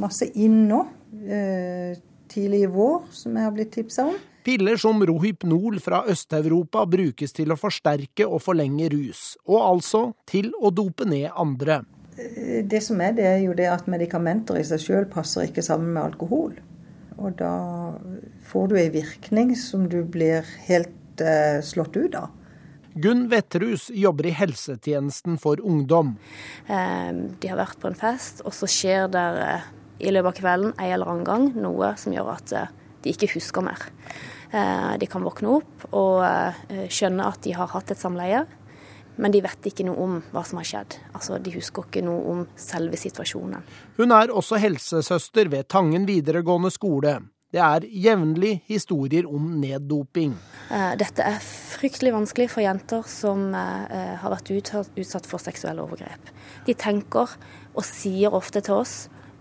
masse 0.00 0.26
inn 0.34 0.64
nå. 0.70 0.80
Eh, 1.20 2.00
tidlig 2.30 2.64
i 2.64 2.70
vår, 2.70 3.08
som 3.14 3.36
jeg 3.36 3.46
har 3.46 3.54
blitt 3.54 3.72
tipsa 3.74 4.08
om. 4.10 4.18
Piller 4.46 4.78
som 4.80 5.02
Rohypnol 5.04 5.80
fra 5.84 6.00
Øst-Europa 6.08 6.86
brukes 6.88 7.34
til 7.36 7.52
å 7.52 7.58
forsterke 7.60 8.24
og 8.24 8.40
forlenge 8.42 8.88
rus, 8.94 9.34
og 9.44 9.58
altså 9.60 10.04
til 10.30 10.54
å 10.56 10.72
dope 10.72 11.04
ned 11.04 11.28
andre. 11.34 11.82
Det 12.70 12.80
som 12.84 13.00
er, 13.00 13.14
det 13.16 13.26
er 13.26 13.38
jo 13.44 13.54
det 13.56 13.68
at 13.70 13.88
medikamenter 13.90 14.58
i 14.60 14.66
seg 14.66 14.82
sjøl 14.82 15.06
passer 15.10 15.48
ikke 15.48 15.64
sammen 15.64 15.94
med 15.94 16.02
alkohol. 16.10 16.58
Og 17.20 17.36
da 17.38 17.54
får 18.48 18.70
du 18.70 18.76
ei 18.80 18.90
virkning 18.92 19.54
som 19.58 19.88
du 19.92 20.02
blir 20.08 20.46
helt 20.68 21.24
eh, 21.24 21.60
slått 21.64 21.98
ut 22.00 22.16
av. 22.16 22.30
Gunn 22.94 23.28
Vetterhus 23.30 23.90
jobber 23.94 24.26
i 24.26 24.34
helsetjenesten 24.34 25.38
for 25.38 25.60
ungdom. 25.62 26.16
Eh, 26.66 27.10
de 27.12 27.50
har 27.50 27.60
vært 27.60 27.78
på 27.78 27.90
en 27.90 27.98
fest, 27.98 28.42
og 28.44 28.54
så 28.56 28.66
skjer 28.70 29.06
det 29.14 29.26
eh, 29.44 29.68
i 30.08 30.12
løpet 30.14 30.32
av 30.32 30.40
kvelden 30.40 30.74
en 30.74 30.92
eller 30.96 31.12
annen 31.12 31.28
gang 31.28 31.46
noe 31.60 31.92
som 32.00 32.14
gjør 32.14 32.32
at 32.34 32.54
eh, 32.56 32.72
de 33.04 33.14
ikke 33.14 33.34
husker 33.36 33.64
mer. 33.64 33.90
De 34.50 35.06
kan 35.06 35.22
våkne 35.22 35.46
opp 35.60 35.84
og 35.94 36.24
skjønne 36.90 37.22
at 37.22 37.38
de 37.46 37.52
har 37.54 37.68
hatt 37.70 37.92
et 37.94 38.00
samleie. 38.00 38.40
Men 39.20 39.34
de 39.34 39.42
vet 39.44 39.66
ikke 39.68 39.84
noe 39.84 40.00
om 40.00 40.14
hva 40.32 40.44
som 40.48 40.60
har 40.60 40.68
skjedd. 40.68 40.96
Altså, 41.12 41.38
De 41.42 41.52
husker 41.52 41.86
ikke 41.86 42.04
noe 42.06 42.22
om 42.32 42.46
selve 42.56 42.96
situasjonen. 43.00 43.66
Hun 43.98 44.16
er 44.16 44.32
også 44.32 44.60
helsesøster 44.62 45.50
ved 45.52 45.68
Tangen 45.68 46.08
videregående 46.08 46.72
skole. 46.72 47.18
Det 47.50 47.58
er 47.58 47.82
jevnlig 47.90 48.60
historier 48.70 49.26
om 49.26 49.56
neddoping. 49.58 50.36
Eh, 50.70 50.92
dette 51.00 51.24
er 51.26 51.40
fryktelig 51.42 52.12
vanskelig 52.14 52.46
for 52.52 52.62
jenter 52.62 53.02
som 53.10 53.48
eh, 53.58 54.12
har 54.22 54.30
vært 54.36 54.52
utsatt 54.54 55.26
for 55.26 55.42
seksuelle 55.42 55.82
overgrep. 55.82 56.30
De 56.68 56.76
tenker 56.78 57.34
og 57.74 57.82
sier 57.86 58.30
ofte 58.38 58.62
til 58.62 58.78
oss 58.84 58.94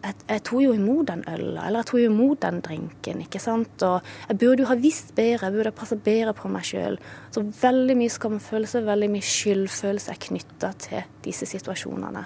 jeg, 0.03 0.15
jeg 0.29 0.43
tok 0.47 0.63
jo 0.63 0.73
imot 0.75 1.09
den 1.09 1.23
øla, 1.27 1.65
eller 1.67 1.81
jeg 1.81 1.89
tok 1.89 1.99
jo 1.99 2.11
imot 2.11 2.41
den 2.45 2.61
drinken. 2.65 3.21
ikke 3.25 3.41
sant? 3.43 3.83
Og 3.83 4.09
jeg 4.29 4.39
burde 4.39 4.63
jo 4.63 4.69
ha 4.69 4.77
visst 4.79 5.13
bedre, 5.17 5.49
jeg 5.49 5.57
burde 5.57 5.73
ha 5.73 5.79
passa 5.81 5.99
bedre 6.09 6.33
på 6.37 6.51
meg 6.51 6.67
sjøl. 6.67 6.99
Så 7.35 7.43
veldig 7.61 7.97
mye 7.99 8.15
skamfølelse, 8.15 8.83
veldig 8.87 9.11
mye 9.13 9.29
skyldfølelse 9.35 10.15
er 10.15 10.23
knytta 10.27 10.73
til 10.85 11.13
disse 11.25 11.49
situasjonene. 11.49 12.25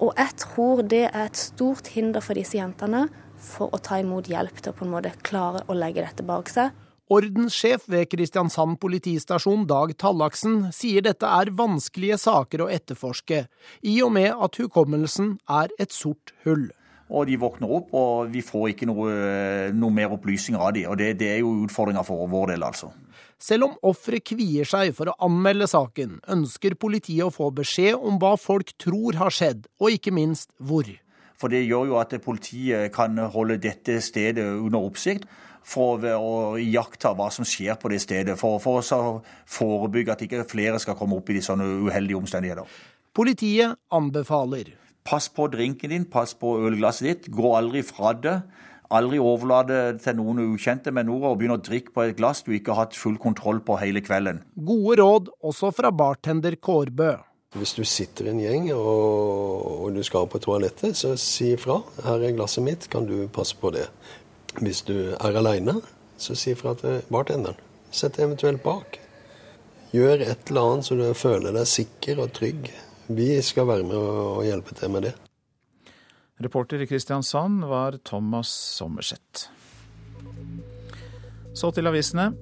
Og 0.00 0.10
jeg 0.16 0.40
tror 0.40 0.82
det 0.88 1.04
er 1.10 1.26
et 1.26 1.36
stort 1.36 1.90
hinder 1.92 2.24
for 2.24 2.38
disse 2.38 2.56
jentene 2.56 3.06
for 3.46 3.74
å 3.74 3.80
ta 3.82 3.98
imot 4.00 4.30
hjelp 4.30 4.62
til 4.62 4.72
å 4.72 4.76
på 4.76 4.86
en 4.86 4.94
måte 4.94 5.12
klare 5.26 5.66
å 5.68 5.76
legge 5.76 6.04
dette 6.04 6.24
bak 6.26 6.48
seg. 6.52 6.72
Ordenssjef 7.06 7.84
ved 7.86 8.08
Kristiansand 8.10 8.80
politistasjon 8.82 9.62
Dag 9.70 9.92
Tallaksen 9.94 10.72
sier 10.74 11.04
dette 11.06 11.28
er 11.30 11.52
vanskelige 11.54 12.16
saker 12.18 12.64
å 12.64 12.66
etterforske, 12.74 13.44
i 13.86 13.94
og 14.02 14.10
med 14.16 14.32
at 14.34 14.58
hukommelsen 14.58 15.36
er 15.46 15.70
et 15.78 15.94
sort 15.94 16.34
hull. 16.42 16.64
Og 17.06 17.30
de 17.30 17.38
våkner 17.38 17.76
opp, 17.78 17.94
og 17.94 18.34
vi 18.34 18.42
får 18.42 18.72
ikke 18.72 18.90
noe, 18.90 19.14
noe 19.70 19.94
mer 19.94 20.16
opplysninger 20.18 20.58
av 20.58 20.74
dem. 20.74 20.90
Og 20.90 20.98
det, 20.98 21.12
det 21.22 21.30
er 21.36 21.40
jo 21.44 21.54
utfordringa 21.68 22.02
for 22.02 22.26
vår 22.32 22.56
del, 22.56 22.66
altså. 22.66 22.90
Selv 23.38 23.68
om 23.68 23.78
offeret 23.86 24.26
kvier 24.26 24.66
seg 24.66 24.90
for 24.98 25.12
å 25.12 25.18
anmelde 25.22 25.70
saken, 25.70 26.18
ønsker 26.26 26.74
politiet 26.74 27.28
å 27.28 27.30
få 27.30 27.52
beskjed 27.54 27.94
om 27.94 28.18
hva 28.18 28.34
folk 28.34 28.74
tror 28.82 29.22
har 29.22 29.30
skjedd, 29.30 29.68
og 29.78 29.94
ikke 29.94 30.10
minst 30.10 30.50
hvor. 30.58 30.90
For 31.38 31.52
det 31.52 31.68
gjør 31.68 31.92
jo 31.92 32.00
at 32.02 32.18
politiet 32.24 32.90
kan 32.96 33.14
holde 33.30 33.60
dette 33.62 34.00
stedet 34.02 34.42
under 34.56 34.82
oppsikt 34.82 35.28
for 35.66 36.04
å 36.14 36.34
iaktta 36.62 37.10
hva 37.18 37.26
som 37.34 37.46
skjer 37.46 37.78
på 37.80 37.90
det 37.90 38.00
stedet, 38.04 38.36
for, 38.38 38.60
for 38.62 38.80
å 38.80 39.06
forebygge 39.50 40.14
at 40.14 40.22
ikke 40.26 40.46
flere 40.48 40.78
skal 40.82 40.98
komme 40.98 41.18
opp 41.18 41.30
i 41.32 41.38
de 41.38 41.42
sånne 41.44 41.66
uheldige 41.88 42.20
omstendigheter. 42.20 42.68
Politiet 43.16 43.78
anbefaler. 43.90 44.74
Pass 45.06 45.28
på 45.32 45.46
drinken 45.50 45.92
din, 45.92 46.06
pass 46.10 46.34
på 46.38 46.56
ølglasset 46.66 47.06
ditt. 47.06 47.28
Gå 47.34 47.52
aldri 47.56 47.82
fra 47.86 48.12
det. 48.14 48.40
Aldri 48.94 49.18
overlate 49.18 49.96
til 50.02 50.18
noen 50.18 50.42
ukjente 50.44 50.92
med 50.94 51.08
noe 51.08 51.32
og 51.32 51.40
begynne 51.40 51.56
å 51.58 51.62
drikke 51.62 51.94
på 51.94 52.04
et 52.04 52.18
glass 52.18 52.44
du 52.46 52.52
ikke 52.54 52.74
har 52.74 52.86
hatt 52.86 52.98
full 52.98 53.16
kontroll 53.18 53.58
på 53.66 53.78
hele 53.80 54.02
kvelden. 54.04 54.44
Gode 54.68 55.00
råd 55.00 55.32
også 55.46 55.72
fra 55.74 55.90
bartender 55.90 56.54
Kårbø. 56.62 57.16
Hvis 57.56 57.72
du 57.78 57.82
sitter 57.88 58.28
i 58.28 58.34
en 58.34 58.42
gjeng 58.42 58.68
og, 58.74 59.66
og 59.86 59.96
du 59.96 60.02
skal 60.06 60.28
på 60.30 60.42
toalettet, 60.42 60.98
så 60.98 61.14
si 61.18 61.54
ifra. 61.54 61.80
'Her 62.02 62.28
er 62.28 62.36
glasset 62.36 62.62
mitt, 62.66 62.90
kan 62.90 63.06
du 63.08 63.26
passe 63.32 63.56
på 63.56 63.72
det?' 63.74 63.88
Hvis 64.60 64.82
du 64.88 65.12
er 65.12 65.36
aleine, 65.36 65.80
så 66.16 66.34
si 66.38 66.54
fra 66.56 66.72
til 66.78 67.02
bartenderen. 67.12 67.58
Sett 67.90 68.16
deg 68.16 68.26
eventuelt 68.26 68.62
bak. 68.64 68.98
Gjør 69.92 70.24
et 70.24 70.50
eller 70.50 70.72
annet 70.72 70.88
så 70.88 70.96
du 70.98 71.04
føler 71.16 71.54
deg 71.56 71.68
sikker 71.70 72.22
og 72.24 72.32
trygg. 72.36 72.70
Vi 73.06 73.28
skal 73.44 73.68
være 73.68 73.86
med 73.86 73.96
og 73.96 74.42
hjelpe 74.44 74.74
til 74.76 74.92
med 74.92 75.08
det. 75.08 75.14
Reporter 76.42 76.82
i 76.84 76.88
Kristiansand 76.88 77.64
var 77.64 77.96
Thomas 78.04 78.48
Sommerseth. 78.48 79.46
Så 81.56 81.70
til 81.72 81.88
avisene. 81.88 82.32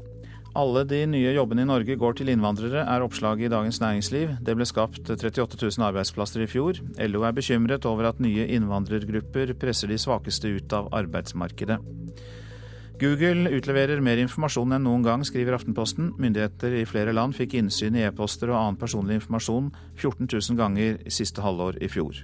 Alle 0.54 0.84
de 0.86 1.00
nye 1.10 1.32
jobbene 1.34 1.64
i 1.64 1.66
Norge 1.66 1.96
går 1.98 2.12
til 2.14 2.28
innvandrere, 2.30 2.84
er 2.86 3.02
oppslaget 3.02 3.48
i 3.48 3.50
Dagens 3.50 3.80
Næringsliv. 3.82 4.36
Det 4.46 4.54
ble 4.54 4.66
skapt 4.70 5.08
38 5.10 5.58
000 5.58 5.82
arbeidsplasser 5.88 6.44
i 6.44 6.46
fjor. 6.46 6.78
LO 7.10 7.24
er 7.26 7.34
bekymret 7.34 7.86
over 7.90 8.06
at 8.06 8.20
nye 8.22 8.46
innvandrergrupper 8.54 9.50
presser 9.58 9.90
de 9.90 9.98
svakeste 9.98 10.52
ut 10.54 10.76
av 10.78 10.92
arbeidsmarkedet. 10.94 11.80
Google 13.02 13.50
utleverer 13.50 13.98
mer 13.98 14.20
informasjon 14.22 14.76
enn 14.76 14.86
noen 14.86 15.02
gang, 15.02 15.24
skriver 15.26 15.56
Aftenposten. 15.56 16.12
Myndigheter 16.22 16.76
i 16.78 16.84
flere 16.86 17.10
land 17.16 17.34
fikk 17.34 17.56
innsyn 17.58 17.98
i 17.98 18.04
e-poster 18.06 18.52
og 18.52 18.60
annen 18.60 18.78
personlig 18.78 19.18
informasjon 19.18 19.72
14 19.96 20.28
000 20.30 20.60
ganger 20.60 21.00
i 21.02 21.14
siste 21.16 21.42
halvår 21.42 21.80
i 21.82 21.90
fjor. 21.90 22.20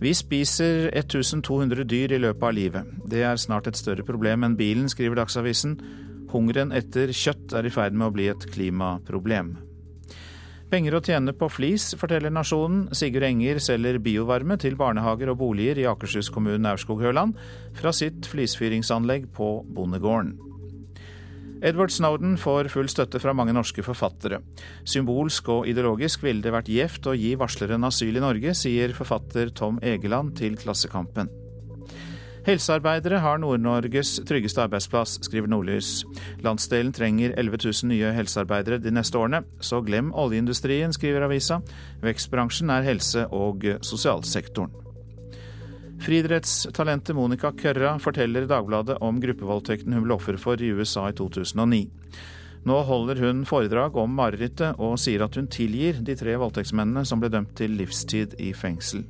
Vi 0.00 0.14
spiser 0.16 0.88
1200 0.96 1.84
dyr 1.84 2.16
i 2.16 2.22
løpet 2.24 2.48
av 2.48 2.56
livet. 2.56 2.96
Det 3.04 3.20
er 3.22 3.36
snart 3.36 3.68
et 3.68 3.76
større 3.76 4.02
problem 4.02 4.48
enn 4.48 4.56
bilen, 4.56 4.88
skriver 4.88 5.20
Dagsavisen. 5.20 5.76
Hungeren 6.32 6.72
etter 6.72 7.12
kjøtt 7.12 7.52
er 7.58 7.68
i 7.68 7.72
ferd 7.72 7.96
med 7.96 8.08
å 8.08 8.14
bli 8.14 8.30
et 8.32 8.46
klimaproblem. 8.54 9.54
Penger 10.72 10.94
å 10.96 11.02
tjene 11.04 11.34
på 11.36 11.50
flis, 11.52 11.90
forteller 12.00 12.32
Nasjonen. 12.32 12.86
Sigurd 12.96 13.26
Enger 13.26 13.58
selger 13.60 13.98
biovarme 14.00 14.56
til 14.56 14.78
barnehager 14.80 15.28
og 15.28 15.42
boliger 15.42 15.82
i 15.82 15.84
Akershus-kommunen 15.90 16.70
Aurskog-Høland 16.70 17.36
fra 17.76 17.92
sitt 17.92 18.24
flisfyringsanlegg 18.32 19.28
på 19.36 19.50
bondegården. 19.68 20.32
Edward 21.62 21.92
Snowden 21.94 22.38
får 22.40 22.72
full 22.72 22.88
støtte 22.90 23.20
fra 23.22 23.36
mange 23.36 23.52
norske 23.54 23.84
forfattere. 23.84 24.40
Symbolsk 24.88 25.52
og 25.52 25.68
ideologisk 25.70 26.24
ville 26.24 26.42
det 26.42 26.56
vært 26.56 26.72
gjevt 26.72 27.12
å 27.12 27.14
gi 27.20 27.36
varsleren 27.38 27.86
asyl 27.86 28.16
i 28.16 28.24
Norge, 28.24 28.56
sier 28.56 28.96
forfatter 28.96 29.52
Tom 29.54 29.76
Egeland 29.84 30.34
til 30.40 30.56
Klassekampen. 30.58 31.28
Helsearbeidere 32.42 33.20
har 33.22 33.38
Nord-Norges 33.38 34.16
tryggeste 34.26 34.64
arbeidsplass, 34.64 35.20
skriver 35.22 35.46
Nordlys. 35.46 36.02
Landsdelen 36.42 36.90
trenger 36.92 37.36
11 37.38 37.60
000 37.62 37.90
nye 37.92 38.10
helsearbeidere 38.16 38.80
de 38.82 38.90
neste 38.90 39.18
årene, 39.18 39.44
så 39.62 39.78
glem 39.86 40.10
oljeindustrien, 40.10 40.90
skriver 40.90 41.28
avisa. 41.28 41.60
Vekstbransjen 42.02 42.74
er 42.74 42.88
helse- 42.88 43.28
og 43.30 43.68
sosialsektoren. 43.86 44.74
Friidrettstalentet 46.02 47.14
Monica 47.14 47.52
Kørra 47.54 47.94
forteller 48.02 48.50
Dagbladet 48.50 48.98
om 49.06 49.22
gruppevoldtekten 49.22 49.94
hun 49.94 50.02
ble 50.02 50.18
offer 50.18 50.34
for 50.34 50.58
i 50.58 50.74
USA 50.74 51.06
i 51.12 51.14
2009. 51.14 51.84
Nå 52.66 52.82
holder 52.90 53.22
hun 53.22 53.46
foredrag 53.46 53.94
om 54.02 54.18
marerittet 54.18 54.82
og 54.82 54.98
sier 54.98 55.22
at 55.22 55.38
hun 55.38 55.46
tilgir 55.46 56.02
de 56.02 56.18
tre 56.18 56.34
voldtektsmennene 56.42 57.06
som 57.06 57.22
ble 57.22 57.30
dømt 57.30 57.54
til 57.58 57.78
livstid 57.78 58.34
i 58.42 58.50
fengsel. 58.50 59.06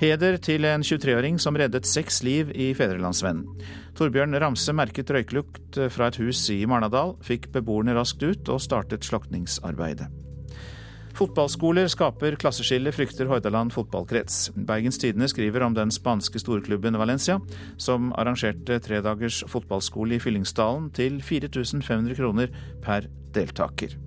Heder 0.00 0.38
til 0.40 0.64
en 0.64 0.80
23-åring 0.80 1.36
som 1.42 1.58
reddet 1.60 1.84
seks 1.84 2.22
liv 2.24 2.48
i 2.56 2.70
Fedrelandsvennen. 2.72 3.44
Torbjørn 3.98 4.32
Ramse 4.40 4.72
merket 4.72 5.12
røyklukt 5.12 5.76
fra 5.92 6.08
et 6.08 6.16
hus 6.22 6.40
i 6.54 6.62
Marnardal, 6.64 7.18
fikk 7.20 7.50
beboerne 7.52 7.92
raskt 7.98 8.24
ut 8.24 8.48
og 8.48 8.62
startet 8.64 9.04
slokningsarbeidet. 9.04 10.08
Fotballskoler 11.20 11.90
skaper 11.92 12.38
klasseskille, 12.40 12.94
frykter 12.96 13.28
Hordaland 13.28 13.74
fotballkrets. 13.76 14.54
Bergens 14.56 14.96
Tidende 15.02 15.28
skriver 15.28 15.66
om 15.68 15.76
den 15.76 15.92
spanske 15.92 16.40
storklubben 16.40 16.96
Valencia, 16.96 17.36
som 17.76 18.14
arrangerte 18.16 18.80
tredagers 18.80 19.42
fotballskole 19.52 20.16
i 20.16 20.22
Fyllingsdalen 20.22 20.88
til 20.96 21.20
4500 21.20 22.16
kroner 22.16 22.48
per 22.80 23.10
deltaker. 23.36 24.00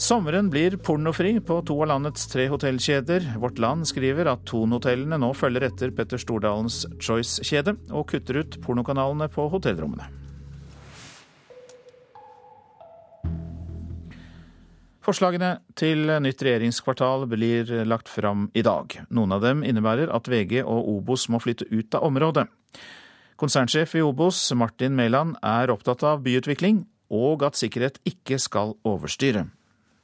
Sommeren 0.00 0.46
blir 0.48 0.78
pornofri 0.80 1.34
på 1.44 1.58
to 1.68 1.74
av 1.84 1.90
landets 1.90 2.22
tre 2.32 2.46
hotellkjeder. 2.48 3.34
Vårt 3.42 3.58
Land 3.60 3.84
skriver 3.84 4.30
at 4.30 4.46
Thon-hotellene 4.48 5.18
nå 5.20 5.28
følger 5.36 5.66
etter 5.66 5.92
Petter 5.92 6.16
Stordalens 6.16 6.86
Choice-kjede, 7.04 7.74
og 7.92 8.06
kutter 8.08 8.38
ut 8.40 8.56
pornokanalene 8.64 9.28
på 9.28 9.44
hotellrommene. 9.52 10.08
Forslagene 15.04 15.52
til 15.76 16.08
nytt 16.24 16.46
regjeringskvartal 16.48 17.28
blir 17.28 17.68
lagt 17.84 18.08
fram 18.08 18.48
i 18.56 18.64
dag. 18.64 18.96
Noen 19.12 19.36
av 19.36 19.44
dem 19.44 19.60
innebærer 19.68 20.16
at 20.16 20.32
VG 20.32 20.62
og 20.64 20.92
Obos 20.96 21.28
må 21.28 21.44
flytte 21.44 21.68
ut 21.68 21.92
av 22.00 22.08
området. 22.08 22.48
Konsernsjef 23.36 23.98
i 24.00 24.08
Obos, 24.08 24.46
Martin 24.56 24.96
Mæland, 24.96 25.36
er 25.44 25.76
opptatt 25.76 26.08
av 26.08 26.24
byutvikling 26.24 26.86
og 27.12 27.44
at 27.44 27.60
sikkerhet 27.60 28.00
ikke 28.08 28.40
skal 28.40 28.78
overstyre. 28.88 29.50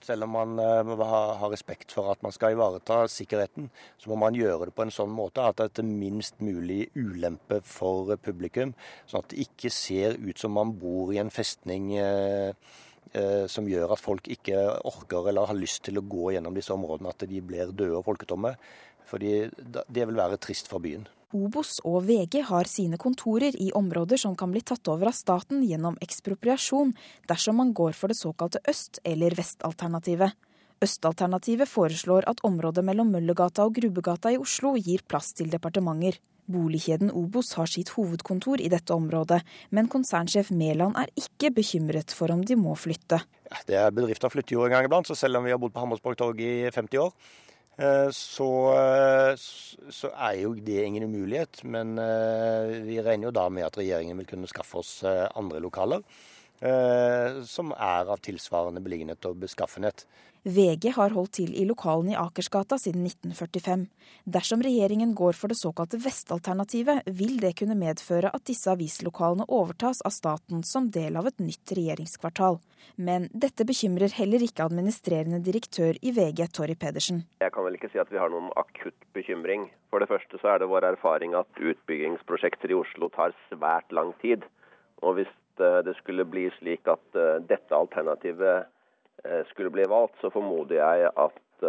Selv 0.07 0.23
om 0.23 0.37
man 0.37 0.59
har 0.61 1.33
ha 1.41 1.49
respekt 1.51 1.91
for 1.97 2.13
at 2.13 2.23
man 2.23 2.31
skal 2.35 2.55
ivareta 2.55 3.01
sikkerheten, 3.11 3.67
så 3.99 4.11
må 4.13 4.17
man 4.23 4.37
gjøre 4.39 4.69
det 4.69 4.75
på 4.77 4.85
en 4.87 4.95
sånn 4.95 5.11
måte 5.11 5.43
at 5.43 5.59
det 5.59 5.83
er 5.83 5.89
minst 5.89 6.39
mulig 6.39 6.87
ulempe 6.95 7.59
for 7.67 8.15
publikum. 8.23 8.77
Sånn 9.11 9.25
at 9.25 9.33
det 9.33 9.49
ikke 9.49 9.73
ser 9.75 10.15
ut 10.23 10.39
som 10.39 10.55
man 10.55 10.77
bor 10.79 11.11
i 11.11 11.19
en 11.19 11.33
festning 11.35 11.91
som 13.51 13.69
gjør 13.71 13.95
at 13.95 14.03
folk 14.03 14.27
ikke 14.31 14.63
orker 14.87 15.31
eller 15.31 15.51
har 15.51 15.59
lyst 15.59 15.83
til 15.87 15.99
å 15.99 16.07
gå 16.07 16.33
gjennom 16.35 16.55
disse 16.55 16.75
områdene, 16.75 17.11
at 17.11 17.27
de 17.27 17.43
blir 17.43 17.71
døde 17.75 17.99
og 17.99 18.07
folketomme. 18.07 18.55
Fordi 19.07 19.47
det 19.55 20.07
vil 20.07 20.19
være 20.19 20.39
trist 20.43 20.71
for 20.71 20.83
byen. 20.83 21.07
Obos 21.35 21.81
og 21.83 22.05
VG 22.07 22.45
har 22.47 22.69
sine 22.71 22.99
kontorer 23.03 23.57
i 23.59 23.73
områder 23.75 24.21
som 24.21 24.37
kan 24.39 24.53
bli 24.53 24.61
tatt 24.63 24.87
over 24.87 25.11
av 25.11 25.17
staten 25.17 25.65
gjennom 25.67 25.97
ekspropriasjon, 26.05 26.93
dersom 27.27 27.59
man 27.59 27.73
går 27.75 27.97
for 27.99 28.13
det 28.13 28.19
såkalte 28.21 28.61
øst- 28.71 29.01
eller 29.03 29.35
vestalternativet. 29.35 30.37
Østalternativet 30.81 31.67
foreslår 31.67 32.29
at 32.31 32.45
området 32.45 32.85
mellom 32.85 33.11
Møllergata 33.11 33.65
og 33.67 33.75
Grubbegata 33.75 34.31
i 34.31 34.39
Oslo 34.39 34.77
gir 34.77 35.03
plass 35.09 35.33
til 35.33 35.51
departementer. 35.51 36.21
Boligkjeden 36.47 37.11
Obos 37.11 37.57
har 37.59 37.67
sitt 37.67 37.89
hovedkontor 37.97 38.61
i 38.63 38.69
dette 38.71 38.95
området, 38.95 39.41
men 39.75 39.89
konsernsjef 39.91 40.53
Mæland 40.55 40.95
er 41.01 41.11
ikke 41.19 41.51
bekymret 41.57 42.15
for 42.15 42.31
om 42.31 42.45
de 42.47 42.55
må 42.55 42.77
flytte. 42.79 43.19
Ja, 43.51 43.63
det 43.67 43.81
er 43.81 43.91
Bedrifter 43.91 44.31
flytter 44.31 44.55
jo 44.55 44.63
en 44.63 44.71
gang 44.77 44.87
iblant, 44.87 45.11
så 45.11 45.19
selv 45.19 45.41
om 45.41 45.49
vi 45.49 45.51
har 45.51 45.59
bodd 45.59 45.75
på 45.75 45.83
Hammersborg 45.83 46.21
torg 46.21 46.39
i 46.39 46.71
50 46.71 47.03
år, 47.03 47.11
så, 47.77 48.49
så, 49.37 50.09
er 50.09 50.39
jo 50.41 50.55
det 50.55 50.79
ingen 50.81 51.05
umulighet. 51.11 51.61
Men 51.69 51.93
vi 52.87 52.97
regner 53.05 53.29
jo 53.29 53.35
da 53.37 53.49
med 53.53 53.67
at 53.67 53.77
regjeringen 53.77 54.17
vil 54.23 54.31
kunne 54.31 54.49
skaffe 54.49 54.81
oss 54.81 54.93
andre 55.05 55.61
lokaler. 55.61 56.01
Som 57.45 57.75
er 57.77 58.09
av 58.09 58.23
tilsvarende 58.25 58.81
beliggenhet 58.81 59.29
og 59.29 59.43
beskaffenhet. 59.45 60.07
VG 60.47 60.93
har 60.95 61.11
holdt 61.11 61.33
til 61.41 61.55
i 61.59 61.65
lokalene 61.67 62.13
i 62.13 62.19
Akersgata 62.21 62.77
siden 62.79 63.03
1945. 63.09 63.81
Dersom 64.31 64.61
regjeringen 64.63 65.11
går 65.19 65.35
for 65.35 65.51
det 65.51 65.57
såkalte 65.59 65.99
vestalternativet, 65.99 67.09
vil 67.19 67.41
det 67.43 67.57
kunne 67.59 67.75
medføre 67.75 68.31
at 68.31 68.45
disse 68.47 68.71
avislokalene 68.71 69.49
overtas 69.51 70.05
av 70.07 70.15
staten 70.15 70.63
som 70.63 70.87
del 70.95 71.19
av 71.19 71.27
et 71.27 71.43
nytt 71.43 71.73
regjeringskvartal. 71.75 72.61
Men 72.95 73.27
dette 73.35 73.67
bekymrer 73.67 74.15
heller 74.21 74.45
ikke 74.47 74.69
administrerende 74.69 75.43
direktør 75.43 75.99
i 75.99 76.15
VG, 76.15 76.45
Torry 76.55 76.79
Pedersen. 76.79 77.25
Jeg 77.43 77.51
kan 77.51 77.67
vel 77.67 77.81
ikke 77.81 77.91
si 77.91 77.99
at 77.99 78.15
vi 78.15 78.23
har 78.23 78.31
noen 78.31 78.53
akutt 78.55 79.11
bekymring. 79.19 79.67
For 79.91 79.99
det 79.99 80.11
første 80.13 80.39
så 80.39 80.55
er 80.55 80.63
det 80.63 80.71
vår 80.71 80.87
erfaring 80.93 81.35
at 81.35 81.59
utbyggingsprosjekter 81.59 82.71
i 82.71 82.79
Oslo 82.79 83.11
tar 83.19 83.35
svært 83.51 83.91
lang 83.91 84.15
tid. 84.23 84.47
Og 85.03 85.19
hvis 85.19 85.35
det 85.59 85.99
skulle 85.99 86.23
bli 86.29 86.47
slik 86.61 86.87
at 86.87 87.23
dette 87.51 87.75
alternativet 87.75 88.71
skulle 89.51 89.73
bli 89.75 89.87
valgt, 89.89 90.19
så 90.21 90.31
formoder 90.31 90.77
jeg 90.77 91.11
at 91.17 91.65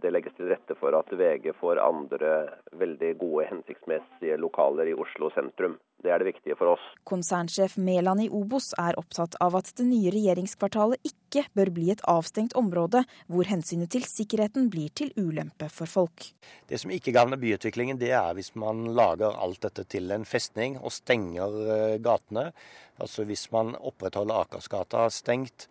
det 0.00 0.12
legges 0.12 0.34
til 0.36 0.48
rette 0.50 0.74
for 0.78 0.94
at 0.96 1.10
VG 1.12 1.52
får 1.58 1.80
andre 1.82 2.32
veldig 2.78 3.12
gode, 3.20 3.46
hensiktsmessige 3.50 4.38
lokaler 4.40 4.88
i 4.90 4.94
Oslo 4.96 5.30
sentrum. 5.34 5.76
Det 6.02 6.10
er 6.10 6.18
det 6.18 6.32
viktige 6.32 6.56
for 6.58 6.72
oss. 6.72 6.84
Konsernsjef 7.06 7.76
Mæland 7.78 8.24
i 8.24 8.28
Obos 8.32 8.72
er 8.80 8.96
opptatt 8.98 9.36
av 9.44 9.54
at 9.60 9.70
det 9.78 9.86
nye 9.86 10.10
regjeringskvartalet 10.14 11.12
ikke 11.12 11.44
bør 11.54 11.70
bli 11.76 11.92
et 11.94 12.02
avstengt 12.10 12.56
område 12.58 13.04
hvor 13.30 13.46
hensynet 13.46 13.92
til 13.94 14.06
sikkerheten 14.08 14.66
blir 14.72 14.90
til 14.98 15.12
ulempe 15.20 15.68
for 15.70 15.90
folk. 15.90 16.32
Det 16.66 16.80
som 16.82 16.90
ikke 16.94 17.14
gagner 17.14 17.38
byutviklingen, 17.40 18.00
det 18.02 18.10
er 18.18 18.34
hvis 18.34 18.54
man 18.58 18.88
lager 18.96 19.38
alt 19.38 19.62
dette 19.62 19.86
til 19.86 20.10
en 20.14 20.26
festning 20.26 20.80
og 20.80 20.94
stenger 20.94 21.62
eh, 21.62 21.96
gatene. 22.02 22.50
Altså 23.02 23.26
hvis 23.28 23.46
man 23.54 23.76
opprettholder 23.78 24.42
Akersgata 24.42 25.06
stengt 25.14 25.68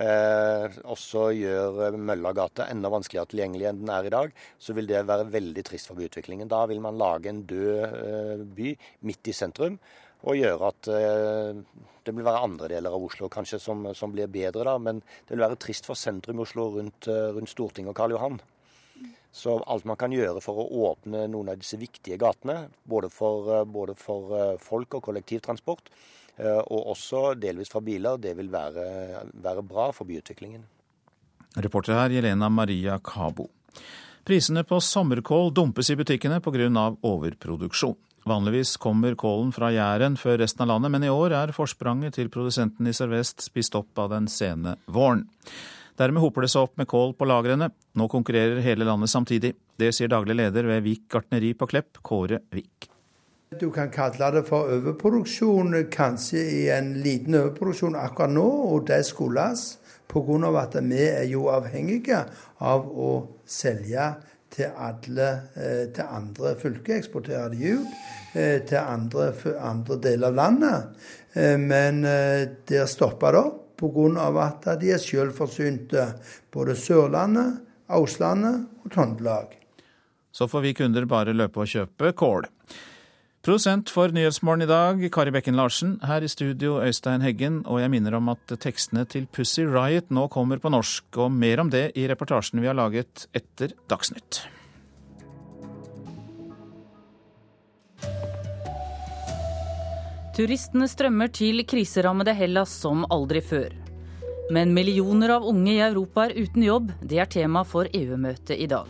eh, 0.00 0.78
også 0.90 1.28
gjør 1.36 1.98
Møllagate 1.98 2.68
enda 2.72 2.90
vanskeligere 2.92 3.30
tilgjengelig 3.32 3.68
enn 3.70 3.82
den 3.82 3.92
er 3.94 4.08
i 4.08 4.14
dag, 4.14 4.32
så 4.58 4.76
vil 4.76 4.88
det 4.90 5.04
være 5.08 5.28
veldig 5.32 5.64
trist 5.66 5.90
for 5.90 5.98
byutviklingen. 6.00 6.50
Da 6.50 6.64
vil 6.70 6.82
man 6.84 6.98
lage 7.00 7.30
en 7.30 7.44
død 7.48 7.84
eh, 7.88 8.46
by 8.56 8.72
midt 9.08 9.30
i 9.30 9.36
sentrum 9.36 9.78
og 10.24 10.38
gjøre 10.40 10.70
at 10.72 10.88
eh, 10.88 11.60
det 12.04 12.12
vil 12.12 12.26
være 12.26 12.42
andre 12.46 12.70
deler 12.72 12.96
av 12.96 13.04
Oslo 13.04 13.28
kanskje 13.32 13.60
som, 13.60 13.86
som, 13.96 14.12
blir 14.12 14.28
bedre, 14.32 14.64
da. 14.66 14.78
Men 14.80 15.00
det 15.00 15.36
vil 15.36 15.44
være 15.44 15.60
trist 15.60 15.88
for 15.88 15.98
sentrum 15.98 16.42
Oslo 16.44 16.70
rundt, 16.78 17.08
eh, 17.12 17.30
rundt 17.36 17.52
Stortinget 17.52 17.92
og 17.92 17.98
Karl 18.00 18.16
Johan. 18.16 18.40
Så 19.34 19.56
alt 19.66 19.86
man 19.88 19.98
kan 19.98 20.12
gjøre 20.14 20.38
for 20.44 20.60
å 20.62 20.68
åpne 20.92 21.24
noen 21.26 21.50
av 21.50 21.58
disse 21.58 21.78
viktige 21.80 22.20
gatene, 22.22 22.68
både 22.86 23.10
for, 23.10 23.50
eh, 23.52 23.64
både 23.66 23.96
for 23.98 24.36
eh, 24.38 24.60
folk 24.62 25.00
og 25.00 25.08
kollektivtransport, 25.08 25.90
Eh, 25.90 26.23
og 26.42 26.88
også 26.94 27.34
delvis 27.38 27.70
fra 27.70 27.82
biler. 27.84 28.16
Det 28.18 28.32
vil 28.38 28.48
være, 28.52 28.86
være 29.44 29.62
bra 29.62 29.90
for 29.94 30.08
byutviklingen. 30.08 30.64
Reporter 31.54 31.94
her 31.94 32.16
Jelena 32.16 32.48
Maria 32.50 32.98
Kabo. 32.98 33.46
Prisene 34.24 34.64
på 34.64 34.80
sommerkål 34.80 35.52
dumpes 35.54 35.90
i 35.92 35.96
butikkene 36.00 36.40
pga. 36.40 36.96
overproduksjon. 37.02 37.96
Vanligvis 38.24 38.78
kommer 38.80 39.14
kålen 39.14 39.52
fra 39.52 39.68
Jæren 39.70 40.16
før 40.16 40.38
resten 40.40 40.64
av 40.64 40.70
landet, 40.72 40.90
men 40.90 41.04
i 41.04 41.12
år 41.12 41.34
er 41.36 41.52
forspranget 41.52 42.14
til 42.16 42.30
produsenten 42.32 42.88
i 42.88 42.94
Sør-Vest 42.96 43.44
spist 43.44 43.76
opp 43.76 43.98
av 44.00 44.14
den 44.14 44.30
sene 44.32 44.78
våren. 44.86 45.26
Dermed 46.00 46.24
hoper 46.24 46.46
det 46.46 46.50
seg 46.54 46.64
opp 46.64 46.80
med 46.80 46.88
kål 46.88 47.12
på 47.18 47.28
lagrene. 47.28 47.68
Nå 47.94 48.08
konkurrerer 48.08 48.64
hele 48.64 48.88
landet 48.88 49.12
samtidig. 49.12 49.52
Det 49.76 49.92
sier 49.94 50.08
daglig 50.08 50.40
leder 50.40 50.66
ved 50.72 50.82
Vik 50.88 51.04
gartneri 51.12 51.52
på 51.54 51.68
Klepp, 51.70 52.00
Kåre 52.02 52.40
Vik. 52.50 52.93
Du 53.60 53.70
kan 53.70 53.90
kalle 53.90 54.30
det 54.34 54.44
for 54.48 54.70
overproduksjon, 54.74 55.74
kanskje 55.92 56.40
i 56.42 56.62
en 56.74 56.94
liten 57.04 57.36
overproduksjon 57.38 57.96
akkurat 57.98 58.32
nå, 58.34 58.44
og 58.44 58.86
det 58.88 59.04
skyldes 59.06 59.64
pga. 60.10 60.50
at 60.60 60.76
vi 60.82 61.02
er 61.02 61.26
jo 61.30 61.48
avhengige 61.48 62.24
av 62.60 62.86
å 62.86 63.10
selge 63.46 64.14
til 64.54 64.70
alle 64.78 65.28
eh, 65.56 65.84
til 65.94 66.04
andre 66.04 66.54
fylker, 66.60 66.98
eksportere 66.98 67.48
de 67.54 67.74
ut 67.74 68.36
eh, 68.36 68.62
til 68.62 68.78
andre, 68.78 69.32
andre 69.58 69.98
deler 69.98 70.30
av 70.30 70.34
landet. 70.34 70.96
Eh, 71.34 71.58
men 71.58 72.02
der 72.04 72.86
stopper 72.86 73.32
det 73.32 73.42
opp 73.42 73.60
pga. 73.80 74.46
at 74.46 74.80
de 74.80 74.94
er 74.94 75.02
selvforsynte, 75.02 76.06
både 76.52 76.76
Sørlandet, 76.76 77.60
Auslandet 77.88 78.66
og 78.84 78.92
Trøndelag. 78.92 79.58
Så 80.34 80.48
får 80.48 80.60
vi 80.60 80.74
kunder 80.74 81.04
bare 81.06 81.34
løpe 81.34 81.60
og 81.62 81.70
kjøpe 81.70 82.12
kål. 82.12 82.46
Prosent 83.44 83.90
for 83.92 84.08
Nyhetsmorgen 84.08 84.64
i 84.64 84.66
dag, 84.66 85.02
Kari 85.12 85.32
Bekken 85.34 85.58
Larsen. 85.58 85.98
Her 86.00 86.24
i 86.24 86.28
studio, 86.32 86.78
Øystein 86.80 87.20
Heggen. 87.20 87.58
Og 87.68 87.82
jeg 87.82 87.90
minner 87.92 88.14
om 88.16 88.30
at 88.32 88.54
tekstene 88.56 89.02
til 89.04 89.26
Pussy 89.28 89.66
Riot 89.68 90.08
nå 90.08 90.30
kommer 90.32 90.62
på 90.62 90.70
norsk. 90.72 91.04
Og 91.20 91.28
mer 91.28 91.60
om 91.60 91.68
det 91.68 91.90
i 91.92 92.06
reportasjen 92.08 92.62
vi 92.62 92.70
har 92.70 92.78
laget 92.78 93.26
etter 93.36 93.74
Dagsnytt. 93.92 94.46
Turistene 100.34 100.88
strømmer 100.88 101.28
til 101.28 101.66
kriserammede 101.68 102.32
Hellas 102.38 102.72
som 102.80 103.04
aldri 103.12 103.44
før. 103.44 103.76
Men 104.56 104.72
millioner 104.72 105.36
av 105.36 105.44
unge 105.52 105.76
i 105.76 105.84
Europa 105.84 106.30
er 106.30 106.38
uten 106.40 106.64
jobb. 106.64 106.96
Det 107.04 107.20
er 107.20 107.28
tema 107.28 107.60
for 107.68 107.92
EU-møtet 107.92 108.56
i 108.56 108.70
dag. 108.72 108.88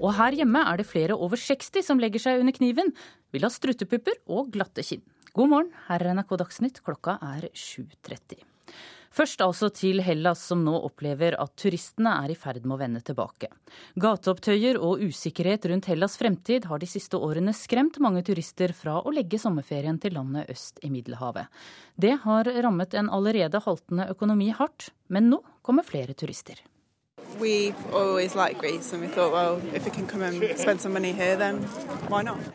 Og 0.00 0.14
her 0.16 0.36
hjemme 0.40 0.62
er 0.64 0.80
det 0.80 0.88
flere 0.88 1.16
over 1.16 1.40
60 1.40 1.84
som 1.84 2.00
legger 2.00 2.22
seg 2.22 2.40
under 2.40 2.56
kniven 2.56 2.94
vil 3.34 3.44
ha 3.44 3.50
struttepupper 3.52 4.22
og 4.32 4.48
glatte 4.54 4.84
kinn. 4.86 5.04
God 5.36 5.50
morgen, 5.52 5.74
her 5.86 6.02
er 6.02 6.16
NRK 6.16 6.38
Dagsnytt, 6.40 6.80
klokka 6.82 7.20
er 7.22 7.50
7.30. 7.54 8.40
Først 9.10 9.42
altså 9.42 9.68
til 9.74 9.98
Hellas, 10.06 10.42
som 10.46 10.62
nå 10.62 10.72
opplever 10.86 11.34
at 11.42 11.52
turistene 11.58 12.12
er 12.22 12.30
i 12.30 12.36
ferd 12.38 12.62
med 12.62 12.76
å 12.76 12.78
vende 12.78 13.02
tilbake. 13.02 13.50
Gateopptøyer 13.98 14.78
og 14.78 15.02
usikkerhet 15.02 15.66
rundt 15.70 15.90
Hellas 15.90 16.14
fremtid 16.18 16.68
har 16.70 16.78
de 16.78 16.88
siste 16.90 17.18
årene 17.18 17.54
skremt 17.54 17.98
mange 18.02 18.22
turister 18.26 18.74
fra 18.74 19.00
å 19.02 19.14
legge 19.14 19.42
sommerferien 19.42 19.98
til 20.02 20.14
landet 20.14 20.50
øst 20.54 20.78
i 20.86 20.92
Middelhavet. 20.94 21.50
Det 21.98 22.16
har 22.22 22.54
rammet 22.62 22.94
en 22.94 23.10
allerede 23.10 23.62
haltende 23.66 24.06
økonomi 24.14 24.52
hardt, 24.54 24.92
men 25.10 25.26
nå 25.34 25.42
kommer 25.66 25.86
flere 25.86 26.14
turister 26.14 26.62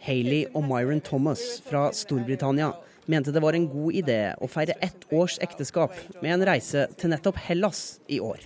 Hayley 0.05 0.41
og 0.51 0.65
Myron 0.67 1.01
Thomas 1.05 1.45
fra 1.65 1.87
Storbritannia 1.95 2.73
mente 3.05 3.31
det 3.31 3.41
var 3.43 3.53
en 3.53 3.67
god 3.69 3.93
idé 3.93 4.19
å 4.41 4.49
feire 4.49 4.75
ett 4.83 5.05
års 5.13 5.37
ekteskap 5.43 5.93
med 6.21 6.33
en 6.33 6.45
reise 6.49 6.87
til 6.97 7.13
nettopp 7.13 7.37
Hellas 7.47 7.99
i 8.07 8.19
år. 8.19 8.41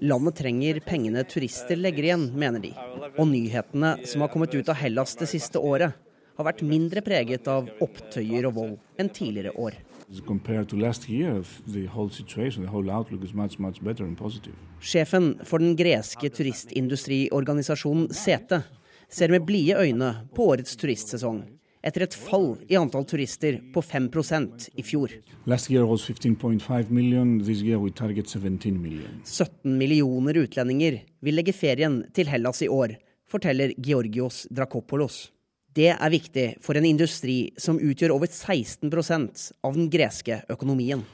Landet 0.00 0.38
trenger 0.40 0.80
pengene 0.86 1.24
turister 1.28 1.78
legger 1.78 2.08
igjen, 2.08 2.30
mener 2.38 2.62
de. 2.62 2.72
Og 3.16 3.26
nyhetene 3.30 3.96
som 4.06 4.24
har 4.24 4.32
kommet 4.32 4.54
ut 4.54 4.70
av 4.70 4.78
Hellas 4.80 5.16
det 5.20 5.28
siste 5.30 5.58
året, 5.58 5.96
har 6.38 6.46
vært 6.46 6.64
mindre 6.64 7.02
preget 7.04 7.48
av 7.52 7.68
opptøyer 7.84 8.46
og 8.48 8.56
vold 8.56 8.76
enn 9.00 9.10
tidligere 9.12 9.52
år. 9.60 9.76
Year, 10.10 11.44
the 11.66 11.86
whole 11.86 12.10
the 12.10 12.66
whole 12.66 12.84
much, 13.32 13.58
much 13.58 13.80
Sjefen 14.80 15.38
for 15.44 15.58
den 15.58 15.76
greske 15.76 16.30
turistindustriorganisasjonen 16.30 18.08
Sete 18.14 18.62
ser 19.08 19.28
med 19.30 19.46
blide 19.46 19.78
øyne 19.78 20.26
på 20.34 20.48
årets 20.50 20.76
turistsesong, 20.76 21.44
etter 21.82 22.02
et 22.02 22.14
fall 22.14 22.56
i 22.68 22.76
antall 22.76 23.06
turister 23.06 23.60
på 23.74 23.82
5% 23.82 24.68
i 24.74 24.82
fjor. 24.82 25.14
17 29.24 29.78
millioner 29.78 30.42
utlendinger 30.42 31.02
vil 31.22 31.38
legge 31.38 31.54
ferien 31.54 32.02
til 32.14 32.26
Hellas 32.26 32.62
i 32.62 32.68
år, 32.68 32.98
forteller 33.30 33.74
Georgios 33.78 34.46
Drakopoulos. 34.50 35.28
Det 35.70 35.92
er 35.92 36.10
viktig 36.10 36.44
for 36.64 36.74
en 36.74 36.86
industri 36.88 37.52
som 37.60 37.76
utgjør 37.78 38.10
over 38.16 38.26
16% 38.26 39.42
av 39.62 39.76
den 39.76 39.86
greske 39.92 40.40
økonomien. 40.50 41.04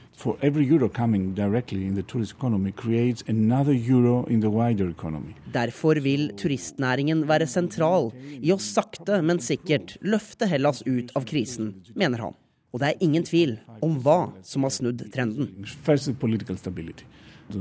Derfor 5.53 6.01
vil 6.07 6.25
turistnæringen 6.41 7.21
være 7.29 7.49
sentral 7.51 8.09
i 8.41 8.49
å 8.55 8.57
sakte, 8.57 9.21
men 9.21 9.43
sikkert 9.45 9.93
løfte 10.01 10.49
Hellas 10.49 10.81
ut 10.89 11.13
av 11.13 11.29
krisen, 11.29 11.75
mener 11.93 12.25
han. 12.25 12.37
Og 12.73 12.81
det 12.81 12.89
er 12.89 13.05
ingen 13.05 13.29
tvil 13.29 13.59
om 13.85 14.01
hva 14.01 14.33
som 14.41 14.65
har 14.65 14.73
snudd 14.73 15.05
trenden. 15.13 15.53
First, 15.85 16.09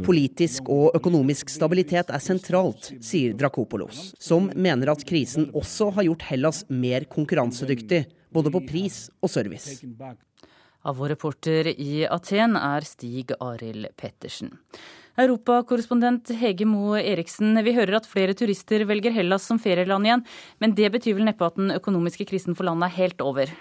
Politisk 0.06 0.66
og 0.72 0.96
økonomisk 0.98 1.50
stabilitet 1.52 2.10
er 2.10 2.22
sentralt, 2.22 2.90
sier 3.04 3.36
Drakopolos, 3.38 4.12
som 4.18 4.48
mener 4.54 4.90
at 4.90 5.04
krisen 5.06 5.50
også 5.54 5.92
har 5.94 6.08
gjort 6.08 6.26
Hellas 6.26 6.64
mer 6.68 7.06
konkurransedyktig, 7.10 8.02
både 8.34 8.52
på 8.54 8.64
pris 8.66 9.04
og 9.22 9.30
service. 9.30 9.78
Av 10.86 10.98
vår 10.98 11.14
reporter 11.14 11.70
i 11.70 12.04
Aten 12.06 12.58
er 12.58 12.86
Stig 12.86 13.32
Arild 13.42 13.88
Pettersen. 13.98 14.52
Europakorrespondent 15.16 16.34
Hege 16.36 16.66
Moe 16.68 17.00
Eriksen, 17.00 17.56
vi 17.64 17.72
hører 17.72 17.96
at 18.00 18.10
flere 18.10 18.34
turister 18.36 18.84
velger 18.90 19.14
Hellas 19.14 19.46
som 19.48 19.58
ferieland 19.62 20.06
igjen, 20.06 20.26
men 20.60 20.74
det 20.76 20.90
betyr 20.92 21.16
vel 21.16 21.30
neppe 21.30 21.46
at 21.46 21.56
den 21.56 21.72
økonomiske 21.72 22.26
krisen 22.28 22.58
for 22.58 22.68
landet 22.68 22.90
er 22.90 22.98
helt 22.98 23.24
over? 23.24 23.54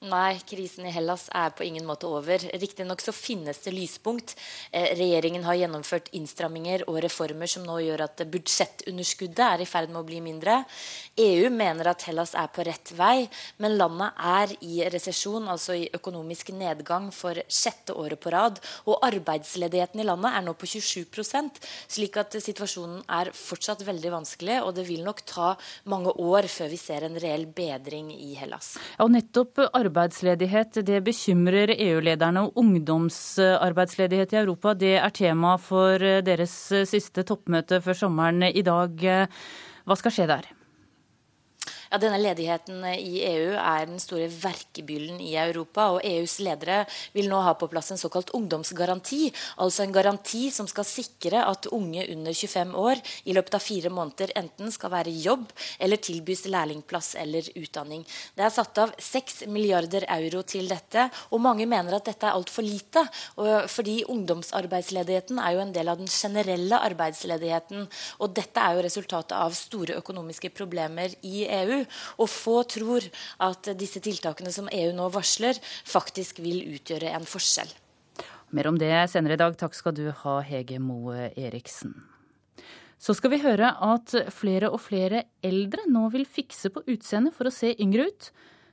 Nei, 0.00 0.38
krisen 0.48 0.86
i 0.88 0.90
Hellas 0.94 1.26
er 1.36 1.50
på 1.52 1.60
ingen 1.60 1.84
måte 1.84 2.08
over. 2.08 2.40
Riktignok 2.56 3.02
så 3.04 3.12
finnes 3.12 3.58
det 3.60 3.74
lyspunkt. 3.76 4.32
Eh, 4.72 4.94
regjeringen 4.96 5.42
har 5.44 5.58
gjennomført 5.60 6.06
innstramminger 6.16 6.86
og 6.88 7.02
reformer 7.04 7.50
som 7.52 7.66
nå 7.68 7.74
gjør 7.84 8.06
at 8.06 8.22
budsjettunderskuddet 8.32 9.42
er 9.44 9.60
i 9.60 9.66
ferd 9.68 9.92
med 9.92 10.00
å 10.00 10.06
bli 10.08 10.22
mindre. 10.24 10.62
EU 11.20 11.50
mener 11.52 11.90
at 11.92 12.06
Hellas 12.08 12.32
er 12.32 12.48
på 12.48 12.64
rett 12.64 12.94
vei, 12.96 13.28
men 13.60 13.76
landet 13.76 14.16
er 14.24 14.54
i 14.64 14.78
resesjon, 14.88 15.50
altså 15.52 15.76
i 15.76 15.90
økonomisk 15.92 16.54
nedgang, 16.56 17.10
for 17.12 17.36
sjette 17.44 17.92
året 17.92 18.24
på 18.24 18.32
rad. 18.32 18.56
Og 18.88 19.04
arbeidsledigheten 19.04 20.00
i 20.00 20.08
landet 20.08 20.32
er 20.32 20.48
nå 20.48 20.56
på 20.56 20.70
27% 20.78 21.60
slik 21.92 22.16
at 22.24 22.38
situasjonen 22.40 23.04
er 23.20 23.34
fortsatt 23.36 23.84
veldig 23.84 24.16
vanskelig, 24.16 24.62
og 24.64 24.72
det 24.80 24.88
vil 24.88 25.04
nok 25.04 25.20
ta 25.28 25.52
mange 25.92 26.16
år 26.16 26.48
før 26.48 26.72
vi 26.72 26.80
ser 26.80 27.04
en 27.04 27.20
reell 27.20 27.44
bedring 27.44 28.08
i 28.16 28.32
Hellas. 28.40 28.78
Ja, 28.96 29.04
og 29.04 29.12
nettopp 29.18 29.60
arbeidsledighet 29.90 30.80
det 30.86 31.02
bekymrer 31.04 31.74
EU-lederne, 31.74 32.46
og 32.46 32.62
ungdomsarbeidsledighet 32.62 34.34
i 34.34 34.40
Europa 34.44 34.74
det 34.78 34.94
er 35.00 35.14
tema 35.14 35.56
for 35.60 35.98
deres 35.98 36.54
siste 36.90 37.26
toppmøte 37.26 37.82
før 37.84 37.98
sommeren 38.06 38.46
i 38.48 38.64
dag. 38.66 39.04
Hva 39.84 39.98
skal 39.98 40.14
skje 40.14 40.30
der? 40.30 40.50
Ja, 41.90 41.98
denne 41.98 42.20
Ledigheten 42.22 42.84
i 42.86 43.18
EU 43.26 43.56
er 43.58 43.88
den 43.88 43.98
store 43.98 44.28
verkebyllen 44.30 45.16
i 45.18 45.32
Europa. 45.34 45.88
og 45.90 46.04
EUs 46.06 46.36
ledere 46.38 46.84
vil 47.12 47.26
nå 47.26 47.40
ha 47.42 47.56
på 47.58 47.66
plass 47.66 47.90
en 47.90 47.98
såkalt 47.98 48.30
ungdomsgaranti. 48.30 49.32
Altså 49.58 49.82
en 49.82 49.92
garanti 49.92 50.52
som 50.54 50.68
skal 50.70 50.86
sikre 50.86 51.42
at 51.42 51.66
unge 51.74 52.04
under 52.12 52.32
25 52.32 52.76
år 52.78 53.00
i 53.24 53.34
løpet 53.34 53.56
av 53.58 53.64
fire 53.64 53.90
måneder 53.90 54.30
enten 54.38 54.70
skal 54.70 54.92
være 54.92 55.10
i 55.10 55.24
jobb 55.24 55.50
eller 55.80 55.96
tilbys 55.96 56.44
lærlingplass 56.46 57.16
eller 57.18 57.48
utdanning. 57.58 58.06
Det 58.36 58.46
er 58.46 58.54
satt 58.54 58.78
av 58.78 58.94
6 58.94 59.48
milliarder 59.50 60.06
euro 60.06 60.44
til 60.46 60.70
dette, 60.70 61.08
og 61.34 61.42
mange 61.42 61.66
mener 61.66 61.98
at 61.98 62.06
dette 62.06 62.22
er 62.22 62.38
altfor 62.38 62.62
lite. 62.62 63.02
Fordi 63.66 64.04
ungdomsarbeidsledigheten 64.06 65.42
er 65.42 65.58
jo 65.58 65.66
en 65.66 65.74
del 65.74 65.90
av 65.90 65.98
den 65.98 66.06
generelle 66.06 66.78
arbeidsledigheten. 66.78 67.90
Og 68.22 68.30
dette 68.38 68.62
er 68.62 68.78
jo 68.78 68.86
resultatet 68.86 69.34
av 69.34 69.58
store 69.58 69.98
økonomiske 69.98 70.54
problemer 70.54 71.18
i 71.26 71.48
EU. 71.50 71.79
Og 72.18 72.30
få 72.30 72.60
tror 72.70 73.06
at 73.46 73.72
disse 73.78 74.02
tiltakene 74.04 74.52
som 74.54 74.70
EU 74.72 74.90
nå 74.96 75.08
varsler, 75.14 75.58
faktisk 75.62 76.42
vil 76.44 76.62
utgjøre 76.76 77.12
en 77.16 77.28
forskjell. 77.28 77.70
Mer 78.50 78.66
om 78.66 78.78
det 78.78 78.92
senere 79.12 79.36
i 79.36 79.40
dag. 79.40 79.54
Takk 79.58 79.76
skal 79.78 79.94
du 79.94 80.08
ha, 80.24 80.40
Hege 80.42 80.80
Moe 80.82 81.30
Eriksen. 81.38 81.94
Så 83.00 83.14
skal 83.16 83.32
vi 83.32 83.40
høre 83.40 83.70
at 83.80 84.12
flere 84.34 84.68
og 84.68 84.82
flere 84.84 85.22
eldre 85.46 85.86
nå 85.88 86.08
vil 86.12 86.26
fikse 86.28 86.68
på 86.74 86.82
utseendet 86.84 87.36
for 87.36 87.48
å 87.48 87.54
se 87.54 87.72
yngre 87.80 88.10
ut. 88.10 88.30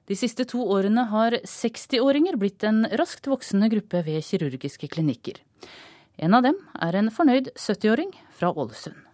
De 0.08 0.18
siste 0.20 0.44
to 0.48 0.66
årene 0.68 1.06
har 1.12 1.38
60-åringer 1.48 2.36
blitt 2.40 2.64
en 2.68 2.84
raskt 3.00 3.28
voksende 3.32 3.70
gruppe 3.72 4.04
ved 4.08 4.26
kirurgiske 4.28 4.90
klinikker. 4.92 5.40
En 6.18 6.36
av 6.36 6.44
dem 6.48 6.60
er 6.82 6.98
en 6.98 7.12
fornøyd 7.14 7.54
70-åring 7.56 8.16
fra 8.36 8.52
Ålesund. 8.52 9.07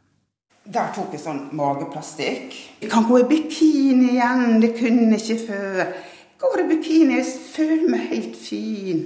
Der 0.63 0.93
tok 0.95 1.11
jeg 1.11 1.19
sånn 1.19 1.49
mageplastikk. 1.59 2.53
Jeg 2.79 2.89
kan 2.91 3.03
gå 3.03 3.17
i 3.19 3.25
bikini 3.27 4.13
igjen, 4.13 4.61
det 4.63 4.69
kunne 4.77 5.17
jeg 5.17 5.19
ikke 5.19 5.47
før. 5.49 5.79
Jeg 5.83 6.39
går 6.39 6.61
i 6.61 6.67
bikini, 6.69 7.17
jeg 7.17 7.33
føler 7.51 7.89
meg 7.91 8.05
helt 8.13 8.37
fin. 8.39 9.01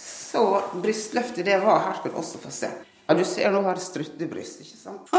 Så 0.00 0.40
brystløftet, 0.80 1.44
det 1.44 1.58
var 1.60 1.82
Her 1.84 1.98
skal 1.98 2.14
du 2.14 2.16
også 2.22 2.40
få 2.40 2.52
se. 2.52 2.70
Ja, 3.04 3.16
du 3.18 3.20
ser 3.28 3.52
nå 3.52 3.60
har 3.66 3.76
jeg 3.76 3.84
struttebryst, 3.84 4.62
ikke 4.64 4.80
sant? 4.80 5.12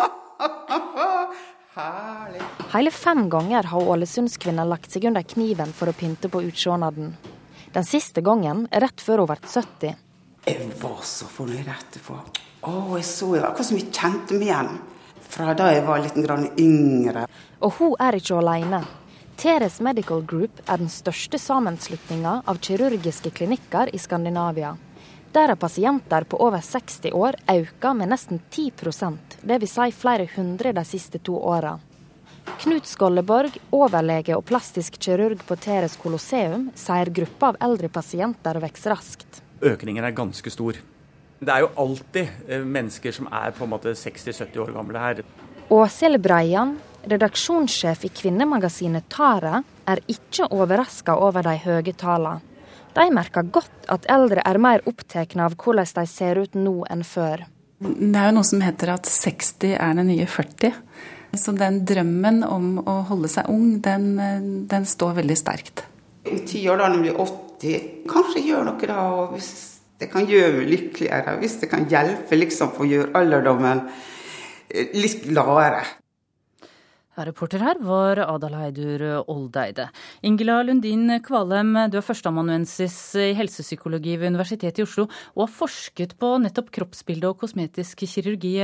Herlig. 1.75 2.41
Hele 2.73 2.91
fem 2.95 3.27
ganger 3.29 3.69
har 3.69 3.91
Ålesundskvinnen 3.93 4.71
lagt 4.71 4.89
seg 4.89 5.05
under 5.11 5.21
kniven 5.21 5.69
for 5.75 5.91
å 5.91 5.93
pynte 5.93 6.33
på 6.33 6.41
utseendet. 6.47 7.13
Den 7.77 7.85
siste 7.85 8.25
gangen 8.25 8.65
rett 8.73 9.05
før 9.05 9.21
hun 9.21 9.29
ble 9.35 9.37
70. 9.43 9.93
Jeg 10.49 10.73
var 10.81 11.05
så 11.05 11.29
fornøyd 11.29 11.69
etterpå. 11.77 12.17
Å, 12.65 12.75
jeg 12.97 13.05
så 13.05 13.33
jo 13.35 13.45
akkurat 13.45 13.69
som 13.69 13.77
jeg 13.77 13.93
kjente 13.93 14.41
meg 14.41 14.49
igjen 14.49 14.75
fra 15.35 15.53
da 15.57 15.71
jeg 15.73 15.83
var 15.85 16.03
litt 16.03 16.15
yngre. 16.17 17.25
Og 17.59 17.79
hun 17.79 17.95
er 17.99 18.15
ikke 18.19 18.39
alene. 18.39 18.81
Teres 19.35 19.81
Medical 19.83 20.23
Group 20.23 20.61
er 20.63 20.79
den 20.79 20.89
største 20.89 21.39
sammenslutninga 21.41 22.41
av 22.47 22.59
kirurgiske 22.63 23.33
klinikker 23.35 23.91
i 23.91 23.99
Skandinavia. 23.99 24.77
Der 25.35 25.51
har 25.51 25.59
pasienter 25.59 26.23
på 26.23 26.39
over 26.39 26.63
60 26.63 27.11
år 27.11 27.35
økt 27.51 27.89
med 27.99 28.07
nesten 28.13 28.39
10% 28.39 29.35
dvs. 29.43 29.73
Si 29.75 29.91
flere 29.91 30.29
hundre 30.37 30.71
de 30.71 30.85
siste 30.87 31.19
to 31.19 31.35
åra. 31.35 31.75
Knut 32.61 32.87
Skolleborg, 32.87 33.57
overlege 33.75 34.37
og 34.37 34.45
plastisk 34.47 34.95
kirurg 35.01 35.41
på 35.43 35.57
Teres 35.59 35.97
Colosseum, 35.99 36.69
sier 36.77 37.11
gruppa 37.11 37.51
av 37.51 37.59
eldre 37.67 37.89
pasienter 37.91 38.61
vokser 38.63 38.95
raskt. 38.95 39.41
Økningen 39.59 40.05
er 40.07 40.15
ganske 40.15 40.53
stor. 40.53 40.79
Det 41.39 41.51
er 41.51 41.65
jo 41.65 41.71
alltid 41.83 42.47
eh, 42.47 42.63
mennesker 42.63 43.15
som 43.15 43.27
er 43.31 43.55
på 43.55 43.65
en 43.65 43.73
måte 43.73 43.93
60-70 43.97 44.59
år 44.63 44.73
gamle 44.75 45.01
her. 45.01 45.23
Åshild 45.73 46.21
Breian, 46.23 46.75
redaksjonssjef 47.09 48.05
i 48.07 48.11
kvinnemagasinet 48.13 49.09
Tara, 49.11 49.61
er 49.85 50.01
ikke 50.09 50.47
overraska 50.53 51.17
over 51.21 51.45
de 51.45 51.57
høye 51.65 51.93
tallene. 51.97 52.41
De 52.95 53.03
merker 53.11 53.43
godt 53.51 53.89
at 53.91 54.05
eldre 54.07 54.39
er 54.47 54.57
mer 54.61 54.85
opptatt 54.87 55.35
av 55.35 55.57
hvordan 55.59 55.89
de 55.97 56.05
ser 56.07 56.39
ut 56.39 56.53
nå 56.55 56.85
enn 56.87 57.03
før. 57.03 57.43
Det 57.83 58.15
er 58.15 58.29
jo 58.29 58.37
noe 58.37 58.47
som 58.47 58.63
heter 58.63 58.93
at 58.93 59.09
60 59.11 59.75
er 59.75 59.97
den 59.99 60.07
nye 60.13 60.27
40. 60.31 60.71
Så 61.35 61.51
den 61.59 61.81
drømmen 61.83 62.45
om 62.47 62.77
å 62.79 63.01
holde 63.09 63.27
seg 63.27 63.49
ung, 63.51 63.81
den, 63.83 64.13
den 64.71 64.87
står 64.87 65.17
veldig 65.19 65.35
sterkt. 65.35 65.83
Om 66.23 66.39
ti 66.47 66.63
år, 66.71 66.79
da 66.79 66.87
når 66.87 66.95
du 66.95 67.03
blir 67.03 67.19
80, 67.19 67.89
kanskje 68.07 68.45
gjør 68.47 68.69
noe 68.69 68.87
da. 68.87 69.01
og 69.11 69.35
hvis 69.35 69.74
det 69.99 70.09
kan 70.11 70.27
gjøre 70.27 70.57
meg 70.59 70.71
lykkeligere. 70.71 71.37
Hvis 71.41 71.59
det 71.61 71.69
kan 71.71 71.85
hjelpe 71.91 72.39
liksom 72.39 72.73
for 72.75 72.85
å 72.85 72.89
gjøre 72.89 73.13
alderdommen 73.19 73.85
eh, 74.69 74.91
litt 74.97 75.23
gladere. 75.27 75.85
Reporter 77.15 77.61
her 77.63 77.77
var 77.79 78.19
Adalheidur 78.25 79.23
Oldeide. 79.31 79.85
Ingela 80.27 80.57
Lundin 80.67 81.07
Kvalem, 81.23 81.71
du 81.87 81.95
er 81.95 82.03
førsteamanuensis 82.03 82.97
i 83.23 83.29
helsepsykologi 83.37 84.17
ved 84.19 84.33
Universitetet 84.33 84.81
i 84.81 84.83
Oslo 84.83 85.05
og 85.07 85.45
har 85.45 85.53
forsket 85.61 86.17
på 86.19 86.33
nettopp 86.43 86.73
kroppsbilde 86.75 87.31
og 87.31 87.39
kosmetisk 87.45 88.03
kirurgi. 88.11 88.57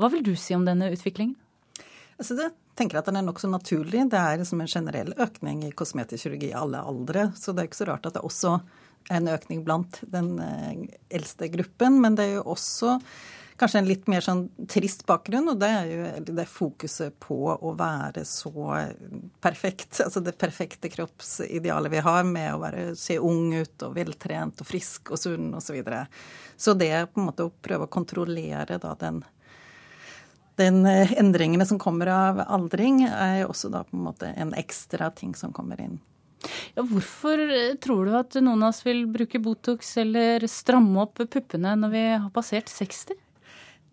Hva 0.00 0.10
vil 0.14 0.24
du 0.24 0.32
si 0.32 0.56
om 0.56 0.64
denne 0.64 0.88
utviklingen? 0.94 1.36
Altså 2.16 2.38
det 2.38 2.48
tenker 2.78 3.02
at 3.02 3.10
den 3.10 3.20
er 3.20 3.26
nokså 3.26 3.50
naturlig. 3.52 4.06
Det 4.08 4.16
er 4.16 4.40
liksom 4.40 4.64
en 4.64 4.72
generell 4.72 5.12
økning 5.20 5.66
i 5.68 5.74
kosmetisk 5.76 6.24
kirurgi 6.24 6.54
i 6.54 6.56
alle 6.56 6.80
aldre. 6.80 7.28
Så 7.36 7.52
det 7.52 7.66
er 7.66 7.68
ikke 7.68 7.82
så 7.82 7.90
rart 7.92 8.08
at 8.08 8.16
det 8.16 8.24
også 8.24 8.56
en 9.08 9.28
økning 9.32 9.64
blant 9.64 10.00
den 10.12 10.36
eh, 10.42 10.86
eldste 11.18 11.48
gruppen. 11.52 12.00
Men 12.02 12.18
det 12.18 12.28
er 12.28 12.38
jo 12.38 12.46
også 12.54 12.98
kanskje 13.58 13.80
en 13.80 13.88
litt 13.88 14.04
mer 14.06 14.22
sånn 14.22 14.44
trist 14.70 15.02
bakgrunn, 15.06 15.48
og 15.50 15.58
det 15.58 15.68
er 15.74 15.88
jo 15.90 16.34
det 16.36 16.44
fokuset 16.46 17.16
på 17.22 17.38
å 17.50 17.72
være 17.78 18.22
så 18.28 18.52
perfekt. 19.42 19.98
Altså 20.08 20.22
det 20.24 20.36
perfekte 20.38 20.90
kroppsidealet 20.92 21.92
vi 21.92 22.04
har 22.04 22.28
med 22.28 22.52
å 22.54 22.60
være, 22.62 22.84
se 22.96 23.18
ung 23.18 23.50
ut 23.56 23.86
og 23.86 23.96
veltrent 23.98 24.62
og 24.62 24.68
frisk 24.68 25.12
og 25.12 25.20
sunn 25.20 25.50
osv. 25.58 25.66
Så, 25.68 25.74
videre. 25.76 26.04
så 26.56 26.74
det 26.78 26.92
på 27.12 27.20
en 27.20 27.28
måte 27.28 27.48
å 27.48 27.52
prøve 27.52 27.88
å 27.88 27.92
kontrollere 27.92 28.78
da 28.80 28.94
den 29.00 29.24
den 30.58 30.86
eh, 30.86 31.12
endringene 31.20 31.66
som 31.66 31.78
kommer 31.78 32.10
av 32.10 32.40
aldring, 32.42 33.04
er 33.06 33.44
også 33.46 33.70
da 33.70 33.84
på 33.86 33.94
en 33.94 34.06
måte 34.08 34.32
en 34.34 34.50
ekstra 34.58 35.12
ting 35.14 35.36
som 35.38 35.52
kommer 35.54 35.78
inn. 35.80 36.00
Ja, 36.76 36.84
hvorfor 36.86 37.40
eh, 37.40 37.76
tror 37.82 38.06
du 38.06 38.16
at 38.18 38.36
noen 38.42 38.62
av 38.62 38.72
oss 38.72 38.84
vil 38.86 39.06
bruke 39.10 39.40
Botox 39.42 39.96
eller 40.02 40.46
stramme 40.50 41.02
opp 41.06 41.18
puppene 41.18 41.74
når 41.78 41.94
vi 41.94 42.04
har 42.12 42.28
passert 42.34 42.70
60? 42.72 43.16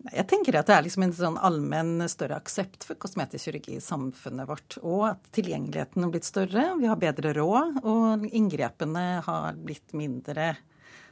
Jeg 0.06 0.26
tenker 0.30 0.54
at 0.54 0.68
det 0.68 0.74
er 0.76 0.84
liksom 0.86 1.02
en 1.02 1.14
sånn 1.16 1.38
allmenn 1.42 2.04
større 2.10 2.36
aksept 2.38 2.84
for 2.86 2.98
kosmetisk 3.02 3.48
kirurgi 3.48 3.78
i 3.78 3.82
samfunnet 3.82 4.46
vårt. 4.46 4.76
Og 4.86 5.08
at 5.08 5.24
tilgjengeligheten 5.34 6.04
har 6.04 6.12
blitt 6.12 6.28
større, 6.28 6.68
vi 6.78 6.86
har 6.86 7.00
bedre 7.00 7.32
råd, 7.34 7.80
og 7.82 8.26
inngrepene 8.30 9.06
har 9.26 9.58
blitt 9.58 9.96
mindre 9.98 10.52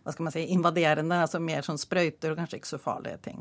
hva 0.05 0.13
skal 0.13 0.27
man 0.27 0.35
si, 0.35 0.43
invaderende, 0.53 1.17
altså 1.25 1.41
mer 1.41 1.65
sånn 1.65 1.81
sprøyter 1.81 2.35
og 2.35 2.41
kanskje 2.43 2.59
ikke 2.61 2.69
så 2.75 2.79
farlige 2.83 3.23
ting. 3.25 3.39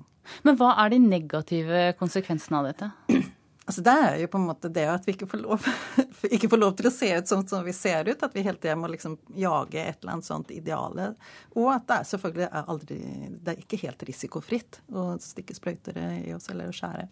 Men 0.48 0.56
hva 0.56 0.72
er 0.80 0.94
de 0.94 1.00
negative 1.04 1.82
konsekvensene 2.00 2.62
av 2.62 2.70
dette? 2.70 2.92
Altså 3.64 3.82
Det 3.86 3.92
er 4.06 4.18
jo 4.20 4.28
på 4.28 4.40
en 4.42 4.48
måte 4.50 4.70
det 4.76 4.84
at 4.92 5.06
vi 5.08 5.14
ikke 5.16 5.30
får 5.32 5.40
lov, 5.40 5.68
ikke 6.36 6.50
får 6.52 6.60
lov 6.60 6.74
til 6.80 6.90
å 6.90 6.92
se 6.92 7.12
ut 7.16 7.30
sånn 7.32 7.46
som 7.48 7.64
vi 7.64 7.76
ser 7.76 8.10
ut. 8.10 8.26
At 8.26 8.36
vi 8.36 8.44
hele 8.44 8.60
tida 8.60 8.76
må 8.80 8.90
liksom 8.92 9.16
jage 9.40 9.80
et 9.80 10.02
eller 10.02 10.18
annet 10.18 10.28
sånt 10.28 10.52
ideale. 10.52 11.14
Og 11.56 11.70
at 11.72 11.88
det 11.88 12.00
er 12.00 12.10
selvfølgelig 12.12 12.50
er 12.50 12.74
aldri 12.76 13.00
Det 13.38 13.54
er 13.54 13.64
ikke 13.64 13.80
helt 13.86 14.04
risikofritt 14.10 14.82
å 14.92 15.14
stikke 15.24 15.56
sprøyter 15.56 16.00
i 16.20 16.36
oss 16.36 16.52
eller 16.52 16.76
skjære. 16.76 17.08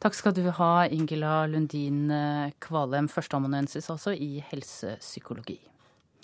Takk 0.00 0.16
skal 0.16 0.34
du 0.36 0.42
ha, 0.58 0.72
Ingela 0.92 1.46
Lundin 1.48 2.10
Kvalem, 2.60 3.08
førsteamanuensis 3.08 3.88
altså 3.92 4.12
i 4.12 4.42
helsepsykologi. 4.50 5.56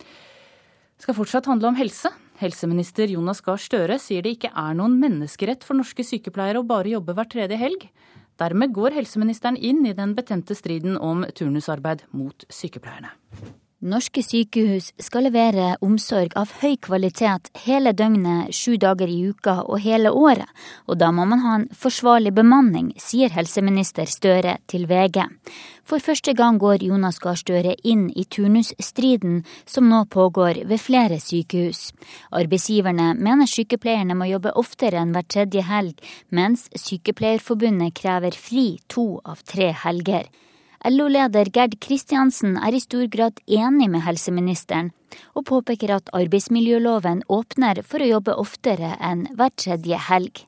Det 0.03 1.07
skal 1.07 1.17
fortsatt 1.17 1.49
handle 1.51 1.73
om 1.73 1.79
helse. 1.79 2.13
Helseminister 2.39 3.11
Jonas 3.11 3.41
Gahr 3.45 3.59
Støre 3.59 3.97
sier 3.99 4.23
det 4.23 4.37
ikke 4.37 4.53
er 4.55 4.77
noen 4.79 4.99
menneskerett 5.01 5.65
for 5.67 5.75
norske 5.75 6.05
sykepleiere 6.07 6.61
å 6.61 6.67
bare 6.69 6.93
jobbe 6.93 7.17
hver 7.17 7.29
tredje 7.33 7.59
helg. 7.59 7.89
Dermed 8.43 8.73
går 8.75 8.97
helseministeren 8.97 9.55
inn 9.55 9.85
i 9.87 9.93
den 9.95 10.17
betente 10.19 10.57
striden 10.59 10.97
om 10.99 11.23
turnusarbeid 11.31 12.01
mot 12.11 12.43
sykepleierne. 12.51 13.13
Norske 13.83 14.23
sykehus 14.23 14.93
skal 15.03 15.25
levere 15.27 15.73
omsorg 15.83 16.37
av 16.39 16.53
høy 16.61 16.77
kvalitet 16.87 17.49
hele 17.65 17.91
døgnet, 17.99 18.53
sju 18.55 18.77
dager 18.79 19.11
i 19.11 19.17
uka 19.27 19.57
og 19.65 19.81
hele 19.83 20.13
året, 20.15 20.47
og 20.87 21.01
da 21.01 21.09
må 21.11 21.25
man 21.27 21.43
ha 21.43 21.55
en 21.59 21.65
forsvarlig 21.75 22.31
bemanning, 22.37 22.93
sier 22.95 23.35
helseminister 23.35 24.07
Støre 24.07 24.61
til 24.71 24.87
VG. 24.87 25.25
For 25.83 25.99
første 25.99 26.31
gang 26.39 26.61
går 26.63 26.85
Jonas 26.87 27.19
Gahr 27.19 27.35
Støre 27.41 27.75
inn 27.83 28.05
i 28.15 28.23
turnusstriden 28.23 29.41
som 29.67 29.91
nå 29.91 30.05
pågår 30.15 30.63
ved 30.71 30.79
flere 30.79 31.19
sykehus. 31.19 31.89
Arbeidsgiverne 32.31 33.17
mener 33.19 33.51
sykepleierne 33.51 34.15
må 34.15 34.31
jobbe 34.31 34.55
oftere 34.63 35.03
enn 35.03 35.11
hver 35.11 35.27
tredje 35.27 35.67
helg, 35.67 35.99
mens 36.31 36.69
Sykepleierforbundet 36.79 37.99
krever 37.99 38.39
fri 38.47 38.77
to 38.87 39.19
av 39.27 39.43
tre 39.43 39.73
helger. 39.83 40.31
LO-leder 40.85 41.47
Gerd 41.55 41.77
Kristiansen 41.81 42.57
er 42.59 42.75
i 42.75 42.81
stor 42.83 43.07
grad 43.07 43.39
enig 43.47 43.87
med 43.93 44.03
helseministeren, 44.03 44.91
og 45.39 45.47
påpeker 45.47 45.93
at 45.95 46.11
arbeidsmiljøloven 46.17 47.23
åpner 47.31 47.85
for 47.87 48.03
å 48.03 48.09
jobbe 48.09 48.35
oftere 48.43 48.97
enn 48.99 49.29
hver 49.39 49.55
tredje 49.55 50.01
helg. 50.09 50.45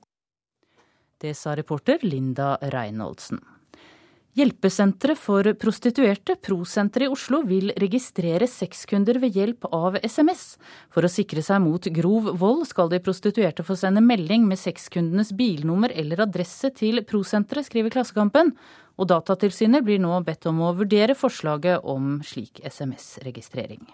Det 1.23 1.37
sa 1.39 1.55
reporter 1.55 2.03
Linda 2.03 2.57
Reinholdsen. 2.61 3.39
Hjelpesenteret 4.35 5.19
for 5.23 5.47
prostituerte, 5.63 6.35
Prosenteret 6.43 7.07
i 7.07 7.13
Oslo, 7.15 7.39
vil 7.47 7.71
registrere 7.79 8.49
sexkunder 8.51 9.21
ved 9.23 9.37
hjelp 9.39 9.69
av 9.71 10.01
SMS. 10.03 10.57
For 10.91 11.07
å 11.07 11.11
sikre 11.13 11.45
seg 11.47 11.63
mot 11.63 11.87
grov 11.95 12.33
vold 12.41 12.65
skal 12.67 12.91
de 12.91 12.99
prostituerte 12.99 13.63
få 13.63 13.79
sende 13.79 14.03
melding 14.03 14.49
med 14.51 14.59
sexkundenes 14.59 15.31
bilnummer 15.39 15.95
eller 15.95 16.27
adresse 16.27 16.73
til 16.75 16.99
Prosenteret, 17.07 17.69
skriver 17.71 17.95
Klassekampen. 17.95 18.51
Og 18.99 19.13
Datatilsynet 19.15 19.87
blir 19.87 20.03
nå 20.03 20.19
bedt 20.27 20.51
om 20.51 20.65
å 20.67 20.75
vurdere 20.83 21.15
forslaget 21.15 21.87
om 21.87 22.17
slik 22.27 22.59
SMS-registrering. 22.67 23.87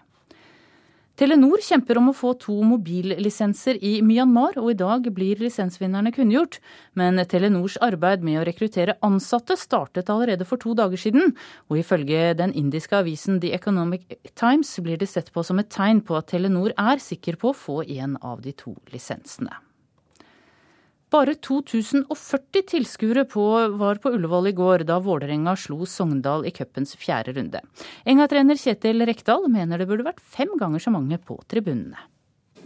Telenor 1.21 1.61
kjemper 1.61 1.99
om 2.01 2.07
å 2.09 2.15
få 2.17 2.31
to 2.41 2.55
mobillisenser 2.65 3.77
i 3.85 3.99
Myanmar, 4.01 4.55
og 4.57 4.71
i 4.73 4.79
dag 4.81 5.05
blir 5.13 5.43
lisensvinnerne 5.45 6.15
kunngjort. 6.17 6.57
Men 6.97 7.21
Telenors 7.29 7.77
arbeid 7.85 8.25
med 8.25 8.39
å 8.41 8.47
rekruttere 8.49 8.97
ansatte 9.05 9.59
startet 9.61 10.09
allerede 10.09 10.49
for 10.49 10.57
to 10.65 10.73
dager 10.79 10.97
siden, 10.97 11.35
og 11.69 11.83
ifølge 11.83 12.33
den 12.41 12.57
indiske 12.57 12.97
avisen 13.03 13.37
The 13.45 13.53
Economic 13.53 14.09
Times 14.33 14.73
blir 14.81 14.97
det 14.97 15.13
sett 15.13 15.29
på 15.35 15.45
som 15.45 15.61
et 15.61 15.69
tegn 15.69 16.01
på 16.01 16.17
at 16.17 16.33
Telenor 16.33 16.73
er 16.73 17.05
sikker 17.05 17.37
på 17.37 17.53
å 17.53 17.59
få 17.69 17.83
en 17.85 18.17
av 18.25 18.41
de 18.41 18.57
to 18.57 18.79
lisensene. 18.89 19.53
Bare 21.11 21.35
2040 21.35 22.63
tilskuere 22.71 23.25
var 23.75 23.99
på 23.99 24.13
Ullevål 24.15 24.47
i 24.47 24.53
går 24.55 24.85
da 24.87 25.01
Vålerenga 25.03 25.57
slo 25.59 25.83
Sogndal 25.83 26.45
i 26.47 26.53
cupens 26.55 26.95
fjerde 26.95 27.35
runde. 27.35 27.63
Enga-trener 28.07 28.55
Kjetil 28.55 29.03
Rekdal 29.09 29.49
mener 29.51 29.83
det 29.83 29.89
burde 29.91 30.07
vært 30.07 30.23
fem 30.23 30.55
ganger 30.61 30.79
så 30.79 30.93
mange 30.95 31.19
på 31.19 31.41
tribunene. 31.51 31.99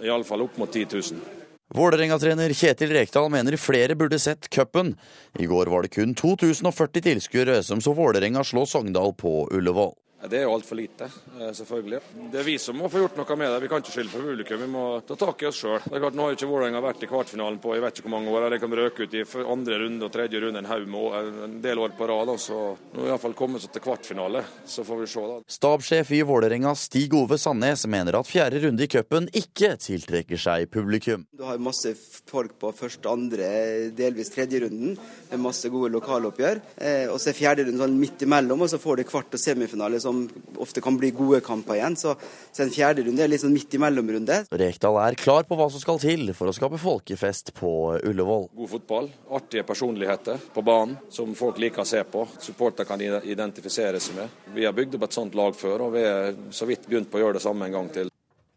Iallfall 0.05 0.45
opp 0.45 0.61
mot 0.61 0.69
10 0.69 0.93
000. 0.93 1.25
Vålerenga-trener 1.73 2.53
Kjetil 2.53 2.93
Rekdal 2.93 3.31
mener 3.33 3.57
flere 3.57 3.97
burde 3.97 4.21
sett 4.21 4.51
cupen. 4.53 4.93
I 5.41 5.49
går 5.49 5.73
var 5.73 5.89
det 5.89 5.95
kun 5.97 6.13
2040 6.13 7.09
tilskuere 7.09 7.63
som 7.65 7.81
så 7.81 7.97
Vålerenga 7.97 8.45
slå 8.45 8.67
Sogndal 8.69 9.17
på 9.17 9.39
Ullevål. 9.57 9.97
Det 10.31 10.39
er 10.39 10.47
jo 10.47 10.55
altfor 10.55 10.79
lite, 10.79 11.09
eh, 11.39 11.53
selvfølgelig. 11.53 12.01
Det 12.33 12.41
er 12.41 12.47
vi 12.47 12.57
som 12.59 12.79
må 12.79 12.89
få 12.89 13.03
gjort 13.03 13.19
noe 13.19 13.37
med 13.37 13.51
det. 13.53 13.61
Vi 13.65 13.69
kan 13.69 13.83
ikke 13.83 13.93
skylde 13.93 14.13
på 14.13 14.23
publikum, 14.25 14.61
vi 14.61 14.71
må 14.73 14.85
ta 15.05 15.17
tak 15.21 15.43
i 15.43 15.49
oss 15.51 15.61
sjøl. 15.61 15.85
Nå 15.91 16.23
har 16.23 16.33
jo 16.33 16.39
ikke 16.39 16.49
Vålerenga 16.49 16.81
vært 16.81 17.05
i 17.05 17.09
kvartfinalen 17.11 17.59
på 17.61 17.75
jeg 17.75 17.85
vet 17.85 17.99
ikke 17.99 18.09
hvor 18.09 18.15
mange 18.17 18.33
år. 18.33 18.49
De 18.55 18.61
kan 18.63 18.77
røke 18.79 19.05
ut 19.05 19.15
i 19.15 19.25
andre 19.55 19.79
runde 19.83 20.07
og 20.07 20.13
tredje 20.15 20.41
runde 20.41 20.63
en 20.63 20.71
haug 20.71 20.87
med 20.89 21.45
en 21.45 21.59
del 21.65 21.83
år 21.83 21.97
på 21.99 22.09
rad. 22.09 22.33
Så 22.41 22.61
nå 22.95 23.03
har 23.05 23.15
iallfall 23.15 23.37
kommet 23.37 23.61
oss 23.61 23.73
til 23.73 23.85
kvartfinale, 23.85 24.45
så 24.67 24.85
får 24.87 25.01
vi 25.03 25.09
se 25.13 25.27
da. 25.29 25.39
Stabssjef 25.59 26.13
i 26.17 26.23
Vålerenga 26.25 26.75
Stig 26.79 27.15
Ove 27.19 27.39
Sandnes 27.41 27.85
mener 27.91 28.17
at 28.19 28.31
fjerde 28.31 28.63
runde 28.65 28.87
i 28.87 28.89
cupen 28.91 29.29
ikke 29.35 29.75
tiltrekker 29.83 30.41
seg 30.41 30.71
publikum. 30.73 31.27
Du 31.37 31.45
har 31.45 31.61
masse 31.63 31.93
folk 32.31 32.57
på 32.61 32.73
første, 32.77 33.11
andre, 33.11 33.91
delvis 33.97 34.33
tredje 34.33 34.63
runden 34.65 34.97
med 35.31 35.43
masse 35.43 35.69
gode 35.73 35.93
lokaloppgjør. 35.95 36.63
Eh, 36.77 37.07
og 37.13 37.19
så 37.21 37.33
er 37.33 37.39
fjerde 37.39 37.67
runde 37.69 37.83
sånn 37.83 37.99
midt 38.01 38.25
imellom, 38.25 38.65
og 38.65 38.71
så 38.73 38.81
får 38.81 39.03
du 39.03 39.07
kvart 39.09 39.37
og 39.37 39.43
semifinale. 39.43 40.01
som 40.01 40.14
som 40.15 40.63
ofte 40.63 40.83
kan 40.85 40.97
bli 40.99 41.11
gode 41.15 41.41
kamper 41.45 41.79
igjen. 41.79 41.97
Så, 41.99 42.15
så 42.55 42.65
en 42.65 42.73
fjerde 42.73 43.05
runde 43.07 43.25
er 43.25 43.31
litt 43.31 43.43
sånn 43.43 43.55
midt 43.55 43.75
imellom-runde. 43.77 44.41
Rekdal 44.55 45.01
er 45.03 45.19
klar 45.19 45.47
på 45.49 45.59
hva 45.59 45.69
som 45.73 45.83
skal 45.83 46.01
til 46.03 46.31
for 46.37 46.51
å 46.51 46.57
skape 46.57 46.81
folkefest 46.81 47.55
på 47.59 47.73
Ullevål. 48.05 48.49
God 48.55 48.73
fotball, 48.77 49.11
artige 49.35 49.67
personligheter 49.67 50.41
på 50.55 50.65
banen 50.67 50.97
som 51.13 51.35
folk 51.39 51.61
liker 51.63 51.85
å 51.85 51.89
se 51.89 52.03
på. 52.09 52.27
Supporter 52.43 52.89
kan 52.89 53.03
identifisere 53.03 54.03
seg 54.03 54.21
med. 54.21 54.43
Vi 54.55 54.67
har 54.67 54.77
bygd 54.77 54.99
opp 54.99 55.09
et 55.09 55.17
sånt 55.17 55.39
lag 55.39 55.57
før, 55.59 55.89
og 55.89 55.97
vi 55.97 56.05
er 56.07 56.35
så 56.55 56.69
vidt 56.71 56.89
begynt 56.89 57.11
på 57.11 57.21
å 57.21 57.27
gjøre 57.27 57.41
det 57.41 57.45
samme 57.47 57.69
en 57.69 57.79
gang 57.79 57.91
til. 57.95 58.13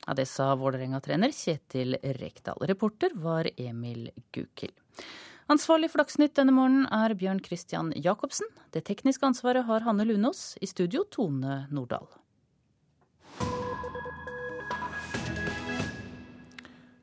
Ja, 0.07 0.13
Det 0.15 0.27
sa 0.29 0.53
Vålerenga-trener 0.55 1.33
Kjetil 1.35 1.97
Rekdal. 2.21 2.61
Reporter 2.69 3.15
var 3.19 3.49
Emil 3.57 4.07
Gukild. 4.31 4.75
Ansvarlig 5.47 5.87
for 5.93 6.03
Dagsnytt 6.03 6.33
denne 6.35 6.51
morgenen 6.51 6.89
er 6.91 7.13
Bjørn 7.15 7.39
Christian 7.39 7.93
Jacobsen. 7.95 8.49
Det 8.75 8.81
tekniske 8.89 9.23
ansvaret 9.23 9.63
har 9.63 9.85
Hanne 9.85 10.03
Lunås. 10.03 10.57
I 10.59 10.67
studio 10.67 11.05
Tone 11.07 11.61
Nordahl. 11.71 12.09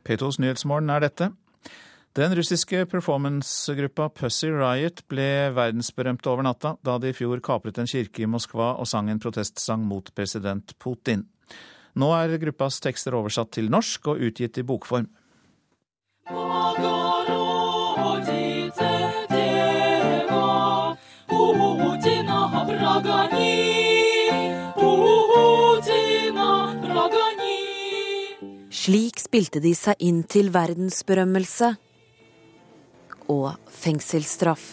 P2s 0.04 0.36
Nyhetsmorgen 0.44 0.92
er 0.92 1.06
dette. 1.06 1.30
Den 2.14 2.36
russiske 2.36 2.84
performancegruppa 2.92 4.10
Pussy 4.12 4.52
Riot 4.52 5.00
ble 5.08 5.48
verdensberømte 5.56 6.28
over 6.30 6.44
natta 6.44 6.76
da 6.84 6.98
de 7.00 7.10
i 7.10 7.16
fjor 7.16 7.40
kapret 7.42 7.80
en 7.80 7.88
kirke 7.88 8.22
i 8.22 8.28
Moskva 8.28 8.74
og 8.76 8.86
sang 8.86 9.08
en 9.08 9.22
protestsang 9.24 9.88
mot 9.88 10.12
president 10.14 10.76
Putin. 10.78 11.24
Nå 11.96 12.12
er 12.12 12.36
gruppas 12.44 12.76
tekster 12.84 13.16
oversatt 13.16 13.56
til 13.56 13.72
norsk 13.72 14.12
og 14.12 14.20
utgitt 14.28 14.60
i 14.60 14.68
bokform. 14.68 15.08
Slik 28.84 29.16
spilte 29.16 29.62
de 29.64 29.70
seg 29.72 29.96
inn 30.04 30.18
til 30.28 30.50
verdensberømmelse 30.52 31.70
og 33.32 33.54
fengselsstraff. 33.72 34.64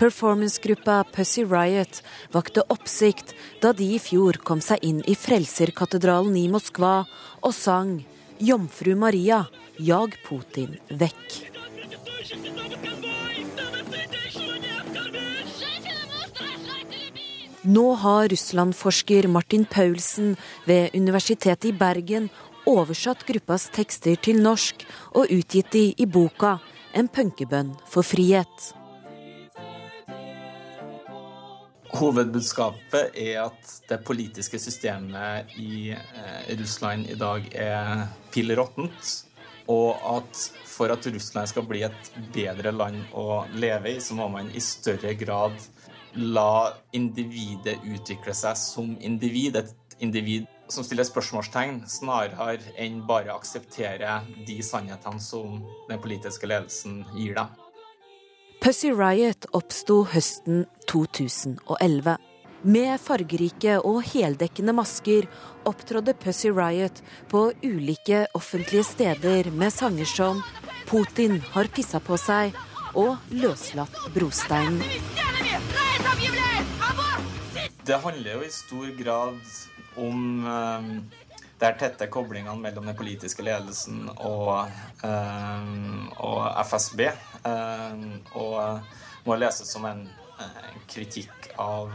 Performancegruppa 0.00 1.04
Pussy 1.14 1.44
Riot 1.46 2.00
vakte 2.34 2.64
oppsikt 2.72 3.34
da 3.62 3.70
de 3.76 3.92
i 3.94 4.00
fjor 4.02 4.40
kom 4.42 4.64
seg 4.64 4.82
inn 4.88 5.04
i 5.06 5.14
Frelserkatedralen 5.14 6.34
i 6.40 6.48
Moskva 6.50 7.04
og 7.44 7.54
sang 7.54 8.00
'Jomfru 8.40 8.96
Maria, 8.96 9.44
jag 9.78 10.18
Putin 10.26 10.78
vekk'. 10.90 11.49
Nå 17.70 17.92
har 17.94 18.28
Russland-forsker 18.28 19.28
Martin 19.28 19.64
Paulsen 19.64 20.32
ved 20.66 20.90
Universitetet 20.94 21.68
i 21.68 21.72
Bergen 21.72 22.24
oversatt 22.66 23.22
gruppas 23.28 23.68
tekster 23.70 24.16
til 24.18 24.40
norsk 24.42 24.82
og 25.14 25.30
utgitt 25.30 25.70
de 25.70 25.84
i 25.94 26.06
boka 26.06 26.56
'En 26.94 27.06
punkebønn 27.06 27.70
for 27.86 28.02
frihet'. 28.02 28.72
Hovedbudskapet 31.94 33.14
er 33.14 33.44
at 33.44 33.74
det 33.88 34.04
politiske 34.04 34.58
systemet 34.58 35.46
i 35.56 35.90
eh, 35.90 36.58
Russland 36.58 37.06
i 37.06 37.14
dag 37.14 37.46
er 37.54 38.08
pill 38.32 38.50
råttent. 38.56 39.26
Og 39.68 39.94
at 40.16 40.50
for 40.66 40.90
at 40.90 41.06
Russland 41.06 41.46
skal 41.46 41.62
bli 41.62 41.82
et 41.82 42.12
bedre 42.34 42.72
land 42.72 43.04
å 43.14 43.44
leve 43.54 43.94
i, 43.94 44.00
så 44.00 44.14
må 44.14 44.28
man 44.28 44.50
i 44.50 44.60
større 44.60 45.14
grad 45.14 45.52
la 46.14 46.72
individet 46.96 47.82
utvikle 47.84 48.34
seg 48.34 48.56
som 48.58 48.96
individ. 49.00 49.56
Et 49.56 50.00
individ 50.00 50.46
som 50.70 50.86
stiller 50.86 51.04
spørsmålstegn, 51.04 51.82
snarere 51.90 52.58
enn 52.80 53.02
bare 53.08 53.34
akseptere 53.34 54.20
de 54.46 54.60
sannhetene 54.64 55.20
som 55.22 55.60
den 55.88 56.00
politiske 56.02 56.48
ledelsen 56.48 57.02
gir 57.16 57.36
dem. 57.38 57.50
Pussy 58.60 58.90
Riot 58.92 59.46
oppsto 59.56 60.02
høsten 60.12 60.66
2011. 60.90 62.18
Med 62.60 63.00
fargerike 63.00 63.78
og 63.88 64.02
heldekkende 64.04 64.74
masker 64.76 65.24
opptrådde 65.64 66.12
Pussy 66.20 66.50
Riot 66.52 67.00
på 67.32 67.46
ulike 67.64 68.26
offentlige 68.36 68.84
steder 68.84 69.48
med 69.50 69.72
sanger 69.72 70.04
som 70.04 70.42
'Putin 70.86 71.40
har 71.54 71.72
pissa 71.72 72.00
på 72.00 72.18
seg' 72.20 72.52
og 72.94 73.16
'Løslatt 73.30 73.96
brosteinen'. 74.14 74.82
Det 77.84 77.98
handler 78.02 78.32
jo 78.32 78.42
i 78.44 78.50
stor 78.50 78.90
grad 78.98 79.38
om 79.96 80.46
eh, 80.46 80.86
er 81.60 81.76
tette 81.76 82.06
koblingene 82.08 82.56
mellom 82.60 82.86
den 82.88 82.96
politiske 82.96 83.44
ledelsen 83.44 84.08
og, 84.16 84.70
eh, 85.04 85.66
og 86.24 86.40
FSB. 86.64 87.00
Eh, 87.50 88.04
og 88.38 89.26
må 89.26 89.36
leses 89.36 89.68
som 89.72 89.84
en, 89.84 90.06
en 90.40 90.80
kritikk 90.88 91.50
av 91.60 91.90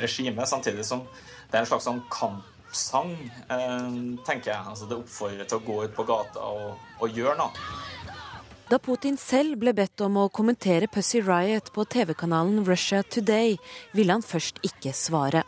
regimet, 0.00 0.48
samtidig 0.48 0.86
som 0.88 1.02
det 1.50 1.58
er 1.58 1.64
en 1.64 1.68
slags 1.68 1.84
sånn 1.84 2.00
kampsang, 2.08 3.10
tenker 4.24 4.52
jeg. 4.54 4.62
Altså 4.62 4.86
det 4.88 4.96
oppfordrer 4.96 5.48
til 5.50 5.58
å 5.58 5.66
gå 5.66 5.76
ut 5.84 5.96
på 5.96 6.06
gata 6.08 6.46
og, 6.46 6.78
og 7.02 7.18
gjøre 7.18 7.36
noe. 7.42 7.66
Da 8.70 8.78
Putin 8.78 9.16
selv 9.18 9.56
ble 9.58 9.72
bedt 9.74 9.98
om 10.06 10.14
å 10.20 10.28
kommentere 10.30 10.86
Pussy 10.86 11.18
Riot 11.26 11.72
på 11.74 11.82
TV-kanalen 11.90 12.60
Russia 12.68 13.00
Today, 13.02 13.56
ville 13.98 14.14
han 14.14 14.22
først 14.22 14.60
ikke 14.62 14.92
svare. 14.94 15.42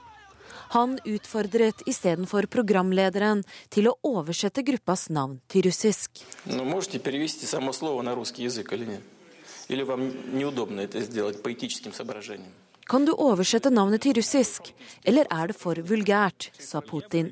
Han 0.74 0.96
utfordret 1.06 1.84
istedenfor 1.86 2.48
programlederen 2.50 3.44
til 3.70 3.92
å 3.92 3.94
oversette 4.10 4.64
gruppas 4.66 5.06
navn 5.14 5.38
til 5.46 5.68
russisk. 5.68 6.24
Kan 12.90 13.06
du 13.06 13.14
oversette 13.14 13.70
navnet 13.70 14.02
til 14.02 14.18
russisk, 14.18 14.74
eller 15.06 15.30
er 15.30 15.52
det 15.52 15.60
for 15.62 15.78
vulgært, 15.94 16.50
sa 16.58 16.82
Putin. 16.82 17.30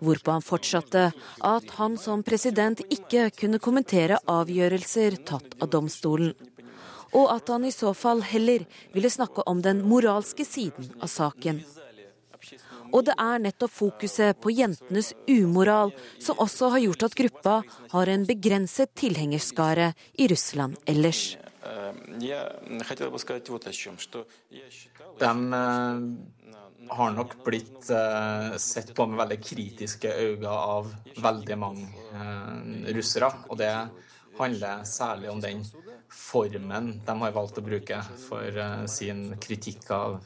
Hvorpå 0.00 0.34
han 0.34 0.44
fortsatte 0.44 1.06
at 1.44 1.70
han 1.78 1.96
som 2.00 2.24
president 2.26 2.82
ikke 2.92 3.30
kunne 3.36 3.62
kommentere 3.62 4.20
avgjørelser 4.28 5.20
tatt 5.28 5.56
av 5.60 5.72
domstolen. 5.72 6.34
Og 7.16 7.30
at 7.32 7.48
han 7.48 7.64
i 7.64 7.72
så 7.72 7.94
fall 7.96 8.20
heller 8.26 8.66
ville 8.92 9.10
snakke 9.10 9.46
om 9.48 9.62
den 9.64 9.80
moralske 9.88 10.44
siden 10.44 10.90
av 11.00 11.08
saken. 11.08 11.62
Og 12.94 13.02
det 13.06 13.16
er 13.18 13.40
nettopp 13.42 13.72
fokuset 13.72 14.38
på 14.42 14.52
jentenes 14.54 15.12
umoral 15.28 15.92
som 16.22 16.38
også 16.42 16.70
har 16.74 16.84
gjort 16.84 17.06
at 17.08 17.16
gruppa 17.18 17.56
har 17.92 18.12
en 18.12 18.26
begrenset 18.28 18.92
tilhengerskare 18.94 19.92
i 20.18 20.28
Russland 20.30 20.78
ellers. 20.86 21.36
Den 25.18 25.42
har 26.88 27.10
nok 27.10 27.44
blitt 27.44 27.90
eh, 27.90 28.56
sett 28.56 28.94
på 28.94 29.06
med 29.06 29.18
veldig 29.18 29.38
kritiske 29.44 30.12
øyne 30.12 30.50
av 30.50 30.90
veldig 31.22 31.58
mange 31.58 31.86
eh, 32.14 32.92
russere. 32.96 33.30
Og 33.50 33.58
det 33.60 33.72
handler 34.38 34.84
særlig 34.88 35.30
om 35.32 35.40
den 35.42 35.64
formen 36.12 36.92
de 37.06 37.16
har 37.22 37.34
valgt 37.34 37.58
å 37.58 37.64
bruke 37.66 38.00
for 38.26 38.60
eh, 38.62 38.84
sin 38.90 39.28
kritikk 39.42 39.90
av 39.96 40.20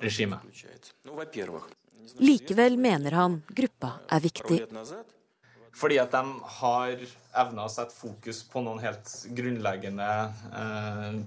regimet. 0.00 0.40
Likevel 2.22 2.78
mener 2.80 3.18
han 3.18 3.40
gruppa 3.48 3.96
er 4.12 4.24
viktig. 4.24 4.60
Fordi 5.76 5.98
at 6.00 6.12
de 6.14 6.52
har 6.60 7.00
evna 7.36 7.66
å 7.66 7.72
sette 7.72 7.92
fokus 7.92 8.40
på 8.48 8.62
noen 8.64 8.80
helt 8.80 9.10
grunnleggende 9.36 10.06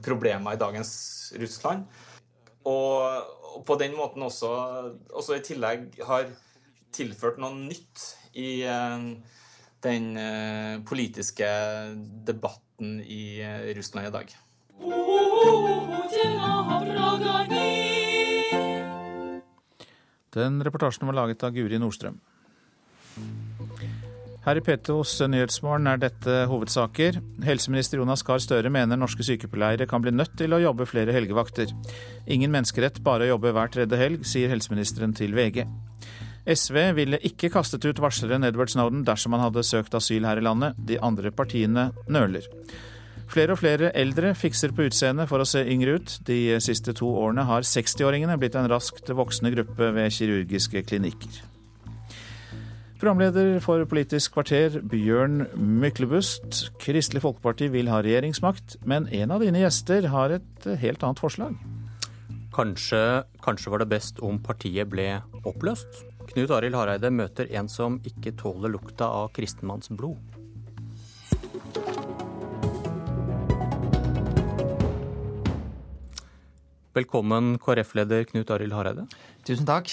problemer 0.01 0.57
i 0.57 0.61
dagens 0.61 0.93
Russland. 1.37 1.85
Og, 2.67 3.29
og 3.55 3.65
på 3.67 3.77
den 3.79 3.95
måten 3.97 4.23
også, 4.25 4.49
også, 5.09 5.37
i 5.37 5.45
tillegg 5.45 5.99
har 6.05 6.29
tilført 6.95 7.39
noe 7.41 7.55
nytt 7.57 8.05
i 8.37 8.63
uh, 8.65 9.09
den 9.85 10.07
uh, 10.17 10.81
politiske 10.87 11.49
debatten 12.27 12.99
i 13.03 13.39
uh, 13.43 13.69
Russland 13.77 14.09
i 14.09 14.15
dag. 14.15 14.33
Den 20.29 20.61
reportasjen 20.63 21.09
var 21.09 21.17
laget 21.17 21.43
av 21.43 21.55
Guri 21.55 21.79
Nordstrøm. 21.81 22.19
Her 24.45 24.55
i 24.55 24.61
Petos 24.63 25.17
Nyhetsmorgen 25.19 25.87
er 25.91 25.99
dette 25.99 26.35
hovedsaker. 26.47 27.17
Helseminister 27.43 27.99
Jonas 27.99 28.23
Gahr 28.23 28.39
Støre 28.39 28.71
mener 28.71 28.97
norske 28.99 29.25
sykepleiere 29.27 29.87
kan 29.89 30.01
bli 30.03 30.13
nødt 30.15 30.37
til 30.39 30.55
å 30.55 30.61
jobbe 30.63 30.87
flere 30.87 31.13
helgevakter. 31.15 31.73
Ingen 32.31 32.53
menneskerett 32.53 33.01
bare 33.03 33.27
å 33.27 33.33
jobbe 33.33 33.51
hver 33.55 33.73
tredje 33.73 33.99
helg, 33.99 34.23
sier 34.23 34.51
helseministeren 34.53 35.11
til 35.17 35.35
VG. 35.35 35.65
SV 36.49 36.79
ville 36.97 37.19
ikke 37.27 37.51
kastet 37.51 37.83
ut 37.85 37.99
varsleren 37.99 38.47
Edward 38.47 38.71
Snowden 38.71 39.03
dersom 39.05 39.35
han 39.35 39.43
hadde 39.43 39.65
søkt 39.67 39.99
asyl 39.99 40.25
her 40.25 40.39
i 40.39 40.45
landet. 40.47 40.79
De 40.87 40.97
andre 41.03 41.35
partiene 41.35 41.89
nøler. 42.07 42.47
Flere 43.29 43.53
og 43.53 43.61
flere 43.61 43.91
eldre 43.93 44.31
fikser 44.39 44.71
på 44.73 44.87
utseendet 44.87 45.29
for 45.29 45.43
å 45.43 45.45
se 45.45 45.61
yngre 45.67 45.99
ut. 45.99 46.15
De 46.25 46.57
siste 46.63 46.95
to 46.97 47.11
årene 47.11 47.45
har 47.45 47.67
60-åringene 47.67 48.39
blitt 48.41 48.57
en 48.57 48.71
raskt 48.71 49.11
voksende 49.13 49.53
gruppe 49.53 49.91
ved 49.99 50.15
kirurgiske 50.15 50.87
klinikker. 50.87 51.43
Programleder 52.99 53.61
for 53.63 53.79
Politisk 53.87 54.33
kvarter, 54.35 54.73
Bjørn 54.91 55.45
Myklebust. 55.55 56.65
Kristelig 56.83 57.21
Folkeparti 57.23 57.69
vil 57.71 57.87
ha 57.87 58.01
regjeringsmakt, 58.03 58.73
men 58.83 59.05
en 59.15 59.31
av 59.31 59.39
dine 59.39 59.61
gjester 59.61 60.09
har 60.11 60.33
et 60.35 60.65
helt 60.81 61.05
annet 61.07 61.21
forslag. 61.23 61.53
Kanskje, 62.51 62.99
kanskje 63.39 63.71
var 63.71 63.79
det 63.79 63.87
best 63.93 64.19
om 64.19 64.41
partiet 64.43 64.91
ble 64.91 65.05
oppløst? 65.47 66.01
Knut 66.33 66.51
Arild 66.51 66.75
Hareide 66.75 67.07
møter 67.15 67.47
en 67.55 67.71
som 67.71 68.01
ikke 68.03 68.33
tåler 68.35 68.75
lukta 68.75 69.07
av 69.07 69.31
kristenmanns 69.31 69.87
blod. 69.95 70.19
Velkommen, 76.99 77.55
KrF-leder 77.63 78.27
Knut 78.33 78.51
Arild 78.51 78.75
Hareide. 78.75 79.07
Tusen 79.47 79.71
takk. 79.71 79.87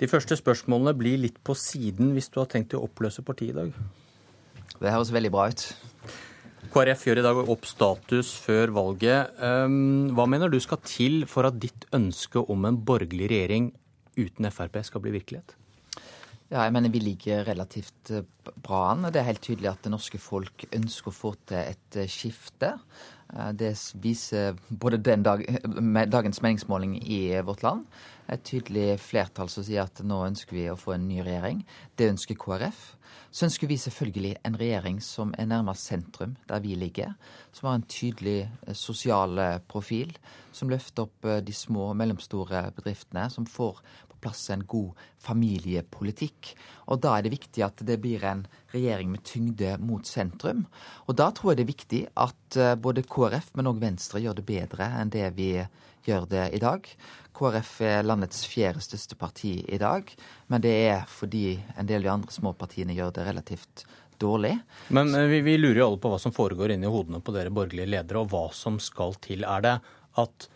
De 0.00 0.08
første 0.10 0.36
spørsmålene 0.38 0.94
blir 0.98 1.20
litt 1.22 1.36
på 1.46 1.54
siden 1.58 2.14
hvis 2.16 2.30
du 2.34 2.40
har 2.42 2.50
tenkt 2.50 2.74
å 2.74 2.82
oppløse 2.86 3.22
partiet 3.26 3.54
i 3.54 3.58
dag. 3.60 3.74
Det 4.80 4.90
høres 4.90 5.12
veldig 5.14 5.30
bra 5.34 5.48
ut. 5.52 5.66
KrF 6.74 7.04
gjør 7.06 7.20
i 7.20 7.24
dag 7.26 7.38
opp 7.54 7.66
status 7.68 8.32
før 8.42 8.72
valget. 8.74 9.36
Ehm, 9.38 10.10
hva 10.16 10.26
mener 10.26 10.50
du 10.50 10.58
skal 10.62 10.80
til 10.82 11.22
for 11.30 11.46
at 11.46 11.60
ditt 11.62 11.86
ønske 11.94 12.42
om 12.50 12.66
en 12.66 12.80
borgerlig 12.82 13.28
regjering 13.30 13.68
uten 14.18 14.50
Frp 14.50 14.80
skal 14.86 15.04
bli 15.04 15.14
virkelighet? 15.14 15.54
Ja, 16.50 16.64
jeg 16.64 16.74
mener 16.74 16.92
Vi 16.92 17.00
ligger 17.02 17.46
relativt 17.46 18.10
eh, 18.10 18.26
bra 18.62 18.90
an. 18.90 19.06
Det 19.10 19.20
er 19.20 19.30
helt 19.30 19.42
tydelig 19.42 19.70
at 19.70 19.86
det 19.86 19.94
norske 19.94 20.18
folk 20.18 20.66
ønsker 20.74 21.10
å 21.10 21.14
få 21.14 21.34
til 21.46 21.62
et 21.62 22.00
eh, 22.00 22.10
skifte. 22.10 22.74
Eh, 23.32 23.52
det 23.52 23.72
viser 24.02 24.58
både 24.68 25.00
dag, 25.16 25.46
dagens 26.12 26.42
meningsmåling 26.42 26.98
i 27.02 27.40
vårt 27.40 27.62
land 27.62 27.86
et 28.32 28.44
tydelig 28.46 28.98
flertall 29.04 29.50
som 29.52 29.64
sier 29.66 29.84
at 29.84 30.00
nå 30.04 30.22
ønsker 30.26 30.56
vi 30.56 30.68
å 30.72 30.78
få 30.80 30.94
en 30.94 31.08
ny 31.08 31.20
regjering. 31.24 31.64
Det 31.96 32.08
ønsker 32.14 32.38
KrF. 32.40 32.94
Så 33.34 33.48
ønsker 33.48 33.68
vi 33.68 33.76
selvfølgelig 33.82 34.32
en 34.46 34.56
regjering 34.58 35.00
som 35.02 35.32
er 35.38 35.48
nærmest 35.50 35.90
sentrum, 35.90 36.36
der 36.48 36.62
vi 36.64 36.76
ligger. 36.78 37.14
Som 37.52 37.68
har 37.68 37.80
en 37.80 37.86
tydelig 37.90 38.38
eh, 38.46 38.74
sosial 38.78 39.38
eh, 39.42 39.58
profil. 39.68 40.14
Som 40.54 40.70
løfter 40.70 41.08
opp 41.08 41.26
de 41.44 41.54
små 41.54 41.90
og 41.90 41.98
mellomstore 41.98 42.68
bedriftene. 42.76 43.26
Som 43.30 43.46
får 43.50 43.82
plass 44.24 44.48
en 44.50 44.64
god 44.68 45.04
familiepolitikk. 45.22 46.54
Og 46.88 47.04
da 47.04 47.14
er 47.14 47.26
det 47.26 47.36
viktig 47.36 47.64
at 47.64 47.84
det 47.86 48.00
blir 48.02 48.24
en 48.26 48.44
regjering 48.74 49.12
med 49.12 49.24
tyngde 49.28 49.76
mot 49.84 50.08
sentrum. 50.08 50.64
Og 51.06 51.20
da 51.20 51.30
tror 51.36 51.52
jeg 51.52 51.60
det 51.60 51.66
er 51.68 51.72
viktig 51.72 52.02
at 52.26 52.60
både 52.80 53.06
KrF, 53.06 53.52
men 53.54 53.70
òg 53.70 53.82
Venstre 53.84 54.24
gjør 54.24 54.40
det 54.40 54.48
bedre 54.48 54.88
enn 54.98 55.12
det 55.12 55.28
vi 55.36 55.50
gjør 56.04 56.26
det 56.28 56.48
i 56.56 56.60
dag. 56.62 56.88
KrF 57.34 57.74
er 57.82 58.06
landets 58.06 58.44
fjerde 58.46 58.82
største 58.84 59.16
parti 59.18 59.56
i 59.66 59.78
dag, 59.80 60.10
men 60.52 60.62
det 60.62 60.74
er 60.86 61.04
fordi 61.10 61.56
en 61.74 61.88
del 61.88 62.04
av 62.04 62.06
de 62.06 62.12
andre 62.12 62.34
små 62.34 62.54
partiene 62.58 62.94
gjør 62.94 63.14
det 63.16 63.26
relativt 63.26 63.86
dårlig. 64.22 64.54
Men 64.94 65.14
eh, 65.14 65.26
vi, 65.32 65.40
vi 65.46 65.56
lurer 65.58 65.82
jo 65.82 65.88
alle 65.88 66.02
på 66.02 66.12
hva 66.12 66.20
som 66.22 66.34
foregår 66.34 66.74
inni 66.74 66.90
hodene 66.90 67.22
på 67.24 67.34
dere 67.34 67.52
borgerlige 67.54 67.90
ledere, 67.96 68.22
og 68.22 68.30
hva 68.32 68.46
som 68.54 68.78
skal 68.82 69.16
til. 69.24 69.46
Er 69.48 69.64
det 69.64 69.78
at 70.22 70.48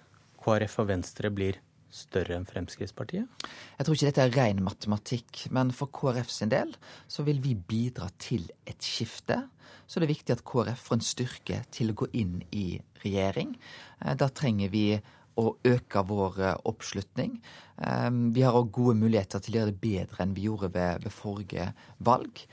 KrF 0.44 0.78
og 0.84 0.92
Venstre 0.92 1.32
blir 1.34 1.58
større 1.98 2.36
enn 2.38 2.46
Fremskrittspartiet? 2.48 3.26
Jeg 3.78 3.86
tror 3.86 3.96
ikke 3.96 4.08
dette 4.08 4.24
er 4.24 4.34
ren 4.36 4.62
matematikk, 4.64 5.44
men 5.54 5.72
for 5.74 5.90
KrF 5.94 6.30
sin 6.32 6.52
del 6.52 6.72
så 7.10 7.24
vil 7.26 7.42
vi 7.44 7.56
bidra 7.58 8.08
til 8.22 8.48
et 8.68 8.84
skifte. 8.84 9.40
Så 9.88 10.00
det 10.00 10.08
er 10.08 10.14
viktig 10.14 10.36
at 10.36 10.44
KrF 10.46 10.82
får 10.88 10.98
en 10.98 11.06
styrke 11.06 11.60
til 11.74 11.92
å 11.92 11.98
gå 11.98 12.10
inn 12.20 12.40
i 12.52 12.80
regjering. 13.02 13.54
Eh, 14.04 14.14
da 14.20 14.30
trenger 14.30 14.72
vi 14.72 14.86
å 15.38 15.52
øke 15.70 16.02
vår 16.06 16.40
eh, 16.44 16.56
oppslutning. 16.68 17.38
Ehm, 17.86 18.24
vi 18.36 18.44
har 18.46 18.56
òg 18.58 18.72
gode 18.74 18.98
muligheter 19.00 19.42
til 19.42 19.56
å 19.56 19.62
gjøre 19.62 19.74
det 19.74 19.82
bedre 19.82 20.24
enn 20.24 20.34
vi 20.36 20.48
gjorde 20.48 20.72
ved, 20.74 21.04
ved 21.06 21.14
forrige 21.14 21.70
valg. 21.98 22.44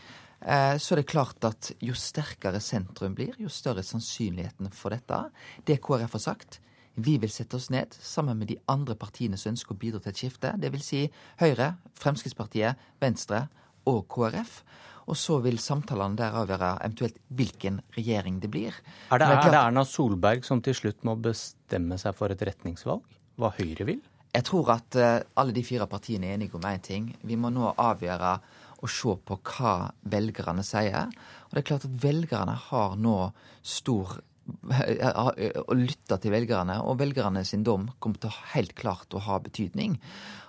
så 0.45 0.93
det 0.93 0.99
er 0.99 0.99
det 0.99 1.09
klart 1.09 1.45
at 1.47 1.71
jo 1.81 1.95
sterkere 1.97 2.59
sentrum 2.61 3.15
blir, 3.17 3.33
jo 3.41 3.49
større 3.49 3.81
sannsynligheten 3.81 4.69
for 4.69 4.93
dette. 4.93 5.17
Det 5.65 5.79
KrF 5.81 6.11
har 6.19 6.21
sagt. 6.21 6.59
Vi 6.95 7.17
vil 7.19 7.31
sette 7.31 7.57
oss 7.57 7.69
ned 7.73 7.95
sammen 7.99 8.39
med 8.39 8.49
de 8.51 8.57
andre 8.71 8.95
partiene 8.99 9.37
som 9.39 9.51
ønsker 9.51 9.75
å 9.75 9.79
bidra 9.79 9.99
til 10.03 10.13
et 10.13 10.21
skifte. 10.21 10.53
Dvs. 10.61 10.87
Si 10.87 11.01
Høyre, 11.41 11.73
Fremskrittspartiet, 11.99 12.81
Venstre 13.03 13.45
og 13.91 14.05
KrF. 14.11 14.61
Og 15.05 15.19
så 15.19 15.37
vil 15.43 15.59
samtalene 15.61 16.17
der 16.17 16.33
avgjøre 16.39 16.71
eventuelt 16.79 17.19
hvilken 17.37 17.77
regjering 17.97 18.39
det 18.41 18.49
blir. 18.53 18.73
Er 19.13 19.21
det, 19.21 19.27
er 19.27 19.51
det 19.53 19.59
Erna 19.59 19.83
Solberg 19.85 20.47
som 20.47 20.63
til 20.65 20.77
slutt 20.77 21.03
må 21.05 21.17
bestemme 21.19 21.99
seg 22.01 22.15
for 22.17 22.33
et 22.33 22.41
retningsvalg? 22.47 23.03
Hva 23.37 23.51
Høyre 23.59 23.85
vil? 23.91 24.01
Jeg 24.35 24.47
tror 24.49 24.71
at 24.73 24.97
uh, 24.99 25.19
alle 25.39 25.53
de 25.55 25.63
fire 25.63 25.85
partiene 25.87 26.31
er 26.31 26.39
enige 26.39 26.57
om 26.57 26.65
én 26.67 26.81
ting. 26.83 27.11
Vi 27.23 27.37
må 27.39 27.51
nå 27.53 27.69
avgjøre 27.79 28.33
og 28.81 28.91
se 28.91 29.13
på 29.27 29.37
hva 29.47 29.75
velgerne 30.11 30.63
sier. 30.65 31.11
Og 31.47 31.53
det 31.53 31.61
er 31.61 31.67
klart 31.69 31.87
at 31.87 31.99
velgerne 32.03 32.55
har 32.67 32.97
nå 32.99 33.19
stor 33.63 34.17
å 34.45 35.77
lytte 35.77 36.17
til 36.21 36.33
velgerne, 36.33 36.77
og 36.85 36.99
velgerne 37.01 37.43
sin 37.47 37.63
dom 37.65 37.89
kommer 37.99 38.21
til 38.21 38.35
helt 38.53 38.75
klart 38.77 39.13
å 39.13 39.23
ha 39.25 39.39
betydning. 39.41 39.97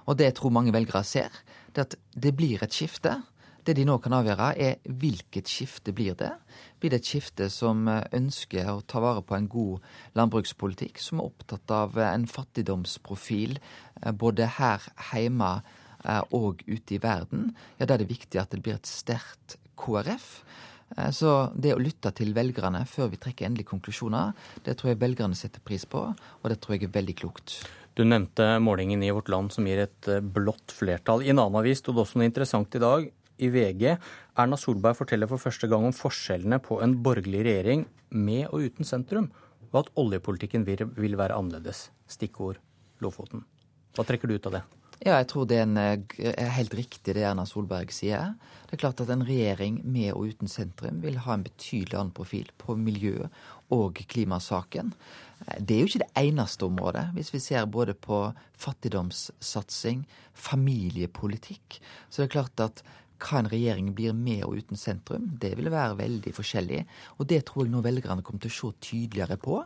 Og 0.07 0.19
det 0.19 0.31
jeg 0.31 0.37
tror 0.41 0.55
mange 0.55 0.75
velgere 0.75 1.03
ser, 1.07 1.33
det 1.75 1.89
at 1.89 1.97
det 2.15 2.35
blir 2.37 2.63
et 2.65 2.77
skifte. 2.77 3.19
Det 3.67 3.75
de 3.75 3.83
nå 3.83 3.97
kan 3.99 4.15
avgjøre, 4.15 4.53
er 4.63 4.77
hvilket 4.87 5.51
skifte 5.51 5.91
blir 5.97 6.15
det. 6.15 6.31
Blir 6.79 6.93
det 6.93 7.01
et 7.01 7.09
skifte 7.09 7.49
som 7.51 7.89
ønsker 7.89 8.69
å 8.71 8.85
ta 8.87 9.03
vare 9.03 9.25
på 9.27 9.35
en 9.35 9.49
god 9.51 9.89
landbrukspolitikk, 10.15 11.01
som 11.03 11.19
er 11.19 11.33
opptatt 11.33 11.75
av 11.75 11.99
en 11.99 12.29
fattigdomsprofil 12.31 13.59
eh, 13.59 14.13
både 14.15 14.47
her 14.61 14.87
hjemme 15.11 15.51
eh, 16.05 16.23
og 16.31 16.63
ute 16.69 16.95
i 16.95 17.03
verden? 17.03 17.51
Ja, 17.81 17.89
da 17.89 17.97
er 17.97 18.05
det 18.05 18.13
viktig 18.13 18.39
at 18.39 18.55
det 18.55 18.63
blir 18.63 18.79
et 18.79 18.87
sterkt 18.87 19.59
KrF. 19.75 20.31
Eh, 20.95 21.11
så 21.11 21.51
det 21.55 21.75
å 21.75 21.83
lytte 21.83 22.13
til 22.17 22.35
velgerne 22.37 22.85
før 22.91 23.11
vi 23.13 23.21
trekker 23.23 23.49
endelige 23.49 23.73
konklusjoner, 23.73 24.37
det 24.67 24.77
tror 24.79 24.93
jeg 24.93 25.03
velgerne 25.03 25.39
setter 25.39 25.65
pris 25.65 25.87
på, 25.89 26.07
og 26.13 26.53
det 26.53 26.61
tror 26.63 26.77
jeg 26.77 26.89
er 26.89 26.97
veldig 26.97 27.17
klokt. 27.23 27.59
Du 27.97 28.05
nevnte 28.05 28.59
målingen 28.61 29.03
i 29.03 29.13
Vårt 29.15 29.31
Land 29.33 29.55
som 29.55 29.67
gir 29.69 29.87
et 29.87 30.11
eh, 30.13 30.21
blått 30.21 30.75
flertall. 30.77 31.25
I 31.25 31.33
en 31.33 31.41
annen 31.41 31.61
avis 31.63 31.81
sto 31.83 31.95
det 31.97 32.05
også 32.05 32.21
noe 32.21 32.29
interessant 32.29 32.77
i 32.77 32.83
dag, 32.83 33.09
i 33.37 33.51
VG. 33.53 33.97
Erna 34.41 34.57
Solberg 34.61 34.97
forteller 34.97 35.29
for 35.29 35.41
første 35.41 35.69
gang 35.69 35.85
om 35.85 35.97
forskjellene 35.97 36.61
på 36.65 36.81
en 36.85 36.97
borgerlig 37.05 37.43
regjering 37.49 37.85
med 38.17 38.47
og 38.49 38.65
uten 38.69 38.89
sentrum, 38.89 39.29
og 39.73 39.83
at 39.83 39.93
oljepolitikken 40.01 40.65
vil 40.65 41.19
være 41.19 41.37
annerledes. 41.37 41.91
Stikkord 42.09 42.63
Lofoten. 43.05 43.45
Hva 43.97 44.05
trekker 44.09 44.29
du 44.29 44.37
ut 44.37 44.49
av 44.49 44.59
det? 44.59 44.67
Ja, 45.05 45.19
jeg 45.19 45.29
tror 45.29 45.45
det 45.49 45.59
er, 45.61 45.67
en, 45.67 45.77
er, 45.77 46.01
eh, 46.19 46.53
helt 46.57 46.75
riktig 46.75 47.15
det 47.15 47.25
Erna 47.29 47.45
Solberg 47.49 47.93
sier. 47.93 48.33
Det 48.67 48.79
er 48.79 48.81
klart 48.81 49.03
at 49.05 49.11
en 49.13 49.27
regjering 49.29 49.83
med 49.85 50.15
og 50.15 50.33
uten 50.33 50.49
sentrum 50.49 51.03
vil 51.05 51.21
ha 51.27 51.37
en 51.37 51.45
betydelig 51.45 51.99
annen 51.99 52.15
profil 52.17 52.49
på 52.59 52.79
miljø- 52.81 53.29
og 53.75 54.01
klimasaken. 54.09 54.95
Det 55.61 55.75
er 55.75 55.83
jo 55.83 55.91
ikke 55.91 56.05
det 56.05 56.23
eneste 56.23 56.65
området. 56.65 57.11
Hvis 57.15 57.33
vi 57.35 57.43
ser 57.45 57.67
både 57.67 57.95
på 57.95 58.33
fattigdomssatsing, 58.57 60.07
familiepolitikk, 60.33 61.81
så 62.09 62.23
det 62.23 62.29
er 62.29 62.37
klart 62.39 62.63
at 62.65 62.83
hva 63.21 63.41
en 63.41 63.51
regjering 63.53 63.93
blir 63.97 64.17
med 64.17 64.45
og 64.45 64.59
uten 64.61 64.81
sentrum, 64.81 65.29
det 65.41 65.55
vil 65.59 65.71
være 65.73 65.99
veldig 66.01 66.33
forskjellig. 66.37 66.83
Og 67.19 67.29
det 67.29 67.45
tror 67.49 67.65
jeg 67.65 67.73
nå 67.73 67.85
velgerne 67.85 68.25
kommer 68.25 68.45
til 68.45 68.53
å 68.53 68.57
se 68.57 68.73
tydeligere 68.91 69.39
på. 69.41 69.63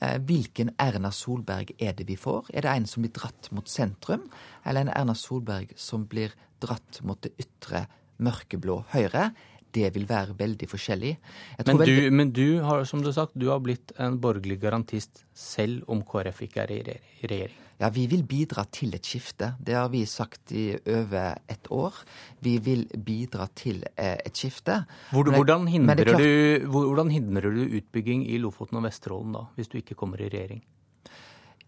Eh, 0.00 0.18
hvilken 0.24 0.72
Erna 0.80 1.10
Solberg 1.12 1.74
er 1.78 1.96
det 1.98 2.06
vi 2.08 2.16
får? 2.16 2.52
Er 2.54 2.64
det 2.64 2.74
en 2.74 2.88
som 2.88 3.04
blir 3.04 3.12
dratt 3.16 3.50
mot 3.52 3.68
sentrum, 3.68 4.28
eller 4.64 4.86
en 4.86 4.92
Erna 4.94 5.16
Solberg 5.18 5.74
som 5.76 6.06
blir 6.08 6.34
dratt 6.62 7.02
mot 7.06 7.20
det 7.24 7.34
ytre 7.40 7.86
mørkeblå 8.22 8.82
Høyre? 8.94 9.30
Det 9.70 9.86
vil 9.94 10.06
være 10.08 10.34
veldig 10.38 10.66
forskjellig. 10.66 11.14
Men 11.60 11.76
du, 11.78 11.82
veldig... 11.84 12.12
men 12.12 12.32
du, 12.34 12.46
har 12.66 12.84
som 12.88 13.04
du 13.04 13.12
har 13.12 13.18
sagt, 13.20 13.38
du 13.38 13.50
har 13.52 13.60
blitt 13.62 13.92
en 14.02 14.18
borgerlig 14.22 14.58
garantist 14.62 15.22
selv 15.36 15.86
om 15.86 16.02
KrF 16.02 16.42
ikke 16.48 16.64
er 16.64 16.72
i 16.74 16.80
regjering? 17.22 17.69
Ja, 17.80 17.88
vi 17.88 18.02
vil 18.10 18.26
bidra 18.28 18.66
til 18.68 18.92
et 18.92 19.08
skifte. 19.08 19.54
Det 19.56 19.72
har 19.72 19.88
vi 19.88 20.02
sagt 20.08 20.52
i 20.52 20.66
over 20.76 21.38
et 21.48 21.68
år. 21.72 22.02
Vi 22.44 22.58
vil 22.60 22.82
bidra 22.92 23.46
til 23.56 23.78
eh, 23.94 24.18
et 24.20 24.36
skifte. 24.36 24.82
Hvordan 25.14 25.64
hindrer, 25.72 26.04
klart... 26.04 26.20
du, 26.20 26.66
hvordan 26.68 27.08
hindrer 27.08 27.48
du 27.56 27.62
utbygging 27.78 28.26
i 28.28 28.36
Lofoten 28.42 28.76
og 28.82 28.84
Vesterålen 28.84 29.32
da, 29.38 29.46
hvis 29.56 29.72
du 29.72 29.78
ikke 29.80 29.96
kommer 29.96 30.20
i 30.20 30.28
regjering? 30.28 30.60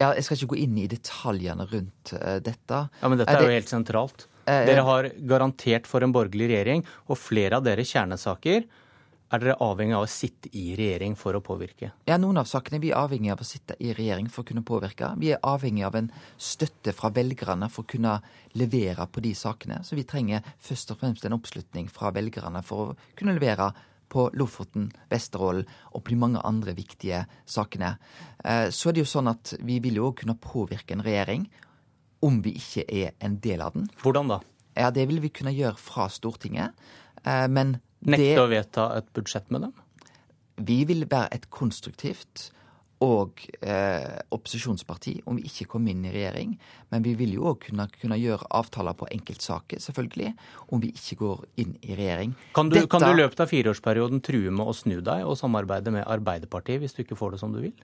Ja, 0.02 0.12
Jeg 0.12 0.26
skal 0.26 0.36
ikke 0.36 0.52
gå 0.52 0.60
inn 0.66 0.76
i 0.82 0.86
detaljene 0.90 1.64
rundt 1.70 2.12
uh, 2.18 2.36
dette. 2.44 2.84
Ja, 3.00 3.08
Men 3.08 3.22
dette 3.22 3.32
er, 3.32 3.40
er 3.40 3.48
jo 3.48 3.56
helt 3.56 3.72
sentralt. 3.72 4.28
Dere 4.44 4.84
har 4.84 5.08
garantert 5.30 5.86
for 5.88 6.04
en 6.04 6.12
borgerlig 6.12 6.50
regjering, 6.50 6.84
og 7.08 7.20
flere 7.20 7.60
av 7.60 7.64
deres 7.64 7.88
kjernesaker 7.94 8.66
er 9.32 9.40
dere 9.40 9.56
avhengig 9.64 9.94
av 9.96 10.04
å 10.04 10.10
sitte 10.10 10.50
i 10.58 10.72
regjering 10.76 11.14
for 11.18 11.36
å 11.36 11.42
påvirke? 11.44 11.92
Ja, 12.08 12.18
Noen 12.20 12.40
av 12.42 12.48
sakene 12.50 12.80
vi 12.82 12.90
er 12.92 13.00
avhengig 13.00 13.32
av 13.32 13.40
å 13.40 13.46
sitte 13.48 13.76
i 13.80 13.94
regjering 13.96 14.28
for 14.32 14.44
å 14.44 14.48
kunne 14.50 14.64
påvirke. 14.66 15.08
Vi 15.20 15.32
er 15.32 15.40
avhengig 15.48 15.86
av 15.88 15.96
en 15.96 16.10
støtte 16.36 16.92
fra 16.96 17.10
velgerne 17.14 17.70
for 17.72 17.86
å 17.86 17.92
kunne 17.94 18.18
levere 18.58 19.06
på 19.08 19.24
de 19.24 19.32
sakene. 19.38 19.80
Så 19.88 19.96
vi 19.96 20.04
trenger 20.08 20.44
først 20.60 20.92
og 20.92 21.00
fremst 21.00 21.24
en 21.24 21.36
oppslutning 21.38 21.88
fra 21.92 22.12
velgerne 22.12 22.62
for 22.66 22.92
å 22.92 22.96
kunne 23.18 23.36
levere 23.38 23.72
på 24.12 24.26
Lofoten, 24.36 24.90
Vesterålen 25.08 25.64
og 25.94 26.02
på 26.04 26.12
de 26.12 26.18
mange 26.20 26.42
andre 26.44 26.74
viktige 26.76 27.24
sakene. 27.48 27.94
Eh, 28.44 28.68
så 28.68 28.90
er 28.90 28.96
det 28.96 29.06
jo 29.06 29.12
sånn 29.14 29.30
at 29.32 29.54
vi 29.64 29.78
vil 29.80 29.96
jo 30.02 30.12
kunne 30.16 30.36
påvirke 30.36 30.92
en 30.92 31.04
regjering 31.04 31.46
om 32.22 32.42
vi 32.44 32.52
ikke 32.60 32.84
er 32.86 33.14
en 33.24 33.38
del 33.42 33.64
av 33.64 33.72
den. 33.78 33.88
Hvordan 34.02 34.28
da? 34.34 34.42
Ja, 34.76 34.90
Det 34.90 35.08
vil 35.08 35.20
vi 35.20 35.32
kunne 35.32 35.56
gjøre 35.56 35.76
fra 35.76 36.08
Stortinget. 36.08 36.76
Eh, 37.24 37.48
men 37.48 37.80
Nekte 38.02 38.42
å 38.42 38.50
vedta 38.50 38.88
et 38.98 39.12
budsjett 39.14 39.52
med 39.54 39.68
dem? 39.68 39.76
Vi 40.62 40.82
vil 40.88 41.06
være 41.10 41.38
et 41.38 41.48
konstruktivt 41.54 42.50
og 43.02 43.40
eh, 43.66 44.18
opposisjonsparti 44.34 45.16
om 45.26 45.38
vi 45.38 45.48
ikke 45.48 45.66
kommer 45.72 45.92
inn 45.92 46.04
i 46.06 46.12
regjering. 46.14 46.52
Men 46.92 47.02
vi 47.02 47.14
vil 47.18 47.34
jo 47.34 47.48
òg 47.50 47.64
kunne, 47.66 47.88
kunne, 47.96 48.18
gjøre 48.20 48.46
avtaler 48.54 48.94
på 48.98 49.08
enkeltsaker, 49.16 49.82
selvfølgelig, 49.82 50.32
om 50.74 50.82
vi 50.82 50.92
ikke 50.94 51.18
går 51.22 51.42
inn 51.64 51.74
i 51.82 51.96
regjering. 51.98 52.36
Kan 52.54 52.70
du, 52.70 52.78
Dette... 52.78 52.90
kan 52.92 53.02
du 53.02 53.10
i 53.10 53.18
løpet 53.18 53.42
av 53.42 53.50
fireårsperioden 53.50 54.22
true 54.24 54.54
med 54.54 54.70
å 54.70 54.76
snu 54.76 55.00
deg 55.02 55.26
og 55.26 55.38
samarbeide 55.40 55.94
med 55.94 56.06
Arbeiderpartiet 56.06 56.82
hvis 56.82 56.94
du 56.94 57.02
ikke 57.04 57.18
får 57.18 57.34
det 57.34 57.42
som 57.42 57.54
du 57.54 57.62
vil? 57.64 57.74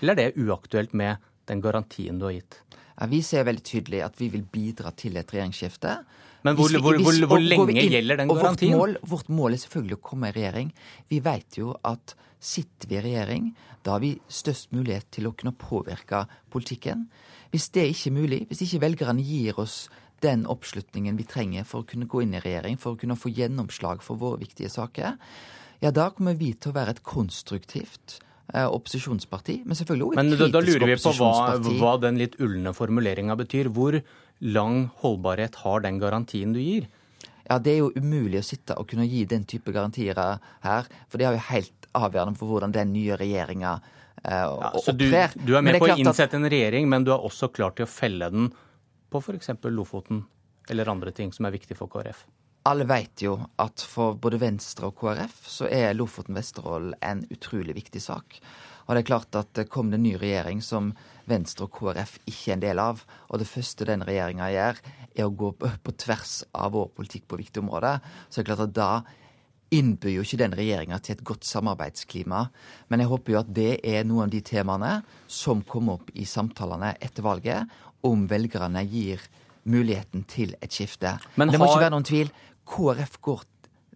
Eller 0.00 0.16
er 0.16 0.32
det 0.32 0.46
uaktuelt 0.46 0.96
med 0.96 1.20
den 1.50 1.60
garantien 1.64 2.20
du 2.20 2.28
har 2.30 2.38
gitt? 2.38 2.62
Ja, 2.94 3.08
vi 3.10 3.20
ser 3.26 3.44
veldig 3.48 3.66
tydelig 3.66 4.04
at 4.06 4.20
vi 4.20 4.30
vil 4.32 4.46
bidra 4.48 4.94
til 4.96 5.18
et 5.20 5.32
regjeringsskifte. 5.34 5.98
Men 6.44 6.58
hvor, 6.58 6.74
hvor, 6.76 6.98
hvor, 7.00 7.18
hvor 7.30 7.40
lenge 7.40 7.72
inn, 7.72 7.94
gjelder 7.96 8.20
den 8.20 8.28
garantien? 8.28 8.76
Vårt 8.76 8.80
mål, 8.80 8.96
vårt 9.14 9.30
mål, 9.32 9.56
er 9.56 9.62
selvfølgelig 9.62 9.96
å 9.96 10.04
komme 10.10 10.28
i 10.28 10.36
regjering. 10.36 10.72
Vi 11.08 11.20
vet 11.24 11.58
jo 11.60 11.72
at 11.88 12.14
sitter 12.44 12.90
vi 12.90 12.98
i 12.98 13.04
regjering, 13.06 13.52
da 13.84 13.96
har 13.96 14.02
vi 14.04 14.12
størst 14.28 14.74
mulighet 14.76 15.08
til 15.14 15.30
å 15.30 15.32
kunne 15.32 15.54
påvirke 15.56 16.26
politikken. 16.52 17.06
Hvis 17.54 17.70
det 17.72 17.86
ikke 17.92 18.10
er 18.10 18.16
mulig, 18.18 18.40
hvis 18.50 18.64
ikke 18.66 18.82
velgerne 18.84 19.24
gir 19.24 19.60
oss 19.62 19.86
den 20.24 20.44
oppslutningen 20.48 21.16
vi 21.20 21.26
trenger 21.28 21.64
for 21.68 21.84
å 21.84 21.88
kunne 21.88 22.08
gå 22.10 22.24
inn 22.24 22.36
i 22.36 22.42
regjering, 22.44 22.76
for 22.80 22.94
å 22.94 23.00
kunne 23.00 23.16
få 23.16 23.32
gjennomslag 23.32 24.04
for 24.04 24.20
våre 24.20 24.42
viktige 24.44 24.72
saker, 24.72 25.16
ja, 25.84 25.92
da 25.92 26.10
kommer 26.16 26.36
vi 26.38 26.52
til 26.56 26.72
å 26.72 26.76
være 26.76 26.96
et 26.96 27.02
konstruktivt 27.04 28.18
eh, 28.54 28.64
opposisjonsparti, 28.64 29.62
men 29.64 29.76
selvfølgelig 29.76 30.06
også 30.10 30.16
et 30.16 30.20
men 30.20 30.32
kritisk 30.32 30.44
da, 30.44 30.60
da 30.60 30.64
lurer 30.68 30.92
vi 30.92 31.00
på 31.00 31.14
hva, 31.18 31.32
hva 31.80 31.94
den 32.04 32.20
litt 32.20 32.38
ulne 32.44 32.72
formuleringa 32.76 33.36
betyr. 33.40 33.72
Hvor 33.74 33.98
lang 34.40 34.88
holdbarhet 35.02 35.54
har 35.62 35.84
den 35.84 35.98
garantien 36.02 36.52
du 36.52 36.60
gir? 36.60 36.88
Ja, 37.48 37.58
Det 37.58 37.74
er 37.74 37.78
jo 37.82 37.92
umulig 37.94 38.40
å 38.40 38.46
sitte 38.46 38.76
og 38.80 38.88
kunne 38.88 39.06
gi 39.06 39.24
den 39.28 39.44
type 39.44 39.72
garantier 39.72 40.16
her. 40.16 40.88
For 41.08 41.20
det 41.20 41.28
er 41.28 41.36
jo 41.36 41.48
helt 41.50 41.88
avgjørende 41.94 42.40
for 42.40 42.50
hvordan 42.50 42.72
den 42.74 42.92
nye 42.94 43.18
regjeringa 43.20 43.74
eh, 44.24 44.44
ja, 44.44 44.70
så. 44.82 44.92
Du, 44.92 45.06
du 45.06 45.56
er 45.56 45.62
med 45.62 45.76
er 45.76 45.82
på 45.82 45.90
å 45.92 45.98
innsette 45.98 46.40
en 46.40 46.48
regjering, 46.50 46.88
men 46.90 47.04
du 47.04 47.12
er 47.14 47.26
også 47.26 47.52
klar 47.54 47.76
til 47.76 47.86
å 47.86 47.90
felle 47.90 48.30
den 48.32 48.48
på 49.12 49.20
f.eks. 49.20 49.52
Lofoten 49.70 50.24
eller 50.70 50.88
andre 50.88 51.12
ting 51.12 51.32
som 51.32 51.46
er 51.46 51.54
viktig 51.54 51.76
for 51.78 51.92
KrF? 51.92 52.24
Alle 52.64 52.86
vet 52.88 53.20
jo 53.20 53.36
at 53.60 53.82
for 53.84 54.16
både 54.16 54.40
Venstre 54.40 54.88
og 54.88 54.96
KrF 54.96 55.42
så 55.52 55.68
er 55.68 55.92
Lofoten-Vesterålen 55.94 56.94
en 57.04 57.20
utrolig 57.28 57.76
viktig 57.76 58.00
sak. 58.00 58.38
Og 58.86 58.96
det 58.96 59.02
er 59.02 59.10
klart 59.10 59.36
at 59.36 59.60
kom 59.72 59.90
det 59.92 60.00
en 60.00 60.06
ny 60.06 60.14
regjering 60.20 60.62
som 60.64 60.94
Venstre 61.30 61.66
og 61.66 61.74
KrF 61.74 62.16
ikke 62.24 62.52
er 62.52 62.56
en 62.56 62.64
del 62.64 62.80
av. 62.82 63.02
Og 63.30 63.40
det 63.40 63.48
første 63.48 63.86
den 63.88 64.04
regjeringa 64.06 64.50
gjør, 64.52 64.80
er 65.14 65.26
å 65.26 65.34
gå 65.34 65.52
på 65.58 65.94
tvers 66.00 66.40
av 66.52 66.74
vår 66.74 66.90
politikk 66.96 67.28
på 67.30 67.38
viktige 67.40 67.64
områder. 67.64 68.02
Så 68.28 68.40
det 68.40 68.44
er 68.44 68.50
klart 68.52 68.66
at 68.66 68.74
da 68.76 68.90
innbyr 69.74 70.18
jo 70.18 70.24
ikke 70.24 70.40
den 70.42 70.56
regjeringa 70.56 70.98
til 71.02 71.16
et 71.16 71.24
godt 71.26 71.46
samarbeidsklima. 71.48 72.44
Men 72.90 73.02
jeg 73.02 73.10
håper 73.10 73.34
jo 73.34 73.40
at 73.40 73.54
det 73.56 73.72
er 73.86 74.04
noen 74.06 74.28
av 74.28 74.34
de 74.34 74.42
temaene 74.44 74.92
som 75.30 75.64
kommer 75.66 75.98
opp 75.98 76.12
i 76.14 76.26
samtalene 76.28 76.94
etter 77.02 77.26
valget, 77.26 77.72
om 78.04 78.26
velgerne 78.28 78.82
gir 78.84 79.22
muligheten 79.64 80.26
til 80.28 80.52
et 80.60 80.72
skifte. 80.72 81.16
Men 81.40 81.48
det 81.48 81.58
må 81.60 81.70
ikke 81.70 81.86
være 81.86 81.94
noen 81.96 82.06
tvil. 82.06 82.30
KrF 82.68 83.18
går 83.24 83.44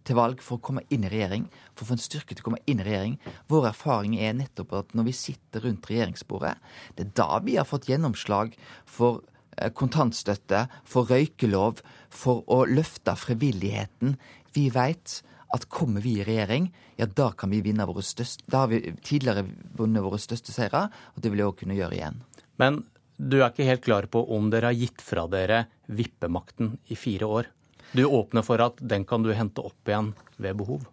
til 0.08 0.18
valg 0.18 0.42
for 0.44 0.58
å 0.58 0.64
komme 0.64 0.84
inn 0.94 1.06
i 1.06 1.12
regjering, 1.12 1.46
for 1.74 1.84
å 1.84 1.90
få 1.90 1.98
en 1.98 2.04
styrke 2.04 2.34
til 2.34 2.44
å 2.44 2.48
komme 2.48 2.62
inn 2.66 2.82
i 2.82 2.86
regjering. 2.86 3.16
Vår 3.52 3.70
erfaring 3.70 4.18
er 4.18 4.36
nettopp 4.38 4.74
at 4.78 4.94
når 4.96 5.10
vi 5.10 5.16
sitter 5.16 5.64
rundt 5.66 5.88
regjeringsbordet, 5.90 6.54
det 6.96 7.06
er 7.06 7.16
da 7.20 7.42
vi 7.44 7.58
har 7.60 7.68
fått 7.68 7.88
gjennomslag 7.90 8.56
for 8.88 9.22
eh, 9.58 9.70
kontantstøtte, 9.70 10.66
for 10.88 11.10
røykelov, 11.12 11.82
for 12.08 12.44
å 12.50 12.64
løfte 12.68 13.16
frivilligheten. 13.18 14.16
Vi 14.56 14.68
veit 14.74 15.20
at 15.54 15.68
kommer 15.72 16.04
vi 16.04 16.18
i 16.18 16.26
regjering, 16.26 16.68
ja, 16.98 17.06
da 17.06 17.30
kan 17.36 17.52
vi 17.52 17.62
vinne 17.64 17.86
våre 17.88 18.02
største 18.04 18.44
Da 18.50 18.64
har 18.64 18.72
vi 18.72 18.92
tidligere 19.00 19.46
vunnet 19.78 20.04
våre 20.04 20.18
største 20.20 20.52
seire, 20.52 20.88
og 21.14 21.22
det 21.22 21.32
vil 21.32 21.40
vi 21.40 21.46
òg 21.46 21.60
kunne 21.62 21.78
gjøre 21.78 21.96
igjen. 21.96 22.18
Men 22.60 22.82
du 23.18 23.40
er 23.40 23.48
ikke 23.48 23.66
helt 23.66 23.84
klar 23.86 24.06
på 24.10 24.22
om 24.34 24.50
dere 24.52 24.70
har 24.70 24.78
gitt 24.78 25.02
fra 25.02 25.24
dere 25.30 25.64
vippemakten 25.88 26.76
i 26.92 26.98
fire 26.98 27.30
år? 27.38 27.48
Du 27.92 28.04
åpner 28.04 28.44
for 28.44 28.60
at 28.60 28.80
den 28.84 29.06
kan 29.08 29.24
du 29.24 29.30
hente 29.32 29.64
opp 29.64 29.88
igjen 29.88 30.12
ved 30.36 30.58
behov? 30.60 30.84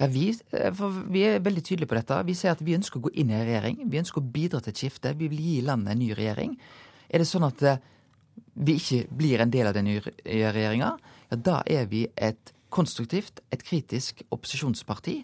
Ja, 0.00 0.08
vi, 0.10 0.30
eh, 0.56 0.82
vi, 1.12 1.24
er 1.28 1.44
veldig 1.44 1.62
tydelige 1.62 1.90
på 1.90 1.98
dette. 1.98 2.18
Vi 2.26 2.34
sier 2.34 2.56
at 2.56 2.62
vi 2.64 2.76
ønsker 2.78 2.98
å 2.98 3.06
gå 3.06 3.14
inn 3.14 3.30
i 3.30 3.36
en 3.38 3.46
regjering. 3.46 3.82
Vi 3.90 4.00
ønsker 4.00 4.22
å 4.22 4.30
bidra 4.34 4.60
til 4.60 4.74
et 4.74 4.82
skifte. 4.82 5.14
Vi 5.18 5.30
vil 5.30 5.40
gi 5.44 5.60
landet 5.66 5.94
en 5.94 6.02
ny 6.02 6.10
regjering. 6.16 6.56
Er 7.10 7.22
det 7.22 7.28
sånn 7.30 7.46
at 7.46 7.62
eh, 7.62 7.82
vi 8.54 8.76
ikke 8.80 9.04
blir 9.20 9.42
en 9.42 9.52
del 9.52 9.70
av 9.70 9.76
den 9.76 9.86
nye 9.88 10.02
regjeringa, 10.26 10.94
ja, 11.30 11.36
da 11.36 11.60
er 11.70 11.86
vi 11.90 12.04
et 12.16 12.52
konstruktivt, 12.70 13.42
et 13.50 13.62
kritisk 13.66 14.22
opposisjonsparti. 14.30 15.16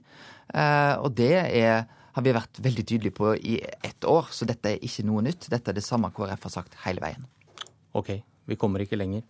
Eh, 0.54 0.94
og 1.00 1.14
det 1.18 1.34
er, 1.34 1.86
har 1.86 2.24
vi 2.24 2.34
vært 2.34 2.60
veldig 2.62 2.84
tydelige 2.86 3.16
på 3.16 3.34
i 3.36 3.58
ett 3.64 4.06
år, 4.06 4.30
så 4.34 4.48
dette 4.48 4.74
er 4.74 4.84
ikke 4.84 5.06
noe 5.06 5.24
nytt. 5.26 5.48
Dette 5.52 5.72
er 5.72 5.78
det 5.78 5.86
samme 5.86 6.12
KrF 6.14 6.48
har 6.48 6.54
sagt 6.54 6.78
hele 6.84 7.02
veien. 7.04 7.26
OK, 7.96 8.12
vi 8.46 8.58
kommer 8.60 8.82
ikke 8.84 8.98
lenger. 8.98 9.24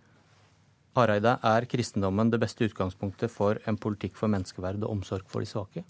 Hareide, 0.97 1.37
er 1.45 1.67
kristendommen 1.71 2.31
det 2.33 2.41
beste 2.43 2.67
utgangspunktet 2.69 3.33
for 3.33 3.61
en 3.69 3.79
politikk 3.81 4.17
for 4.19 4.33
menneskeverd 4.33 4.83
og 4.85 4.97
omsorg 4.99 5.29
for 5.31 5.45
de 5.45 5.51
svake? 5.51 5.85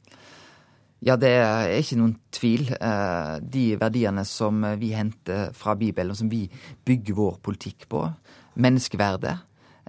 Ja, 1.04 1.18
det 1.20 1.28
er 1.28 1.74
ikke 1.76 1.98
noen 2.00 2.14
tvil. 2.32 2.70
Eh, 2.72 3.34
de 3.44 3.64
verdiene 3.80 4.24
som 4.26 4.64
vi 4.80 4.94
henter 4.96 5.52
fra 5.56 5.76
Bibelen, 5.76 6.14
og 6.14 6.18
som 6.18 6.30
vi 6.32 6.46
bygger 6.88 7.18
vår 7.18 7.36
politikk 7.44 7.84
på, 7.92 8.00
menneskeverdet, 8.56 9.34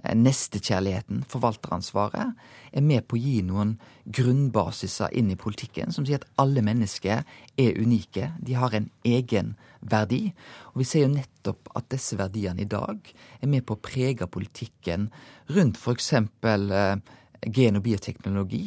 eh, 0.04 0.14
nestekjærligheten, 0.14 1.24
forvalteransvaret, 1.32 2.34
er 2.72 2.84
med 2.84 3.08
på 3.08 3.16
å 3.16 3.22
gi 3.22 3.40
noen 3.42 3.78
grunnbasiser 4.04 5.16
inn 5.16 5.32
i 5.32 5.40
politikken 5.40 5.92
som 5.92 6.04
sier 6.04 6.20
at 6.20 6.28
alle 6.38 6.62
mennesker 6.62 7.24
er 7.58 7.80
unike. 7.80 8.32
De 8.44 8.54
har 8.54 8.74
en 8.76 8.90
egen 9.04 9.56
verdi. 9.80 10.32
Og 10.72 10.82
vi 10.82 10.88
ser 10.88 11.06
jo 11.06 11.12
nettopp 11.12 11.70
at 11.78 11.88
disse 11.92 12.18
verdiene 12.18 12.64
i 12.64 12.70
dag 12.70 13.12
er 13.40 13.50
med 13.50 13.66
på 13.66 13.76
å 13.76 13.82
prege 13.82 14.28
politikken 14.30 15.08
rundt 15.54 15.78
f.eks. 15.78 16.12
Eh, 16.14 16.96
gen- 17.46 17.78
og 17.78 17.84
bioteknologi 17.84 18.64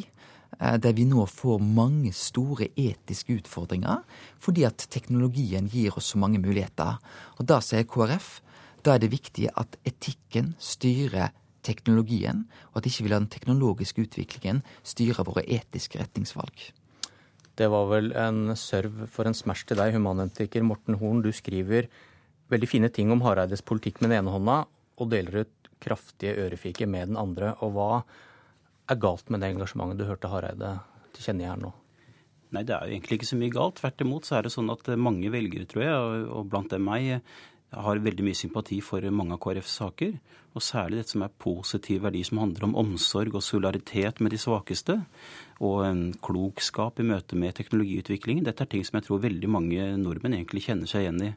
eh, 0.58 0.78
der 0.80 0.96
vi 0.96 1.04
nå 1.08 1.26
får 1.28 1.60
mange 1.60 2.14
store 2.16 2.70
etiske 2.76 3.36
utfordringer 3.42 4.00
fordi 4.40 4.64
at 4.68 4.86
teknologien 4.92 5.68
gir 5.68 5.98
oss 5.98 6.14
så 6.14 6.22
mange 6.22 6.40
muligheter. 6.42 6.98
Og 7.38 7.46
da 7.48 7.60
sier 7.64 7.88
KrF 7.88 8.40
da 8.82 8.96
er 8.96 9.02
det 9.04 9.12
viktig 9.12 9.46
at 9.54 9.76
etikken 9.86 10.56
styrer 10.58 11.30
teknologien, 11.62 12.46
og 12.72 12.80
at 12.80 12.88
ikke 12.90 13.06
vi 13.06 13.12
lar 13.12 13.22
den 13.22 13.30
teknologiske 13.30 14.02
utviklingen 14.08 14.64
styre 14.82 15.22
våre 15.28 15.44
etiske 15.46 16.00
retningsvalg. 16.00 16.72
Det 17.58 17.68
var 17.68 17.88
vel 17.90 18.12
en 18.16 18.54
serv 18.56 19.04
for 19.12 19.28
en 19.28 19.36
smash 19.36 19.66
til 19.68 19.76
deg, 19.80 19.92
humanetiker 19.96 20.64
Morten 20.64 20.96
Horn. 21.00 21.20
Du 21.24 21.28
skriver 21.36 21.90
veldig 22.52 22.68
fine 22.68 22.88
ting 22.92 23.12
om 23.12 23.20
Hareides 23.24 23.64
politikk 23.64 24.00
med 24.00 24.10
den 24.10 24.22
ene 24.22 24.32
hånda, 24.32 24.62
og 25.00 25.10
deler 25.12 25.42
ut 25.44 25.70
kraftige 25.82 26.36
ørefiker 26.46 26.88
med 26.88 27.12
den 27.12 27.20
andre. 27.20 27.52
Og 27.60 27.74
hva 27.76 27.90
er 28.88 29.00
galt 29.02 29.28
med 29.28 29.42
det 29.42 29.52
engasjementet 29.52 30.00
du 30.00 30.08
hørte 30.08 30.32
Hareide 30.32 30.78
tilkjennegi 31.12 31.50
her 31.50 31.60
nå? 31.60 31.72
Nei, 32.52 32.64
det 32.68 32.74
er 32.76 32.84
jo 32.84 32.96
egentlig 32.96 33.18
ikke 33.18 33.30
så 33.30 33.38
mye 33.40 33.52
galt. 33.52 33.78
Tvert 33.80 34.04
imot 34.04 34.28
så 34.28 34.36
er 34.38 34.46
det 34.46 34.52
sånn 34.52 34.72
at 34.72 34.88
mange 35.00 35.30
velgere, 35.32 35.68
tror 35.68 35.84
jeg, 35.84 36.24
og 36.28 36.50
blant 36.52 36.72
dem 36.72 36.84
meg, 36.84 37.20
har 37.72 38.02
veldig 38.04 38.24
mye 38.26 38.36
sympati 38.36 38.78
for 38.84 39.04
mange 39.14 39.36
av 39.36 39.40
KrFs 39.42 39.76
saker. 39.80 40.14
Og 40.52 40.64
særlig 40.64 40.98
dette 41.00 41.14
som 41.14 41.24
er 41.24 41.32
positiv 41.40 42.02
verdi, 42.04 42.20
som 42.28 42.42
handler 42.42 42.66
om 42.66 42.76
omsorg 42.82 43.38
og 43.38 43.44
solidaritet 43.44 44.20
med 44.20 44.34
de 44.34 44.40
svakeste. 44.40 44.98
Og 45.64 45.84
en 45.86 46.02
klokskap 46.24 47.00
i 47.00 47.06
møte 47.08 47.38
med 47.38 47.56
teknologiutviklingen. 47.56 48.44
Dette 48.44 48.66
er 48.66 48.72
ting 48.72 48.84
som 48.84 48.98
jeg 48.98 49.08
tror 49.08 49.22
veldig 49.22 49.48
mange 49.52 49.86
nordmenn 50.00 50.36
egentlig 50.36 50.66
kjenner 50.66 50.90
seg 50.90 51.06
igjen 51.06 51.22
i. 51.30 51.32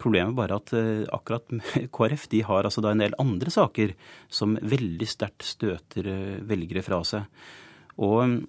Problemet 0.00 0.32
er 0.32 0.38
bare 0.38 0.56
at 0.60 0.72
uh, 0.76 1.04
akkurat 1.16 1.52
KrF 1.96 2.26
de 2.32 2.42
har 2.44 2.68
altså 2.68 2.84
en 2.84 3.00
del 3.00 3.16
andre 3.20 3.52
saker 3.52 3.94
som 4.32 4.56
veldig 4.60 5.08
sterkt 5.08 5.44
støter 5.44 6.08
uh, 6.08 6.36
velgere 6.48 6.84
fra 6.84 7.02
seg. 7.04 7.28
Og 8.04 8.20
um, 8.24 8.40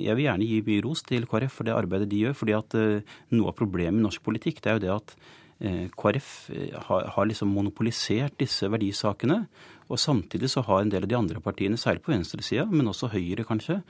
jeg 0.00 0.16
vil 0.16 0.24
gjerne 0.24 0.48
gi 0.48 0.60
mye 0.68 0.84
ros 0.84 1.04
til 1.04 1.28
KrF 1.28 1.60
for 1.60 1.68
det 1.68 1.76
arbeidet 1.76 2.10
de 2.12 2.20
gjør. 2.26 2.36
fordi 2.36 2.56
at 2.56 2.76
noe 3.32 3.48
av 3.52 3.56
problemet 3.56 4.00
i 4.00 4.04
norsk 4.04 4.24
politikk 4.24 4.60
det 4.64 4.72
er 4.72 4.78
jo 4.78 4.84
det 4.84 4.94
at 4.94 5.16
Eh, 5.18 5.43
KrF 5.94 6.50
eh, 6.54 6.74
har, 6.88 7.08
har 7.14 7.30
liksom 7.30 7.52
monopolisert 7.54 8.36
disse 8.40 8.68
verdisakene. 8.70 9.44
Og 9.92 10.00
samtidig 10.00 10.48
så 10.52 10.64
har 10.64 10.82
en 10.82 10.92
del 10.92 11.04
av 11.04 11.10
de 11.10 11.16
andre 11.18 11.40
partiene, 11.44 11.78
særlig 11.80 12.04
på 12.04 12.14
venstresida, 12.14 12.64
men 12.70 12.88
også 12.88 13.10
Høyre 13.12 13.44
kanskje, 13.46 13.80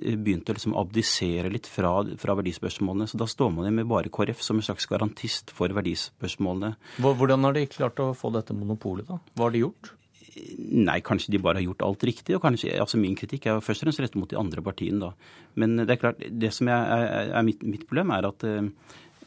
eh, 0.00 0.14
begynt 0.16 0.50
å 0.50 0.56
liksom 0.56 0.76
abdisere 0.78 1.50
litt 1.52 1.66
fra, 1.70 1.94
fra, 2.18 2.36
verdispørsmålene. 2.38 3.08
Så 3.10 3.18
da 3.20 3.28
står 3.30 3.50
man 3.54 3.72
med 3.74 3.90
bare 3.90 4.12
KrF 4.12 4.42
som 4.44 4.60
en 4.60 4.66
slags 4.66 4.86
garantist 4.90 5.50
for 5.54 5.74
verdispørsmålene. 5.74 6.76
Hvordan 7.02 7.48
har 7.48 7.58
de 7.58 7.66
klart 7.70 8.02
å 8.02 8.12
få 8.16 8.32
dette 8.34 8.56
monopolet, 8.56 9.08
da? 9.10 9.18
Hva 9.34 9.48
har 9.48 9.56
de 9.56 9.66
gjort? 9.66 9.92
Nei, 10.32 11.02
kanskje 11.04 11.34
de 11.34 11.40
bare 11.44 11.60
har 11.60 11.66
gjort 11.66 11.82
alt 11.84 12.04
riktig. 12.08 12.34
og 12.36 12.42
kanskje, 12.42 12.72
altså 12.80 12.98
Min 12.98 13.16
kritikk 13.18 13.46
er 13.46 13.58
jo 13.58 13.64
først 13.64 13.82
og 13.82 13.90
fremst 13.90 14.00
rettet 14.00 14.20
mot 14.20 14.30
de 14.30 14.38
andre 14.40 14.62
partiene. 14.64 15.00
da. 15.00 15.12
Men 15.54 15.76
det 15.76 15.90
er 15.90 16.00
klart, 16.00 16.22
det 16.22 16.52
som 16.54 16.68
er, 16.68 16.86
er, 16.96 17.32
er 17.36 17.42
mitt, 17.42 17.62
mitt, 17.62 17.86
problem, 17.86 18.10
er 18.10 18.30
at 18.30 18.44
uh, 18.44 18.70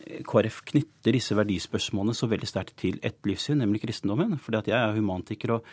KrF 0.05 0.61
knytter 0.69 1.15
disse 1.15 1.35
verdispørsmålene 1.37 2.15
så 2.17 2.29
veldig 2.29 2.49
sterkt 2.49 2.77
til 2.81 2.99
ett 3.05 3.17
livssyn, 3.25 3.59
nemlig 3.61 3.83
kristendommen. 3.85 4.37
Fordi 4.41 4.61
at 4.61 4.69
jeg 4.71 4.77
er 4.77 4.97
humantiker, 4.97 5.55
og 5.57 5.65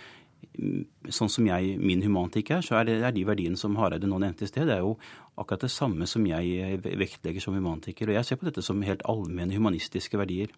mm, 0.57 1.11
sånn 1.13 1.33
som 1.33 1.49
jeg, 1.49 1.77
min 1.83 2.05
humantikk 2.05 2.55
er, 2.57 2.65
så 2.65 2.79
er 2.81 2.89
det 2.89 2.99
er 3.03 3.15
de 3.15 3.27
verdiene 3.29 3.61
som 3.61 3.77
Hareide 3.81 4.09
nå 4.11 4.21
nevnte 4.23 4.47
i 4.47 4.51
sted, 4.51 4.69
det 4.71 4.79
er 4.79 4.85
jo 4.87 4.97
akkurat 5.41 5.67
det 5.67 5.73
samme 5.73 6.09
som 6.09 6.25
jeg 6.29 6.81
vektlegger 6.83 7.45
som 7.45 7.57
humantiker. 7.57 8.11
Og 8.11 8.19
jeg 8.19 8.29
ser 8.29 8.41
på 8.41 8.49
dette 8.49 8.65
som 8.65 8.83
helt 8.87 9.05
allmenne 9.09 9.57
humanistiske 9.57 10.21
verdier. 10.21 10.53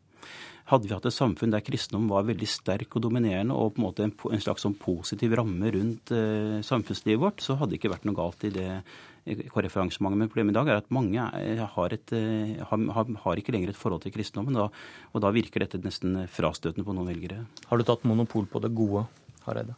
Hadde 0.70 0.88
vi 0.88 0.94
hatt 0.96 1.04
et 1.04 1.12
samfunn 1.12 1.52
der 1.52 1.60
kristendom 1.64 2.06
var 2.08 2.24
veldig 2.24 2.46
sterk 2.48 2.94
og 2.96 3.02
dominerende, 3.04 3.52
og 3.52 3.74
på 3.74 3.82
en 3.82 3.84
måte 3.84 4.06
en, 4.06 4.14
slags 4.40 4.64
sånn 4.64 4.76
positiv 4.80 5.34
ramme 5.36 5.72
rundt 5.74 6.12
eh, 6.16 6.62
samfunnslivet 6.64 7.20
vårt, 7.20 7.44
så 7.44 7.58
hadde 7.60 7.74
det 7.74 7.82
ikke 7.82 7.92
vært 7.92 8.06
noe 8.08 8.16
galt 8.16 8.46
i 8.48 8.52
det 8.54 8.68
KrF-arrangementet. 9.24 10.20
Men 10.20 10.30
problemet 10.32 10.54
i 10.54 10.58
dag 10.58 10.70
er 10.72 10.80
at 10.80 10.88
mange 10.92 11.28
har, 11.76 11.96
et, 11.96 12.16
eh, 12.16 12.64
har, 12.64 13.12
har 13.26 13.40
ikke 13.40 13.52
lenger 13.52 13.74
et 13.74 13.80
forhold 13.80 14.04
til 14.04 14.16
kristendommen. 14.16 14.56
Og 14.56 15.24
da 15.24 15.32
virker 15.36 15.66
dette 15.66 15.82
nesten 15.84 16.22
frastøtende 16.32 16.86
på 16.88 16.96
noen 16.96 17.12
velgere. 17.12 17.44
Har 17.68 17.80
du 17.80 17.84
tatt 17.84 18.08
monopol 18.08 18.48
på 18.48 18.64
det 18.64 18.72
gode, 18.76 19.04
Hareide? 19.44 19.76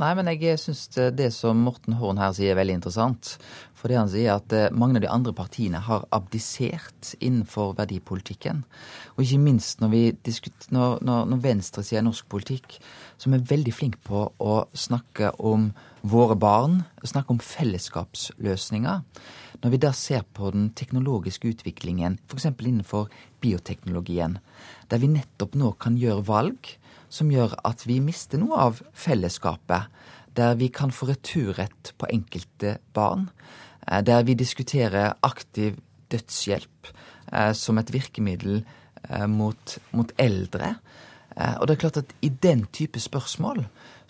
Nei, 0.00 0.14
men 0.16 0.30
jeg 0.32 0.56
syns 0.56 0.86
det 1.12 1.28
som 1.36 1.58
Morten 1.66 1.98
Horn 2.00 2.16
her 2.16 2.32
sier 2.32 2.54
er 2.54 2.58
veldig 2.62 2.78
interessant. 2.78 3.34
For 3.76 3.92
det 3.92 3.98
han 3.98 4.08
sier 4.08 4.38
at 4.38 4.52
eh, 4.56 4.70
mange 4.72 4.96
av 4.96 5.04
de 5.04 5.10
andre 5.12 5.34
partiene 5.36 5.82
har 5.84 6.06
abdisert 6.16 7.10
innenfor 7.18 7.74
verdipolitikken. 7.76 8.62
Og 9.16 9.24
ikke 9.26 9.42
minst 9.42 9.82
når, 9.82 9.92
vi 9.92 10.02
når, 10.72 11.02
når, 11.04 11.28
når 11.34 11.42
venstresida 11.44 12.00
i 12.00 12.06
norsk 12.06 12.28
politikk, 12.32 12.78
som 13.20 13.36
er 13.36 13.44
veldig 13.52 13.74
flink 13.76 13.98
på 14.06 14.24
å 14.40 14.54
snakke 14.72 15.34
om 15.44 15.72
våre 16.08 16.38
barn, 16.40 16.80
snakke 17.04 17.36
om 17.36 17.42
fellesskapsløsninger. 17.42 19.02
Når 19.62 19.74
vi 19.74 19.82
da 19.82 19.92
ser 19.94 20.24
på 20.24 20.54
den 20.54 20.70
teknologiske 20.78 21.52
utviklingen, 21.52 22.16
f.eks. 22.30 22.48
innenfor 22.48 23.12
bioteknologien, 23.44 24.40
der 24.88 25.02
vi 25.02 25.12
nettopp 25.12 25.58
nå 25.58 25.74
kan 25.82 26.00
gjøre 26.00 26.24
valg 26.30 26.72
som 27.12 27.30
gjør 27.32 27.56
at 27.68 27.84
vi 27.88 27.98
mister 28.00 28.40
noe 28.40 28.58
av 28.68 28.80
fellesskapet. 28.96 29.90
Der 30.32 30.56
vi 30.56 30.70
kan 30.72 30.92
få 30.94 31.10
returrett 31.10 31.92
på 32.00 32.08
enkelte 32.08 32.78
barn. 32.96 33.28
Eh, 33.86 34.00
der 34.00 34.24
vi 34.24 34.38
diskuterer 34.38 35.18
aktiv 35.22 35.76
dødshjelp 36.12 36.92
eh, 37.32 37.52
som 37.52 37.78
et 37.78 37.92
virkemiddel 37.92 38.62
eh, 39.08 39.26
mot, 39.26 39.78
mot 39.92 40.12
eldre. 40.18 40.76
Og 41.32 41.64
det 41.64 41.72
er 41.72 41.80
klart 41.80 41.96
at 41.96 42.10
i 42.20 42.28
den 42.28 42.66
type 42.76 43.00
spørsmål 43.00 43.62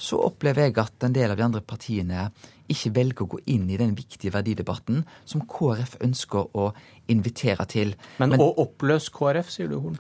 så 0.03 0.19
opplever 0.19 0.67
jeg 0.67 0.81
at 0.83 1.05
en 1.07 1.15
del 1.15 1.31
av 1.31 1.39
de 1.39 1.45
andre 1.47 1.63
partiene 1.63 2.27
ikke 2.73 2.91
velger 2.97 3.25
å 3.25 3.31
gå 3.35 3.39
inn 3.53 3.69
i 3.71 3.79
den 3.79 3.93
viktige 3.95 4.33
verdidebatten 4.35 5.03
som 5.29 5.45
KrF 5.51 5.97
ønsker 6.03 6.57
å 6.59 6.71
invitere 7.13 7.67
til. 7.71 7.93
Men, 8.23 8.33
Men 8.33 8.43
å 8.43 8.49
oppløse 8.63 9.13
KrF, 9.15 9.51
sier 9.53 9.71
du, 9.71 9.77
Horn? 9.83 9.99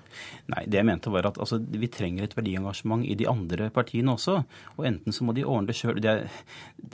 Nei, 0.51 0.65
det 0.71 0.81
jeg 0.81 0.89
mente 0.89 1.13
var 1.13 1.29
at 1.29 1.39
altså, 1.43 1.59
vi 1.61 1.91
trenger 1.93 2.27
et 2.27 2.37
verdiengasjement 2.39 3.05
i 3.05 3.17
de 3.19 3.29
andre 3.31 3.69
partiene 3.75 4.15
også. 4.17 4.39
Og 4.79 4.89
enten 4.89 5.15
så 5.15 5.27
må 5.27 5.37
de 5.37 5.47
ordne 5.47 5.71
det 5.71 5.79
sjøl. 5.79 6.01
Det, 6.03 6.17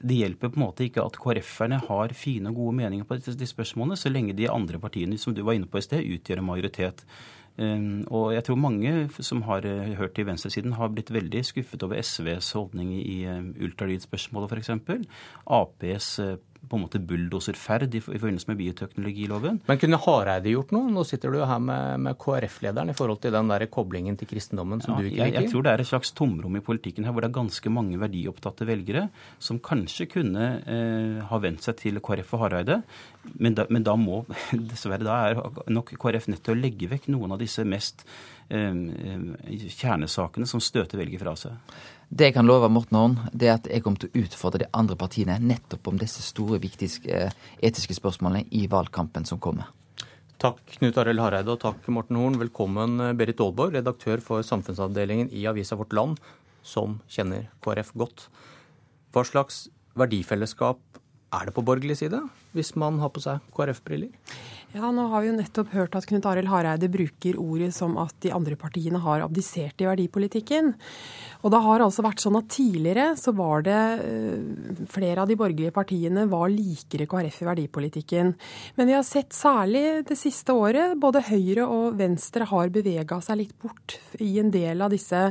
det, 0.03 0.19
hjelper 0.19 0.53
på 0.53 0.61
en 0.61 0.67
måte 0.67 0.89
ikke 0.89 1.05
at 1.05 1.21
KrF-erne 1.23 1.81
har 1.87 2.17
fine 2.19 2.53
og 2.53 2.61
gode 2.61 2.79
meninger 2.83 3.09
på 3.09 3.21
disse 3.21 3.53
spørsmålene, 3.53 4.01
så 4.01 4.13
lenge 4.13 4.37
de 4.37 4.51
andre 4.53 4.81
partiene, 4.83 5.21
som 5.21 5.37
du 5.37 5.45
var 5.47 5.57
inne 5.57 5.71
på 5.71 5.81
i 5.81 5.87
sted, 5.87 6.05
utgjør 6.19 6.43
en 6.43 6.51
majoritet. 6.51 7.07
Ehm, 7.59 8.05
og 8.15 8.31
jeg 8.35 8.45
tror 8.47 8.59
mange 8.61 8.93
som 9.19 9.43
har 9.49 9.67
eh, 9.67 9.95
hørt 9.99 10.15
til 10.15 10.29
venstresiden, 10.29 10.77
har 10.79 10.93
blitt 10.95 11.11
veldig 11.11 11.43
skuffet 11.47 11.83
over 11.83 11.99
SVs 12.03 12.53
holdning 12.55 12.93
i 13.01 13.17
eh, 13.27 13.41
ultralydspørsmålet 13.67 14.55
f.eks. 14.55 14.71
Aps 15.59 16.11
eh, 16.23 16.37
på 16.69 16.79
en 16.79 16.85
måte 16.85 17.01
bulldoserferd 17.03 17.95
i, 17.95 18.01
forbindelse 18.05 18.51
med 18.51 18.59
bioteknologiloven. 18.61 19.61
Men 19.69 19.81
kunne 19.81 20.01
Hareide 20.05 20.53
gjort 20.53 20.73
noe? 20.77 20.91
Nå 20.93 21.05
sitter 21.09 21.35
du 21.35 21.41
her 21.43 21.61
med, 21.63 22.05
med 22.07 22.19
KrF-lederen 22.21 22.93
i 22.93 22.97
forhold 22.99 23.23
til 23.25 23.35
den 23.35 23.51
der 23.53 23.67
koblingen 23.73 24.19
til 24.21 24.31
kristendommen 24.31 24.83
som 24.85 24.95
ja, 24.95 25.01
du 25.01 25.09
ikke 25.09 25.17
liker. 25.17 25.35
Jeg, 25.35 25.47
jeg, 25.47 25.53
tror 25.53 25.67
det 25.67 25.75
er 25.75 25.85
et 25.85 25.91
slags 25.91 26.15
tomrom 26.19 26.59
i 26.59 26.65
politikken 26.65 27.09
her, 27.09 27.15
hvor 27.17 27.25
det 27.25 27.31
er 27.31 27.39
ganske 27.39 27.73
mange 27.73 28.01
verdiopptatte 28.01 28.69
velgere 28.69 29.09
som 29.43 29.61
kanskje 29.65 30.09
kunne 30.13 30.49
eh, 30.65 31.21
ha 31.29 31.43
vent 31.43 31.65
seg 31.65 31.79
til 31.83 32.03
KrF 32.05 32.35
og 32.37 32.45
Hareide. 32.47 32.81
Men 33.39 33.59
da, 33.59 33.67
men 33.73 33.85
da 33.87 33.97
må 33.99 34.23
dessverre 34.73 35.05
da 35.05 35.21
er 35.29 35.43
nok 35.73 35.95
KrF 35.99 36.31
nødt 36.33 36.45
til 36.47 36.57
å 36.57 36.61
legge 36.61 36.91
vekk 36.91 37.11
noen 37.13 37.37
av 37.37 37.43
disse 37.43 37.65
mest 37.69 38.07
eh, 38.49 38.73
eh 38.73 39.69
kjernesakene 39.79 40.47
som 40.49 40.63
støter 40.63 41.01
velger 41.01 41.23
fra 41.23 41.35
seg. 41.39 41.79
Det 42.09 42.31
jeg 42.31 42.39
kan 42.39 42.47
love 42.49 42.71
Morten 42.73 42.97
Horn, 42.97 43.15
det 43.37 43.51
er 43.51 43.59
at 43.59 43.67
jeg 43.69 43.83
kommer 43.85 44.01
til 44.01 44.09
å 44.09 44.23
utfordre 44.23 44.63
de 44.63 44.69
andre 44.73 44.97
partiene 44.97 45.35
nettopp 45.45 45.91
om 45.91 45.99
disse 46.01 46.23
store, 46.25 46.57
viktige 46.63 47.13
eh, 47.13 47.35
etiske 47.61 47.93
spørsmålene 47.99 48.49
i 48.57 48.63
valgkampen 48.73 49.29
som 49.29 49.41
kommer. 49.45 49.69
Takk 50.41 50.63
Knut 50.79 50.97
Arild 51.03 51.21
Hareide 51.21 51.53
og 51.53 51.61
takk 51.61 51.85
Morten 51.93 52.17
Horn. 52.17 52.39
Velkommen 52.41 52.97
eh, 53.05 53.13
Berit 53.19 53.43
Aalborg, 53.45 53.77
redaktør 53.77 54.25
for 54.25 54.47
samfunnsavdelingen 54.47 55.29
i 55.37 55.45
avisa 55.53 55.77
Vårt 55.77 55.93
Land, 55.93 56.17
som 56.65 56.97
kjenner 57.13 57.51
KrF 57.61 57.93
godt. 58.01 58.31
Hva 59.13 59.27
slags 59.29 59.67
verdifellesskap 59.99 60.81
er 61.37 61.45
det 61.45 61.57
på 61.59 61.67
borgerlig 61.67 61.99
side? 62.01 62.23
Hvis 62.57 62.75
man 62.81 63.01
har 63.03 63.13
på 63.15 63.23
seg 63.25 63.43
KrF-briller? 63.57 64.13
Ja, 64.77 64.91
nå 64.93 65.07
har 65.09 65.23
vi 65.25 65.31
jo 65.31 65.37
nettopp 65.39 65.71
hørt 65.73 65.95
at 65.97 66.05
Knut 66.05 66.27
Arild 66.29 66.51
Hareide 66.53 66.91
bruker 66.93 67.39
ordet 67.41 67.71
som 67.73 67.95
at 68.03 68.13
de 68.21 68.35
andre 68.37 68.53
partiene 68.61 69.01
har 69.01 69.23
abdisert 69.25 69.81
i 69.81 69.87
verdipolitikken. 69.89 70.75
Og 71.41 71.55
det 71.55 71.61
har 71.65 71.81
altså 71.81 72.05
vært 72.05 72.21
sånn 72.21 72.37
at 72.37 72.51
tidligere 72.53 73.15
så 73.17 73.33
var 73.39 73.65
det 73.65 73.79
eh, 74.05 74.85
Flere 74.93 75.23
av 75.23 75.31
de 75.31 75.37
borgerlige 75.39 75.73
partiene 75.75 76.27
var 76.29 76.51
likere 76.53 77.07
KrF 77.09 77.41
i 77.43 77.47
verdipolitikken. 77.49 78.33
Men 78.77 78.89
vi 78.89 78.95
har 78.97 79.05
sett 79.07 79.33
særlig 79.37 80.03
det 80.09 80.17
siste 80.19 80.53
året 80.57 80.99
både 81.01 81.23
Høyre 81.29 81.65
og 81.65 81.97
Venstre 81.99 82.47
har 82.49 82.73
bevega 82.75 83.19
seg 83.25 83.41
litt 83.41 83.57
bort 83.63 83.97
i 84.21 84.31
en 84.43 84.53
del 84.53 84.85
av 84.85 84.93
disse 84.93 85.23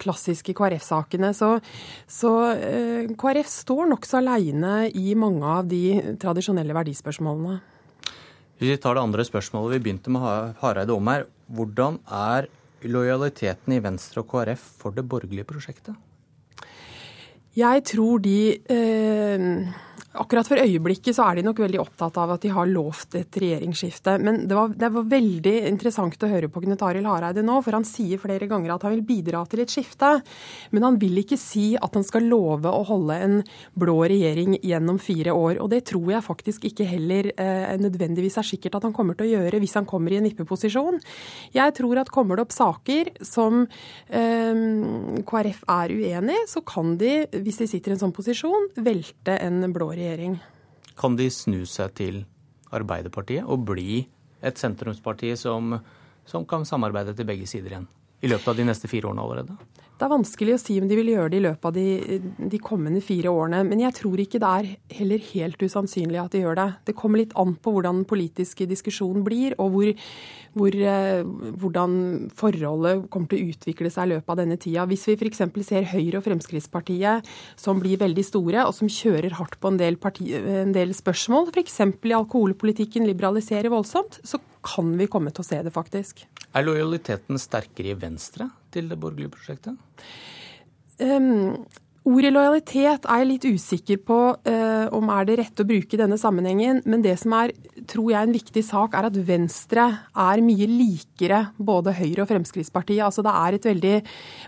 klassiske 0.00 0.54
KrF-sakene. 0.56 1.34
Så, 1.36 1.50
så 2.08 2.32
eh, 2.54 3.12
KrF 3.20 3.52
står 3.52 3.84
nokså 3.92 4.20
aleine 4.22 4.88
i 4.88 5.12
mange 5.18 5.54
av 5.58 5.68
de 5.68 6.16
tradisjonelle 6.20 6.57
verdispørsmålene. 6.66 7.60
Hvis 8.58 8.72
vi 8.74 8.76
tar 8.82 8.98
det 8.98 9.02
andre 9.06 9.24
spørsmålet 9.24 9.76
vi 9.76 9.84
begynte 9.86 10.10
med 10.10 10.54
Hareide 10.58 10.92
om 10.92 11.06
her. 11.06 11.28
Hvordan 11.46 12.00
er 12.10 12.48
lojaliteten 12.82 13.72
i 13.76 13.82
Venstre 13.82 14.22
og 14.24 14.28
KrF 14.32 14.64
for 14.82 14.90
det 14.90 15.06
borgerlige 15.08 15.46
prosjektet? 15.46 15.94
Jeg 17.56 17.84
tror 17.86 18.18
de 18.22 18.58
eh, 18.70 19.44
Akkurat 20.16 20.48
for 20.48 20.56
øyeblikket 20.56 21.12
så 21.12 21.26
er 21.28 21.36
de 21.36 21.42
nok 21.44 21.58
veldig 21.60 21.82
opptatt 21.82 22.16
av 22.16 22.30
at 22.32 22.40
de 22.40 22.48
har 22.48 22.68
lovt 22.70 23.12
et 23.18 23.36
regjeringsskifte. 23.42 24.14
Men 24.24 24.46
det 24.48 24.56
var, 24.56 24.70
det 24.72 24.88
var 24.94 25.04
veldig 25.04 25.52
interessant 25.68 26.22
å 26.24 26.30
høre 26.30 26.48
på 26.48 26.62
Knut 26.64 26.80
Arild 26.86 27.04
Hareide 27.10 27.44
nå, 27.44 27.58
for 27.60 27.76
han 27.76 27.84
sier 27.84 28.20
flere 28.22 28.48
ganger 28.48 28.72
at 28.72 28.86
han 28.86 28.94
vil 28.94 29.04
bidra 29.04 29.42
til 29.44 29.60
et 29.60 29.74
skifte. 29.74 30.14
Men 30.72 30.86
han 30.86 30.96
vil 31.02 31.20
ikke 31.20 31.36
si 31.36 31.74
at 31.76 31.98
han 31.98 32.06
skal 32.08 32.24
love 32.24 32.72
å 32.72 32.86
holde 32.88 33.18
en 33.26 33.36
blå 33.76 33.98
regjering 34.08 34.56
gjennom 34.64 34.96
fire 34.96 35.34
år. 35.36 35.60
Og 35.60 35.68
det 35.74 35.82
tror 35.92 36.08
jeg 36.14 36.24
faktisk 36.24 36.64
ikke 36.70 36.88
heller 36.88 37.28
eh, 37.34 37.76
nødvendigvis 37.76 38.40
er 38.40 38.48
sikkert 38.48 38.80
at 38.80 38.88
han 38.88 38.96
kommer 38.96 39.18
til 39.18 39.28
å 39.28 39.32
gjøre 39.34 39.60
hvis 39.60 39.76
han 39.76 39.90
kommer 39.92 40.16
i 40.16 40.22
en 40.22 40.30
vippeposisjon. 40.30 40.96
Jeg 41.52 41.76
tror 41.76 42.00
at 42.00 42.14
kommer 42.14 42.40
det 42.40 42.46
opp 42.48 42.56
saker 42.56 43.12
som 43.20 43.66
eh, 44.08 44.64
KrF 45.28 45.62
er 45.68 45.96
uenig 46.00 46.40
i, 46.40 46.48
så 46.48 46.64
kan 46.64 46.96
de, 46.96 47.12
hvis 47.44 47.60
de 47.60 47.68
sitter 47.68 47.92
i 47.92 47.98
en 47.98 48.04
sånn 48.06 48.16
posisjon, 48.16 48.70
velte 48.80 49.36
en 49.44 49.60
blå 49.68 49.92
regjering 49.92 49.97
regjering. 49.98 50.38
Kan 50.98 51.18
de 51.18 51.28
snu 51.30 51.62
seg 51.68 51.94
til 51.98 52.22
Arbeiderpartiet 52.74 53.46
og 53.46 53.66
bli 53.68 54.02
et 54.44 54.60
sentrumsparti 54.60 55.34
som, 55.38 55.78
som 56.28 56.46
kan 56.48 56.66
samarbeide 56.68 57.14
til 57.16 57.28
begge 57.28 57.46
sider 57.50 57.74
igjen? 57.74 57.88
I 58.20 58.30
løpet 58.30 58.50
av 58.50 58.58
de 58.58 58.66
neste 58.66 58.90
fire 58.90 59.10
årene 59.10 59.24
allerede? 59.24 59.58
Det 59.98 60.06
er 60.06 60.12
vanskelig 60.12 60.52
å 60.54 60.58
si 60.62 60.76
om 60.78 60.86
de 60.86 60.94
vil 60.94 61.08
gjøre 61.10 61.30
det 61.32 61.38
i 61.40 61.42
løpet 61.42 61.66
av 61.66 61.74
de, 61.74 62.18
de, 62.38 62.58
kommende 62.62 63.00
fire 63.02 63.32
årene. 63.34 63.64
Men 63.66 63.80
jeg 63.82 63.96
tror 63.96 64.20
ikke 64.22 64.38
det 64.38 64.50
er 64.60 64.68
heller 64.94 65.24
helt 65.32 65.64
usannsynlig 65.64 66.20
at 66.22 66.36
de 66.36 66.42
gjør 66.44 66.54
det. 66.54 66.66
Det 66.86 66.94
kommer 67.00 67.18
litt 67.18 67.34
an 67.34 67.56
på 67.58 67.72
hvordan 67.74 68.04
den 68.04 68.06
politiske 68.06 68.68
diskusjonen 68.70 69.24
blir, 69.26 69.56
og 69.58 69.72
hvor, 69.74 69.90
hvor, 70.54 70.76
eh, 70.78 71.24
hvordan 71.58 71.96
forholdet 72.38 73.08
kommer 73.10 73.32
til 73.32 73.42
å 73.42 73.56
utvikle 73.56 73.90
seg 73.90 74.06
i 74.06 74.12
løpet 74.12 74.34
av 74.36 74.38
denne 74.38 74.58
tida. 74.62 74.86
Hvis 74.86 75.08
vi 75.10 75.16
f.eks. 75.18 75.42
ser 75.66 75.90
Høyre 75.90 76.20
og 76.20 76.28
Fremskrittspartiet 76.28 77.32
som 77.58 77.82
blir 77.82 77.98
veldig 77.98 78.26
store, 78.28 78.68
og 78.68 78.76
som 78.78 78.92
kjører 79.00 79.34
hardt 79.40 79.58
på 79.58 79.72
en 79.72 79.80
del, 79.82 79.98
parti, 79.98 80.30
en 80.38 80.76
del 80.76 80.94
spørsmål, 80.94 81.50
f.eks. 81.50 81.80
i 81.82 82.14
alkoholpolitikken 82.20 83.10
liberaliserer 83.10 83.74
voldsomt, 83.74 84.22
så 84.22 84.38
kan 84.64 84.94
vi 84.98 85.08
komme 85.10 85.32
til 85.34 85.44
å 85.44 85.48
se 85.48 85.60
det, 85.64 85.74
faktisk. 85.74 86.24
Er 86.56 86.64
lojaliteten 86.64 87.40
sterkere 87.40 87.92
i 87.92 87.98
Venstre 87.98 88.48
til 88.74 88.88
det 88.90 88.98
borgerlige 89.00 89.34
prosjektet? 89.34 89.76
Um, 90.98 91.58
Ordet 92.08 92.30
lojalitet 92.32 93.04
er 93.04 93.20
jeg 93.20 93.28
litt 93.28 93.46
usikker 93.58 93.98
på 94.06 94.18
uh, 94.32 94.86
om 94.96 95.10
er 95.12 95.26
det 95.28 95.34
rette 95.42 95.64
å 95.64 95.68
bruke 95.68 95.92
i 95.92 96.00
denne 96.00 96.16
sammenhengen. 96.20 96.80
Men 96.88 97.02
det 97.04 97.16
som 97.20 97.34
er 97.36 97.52
tror 97.90 98.12
jeg, 98.12 98.22
en 98.22 98.36
viktig 98.36 98.62
sak, 98.64 98.94
er 98.96 99.08
at 99.10 99.18
Venstre 99.28 99.84
er 100.16 100.42
mye 100.44 100.68
likere 100.70 101.42
både 101.58 101.92
Høyre 101.98 102.24
og 102.24 102.30
Fremskrittspartiet. 102.30 103.02
Altså 103.04 103.24
det 103.26 103.34
er 103.34 103.58
et 103.58 103.68
veldig, 103.68 103.94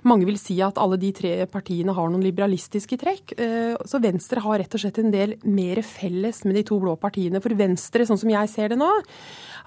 Mange 0.09 0.29
vil 0.29 0.39
si 0.41 0.57
at 0.65 0.81
alle 0.81 0.97
de 1.01 1.11
tre 1.17 1.35
partiene 1.53 1.93
har 1.97 2.09
noen 2.09 2.25
liberalistiske 2.25 2.97
trekk. 3.03 3.37
Uh, 3.37 3.77
så 3.85 4.01
Venstre 4.01 4.41
har 4.47 4.63
rett 4.63 4.79
og 4.79 4.85
slett 4.85 5.03
en 5.03 5.13
del 5.13 5.37
mer 5.45 5.83
felles 5.85 6.45
med 6.47 6.57
de 6.57 6.65
to 6.71 6.81
blå 6.81 6.97
partiene. 7.03 7.43
For 7.45 7.59
Venstre, 7.59 8.09
sånn 8.09 8.23
som 8.25 8.33
jeg 8.33 8.55
ser 8.55 8.73
det 8.73 8.81
nå, 8.81 8.89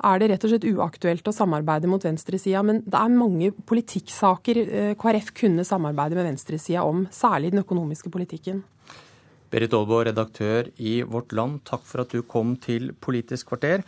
er 0.04 0.20
det 0.20 0.30
rett 0.32 0.46
og 0.46 0.52
slett 0.52 0.68
uaktuelt 0.68 1.28
å 1.30 1.36
samarbeide 1.36 1.90
mot 1.92 2.04
venstresida. 2.04 2.64
Men 2.66 2.82
det 2.86 3.00
er 3.00 3.16
mange 3.16 3.52
politikksaker 3.70 4.62
eh, 4.64 4.94
KrF 5.00 5.34
kunne 5.38 5.66
samarbeide 5.68 6.20
med 6.20 6.28
venstresida 6.32 6.86
om, 6.88 7.08
særlig 7.14 7.54
den 7.54 7.64
økonomiske 7.64 8.12
politikken. 8.14 8.64
Berit 9.54 9.74
Aalborg, 9.78 10.10
redaktør 10.10 10.72
i 10.82 11.00
Vårt 11.06 11.34
Land, 11.38 11.62
takk 11.70 11.84
for 11.86 12.02
at 12.04 12.14
du 12.14 12.24
kom 12.26 12.56
til 12.58 12.92
Politisk 12.98 13.52
kvarter. 13.52 13.84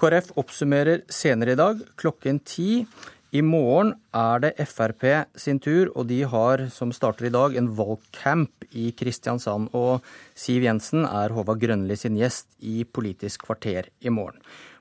KrF 0.00 0.32
oppsummerer 0.40 1.02
senere 1.12 1.52
i 1.52 1.60
dag 1.60 1.82
klokken 2.00 2.40
ti. 2.40 2.86
I 3.30 3.42
morgen 3.46 3.92
er 4.16 4.40
det 4.42 4.64
Frp 4.66 5.04
sin 5.38 5.60
tur, 5.62 5.92
og 5.94 6.08
de 6.08 6.22
har, 6.26 6.64
som 6.74 6.90
starter 6.90 7.28
i 7.28 7.34
dag, 7.34 7.54
en 7.54 7.68
valgcamp 7.76 8.64
i 8.72 8.88
Kristiansand. 8.96 9.68
Og 9.76 10.00
Siv 10.34 10.64
Jensen 10.66 11.04
er 11.04 11.36
Håvard 11.36 11.60
Grønli 11.62 11.94
sin 12.00 12.16
gjest 12.18 12.48
i 12.58 12.82
Politisk 12.88 13.44
kvarter 13.46 13.92
i 14.00 14.10
morgen. 14.10 14.40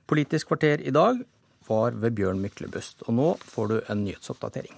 Politisk 0.10 0.50
kvarter 0.50 0.82
i 0.82 0.90
dag 0.90 1.20
var 1.68 1.94
ved 2.02 2.16
Bjørn 2.18 2.40
Myklebust. 2.42 3.04
Og 3.06 3.14
nå 3.14 3.28
får 3.46 3.68
du 3.70 3.76
en 3.94 4.00
nyhetsoppdatering. 4.08 4.74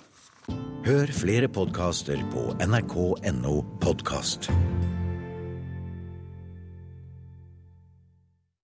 Hør 0.84 1.14
flere 1.16 1.48
podkaster 1.48 2.20
på 2.34 2.50
nrk.no 2.66 3.54
podkast. 3.80 4.50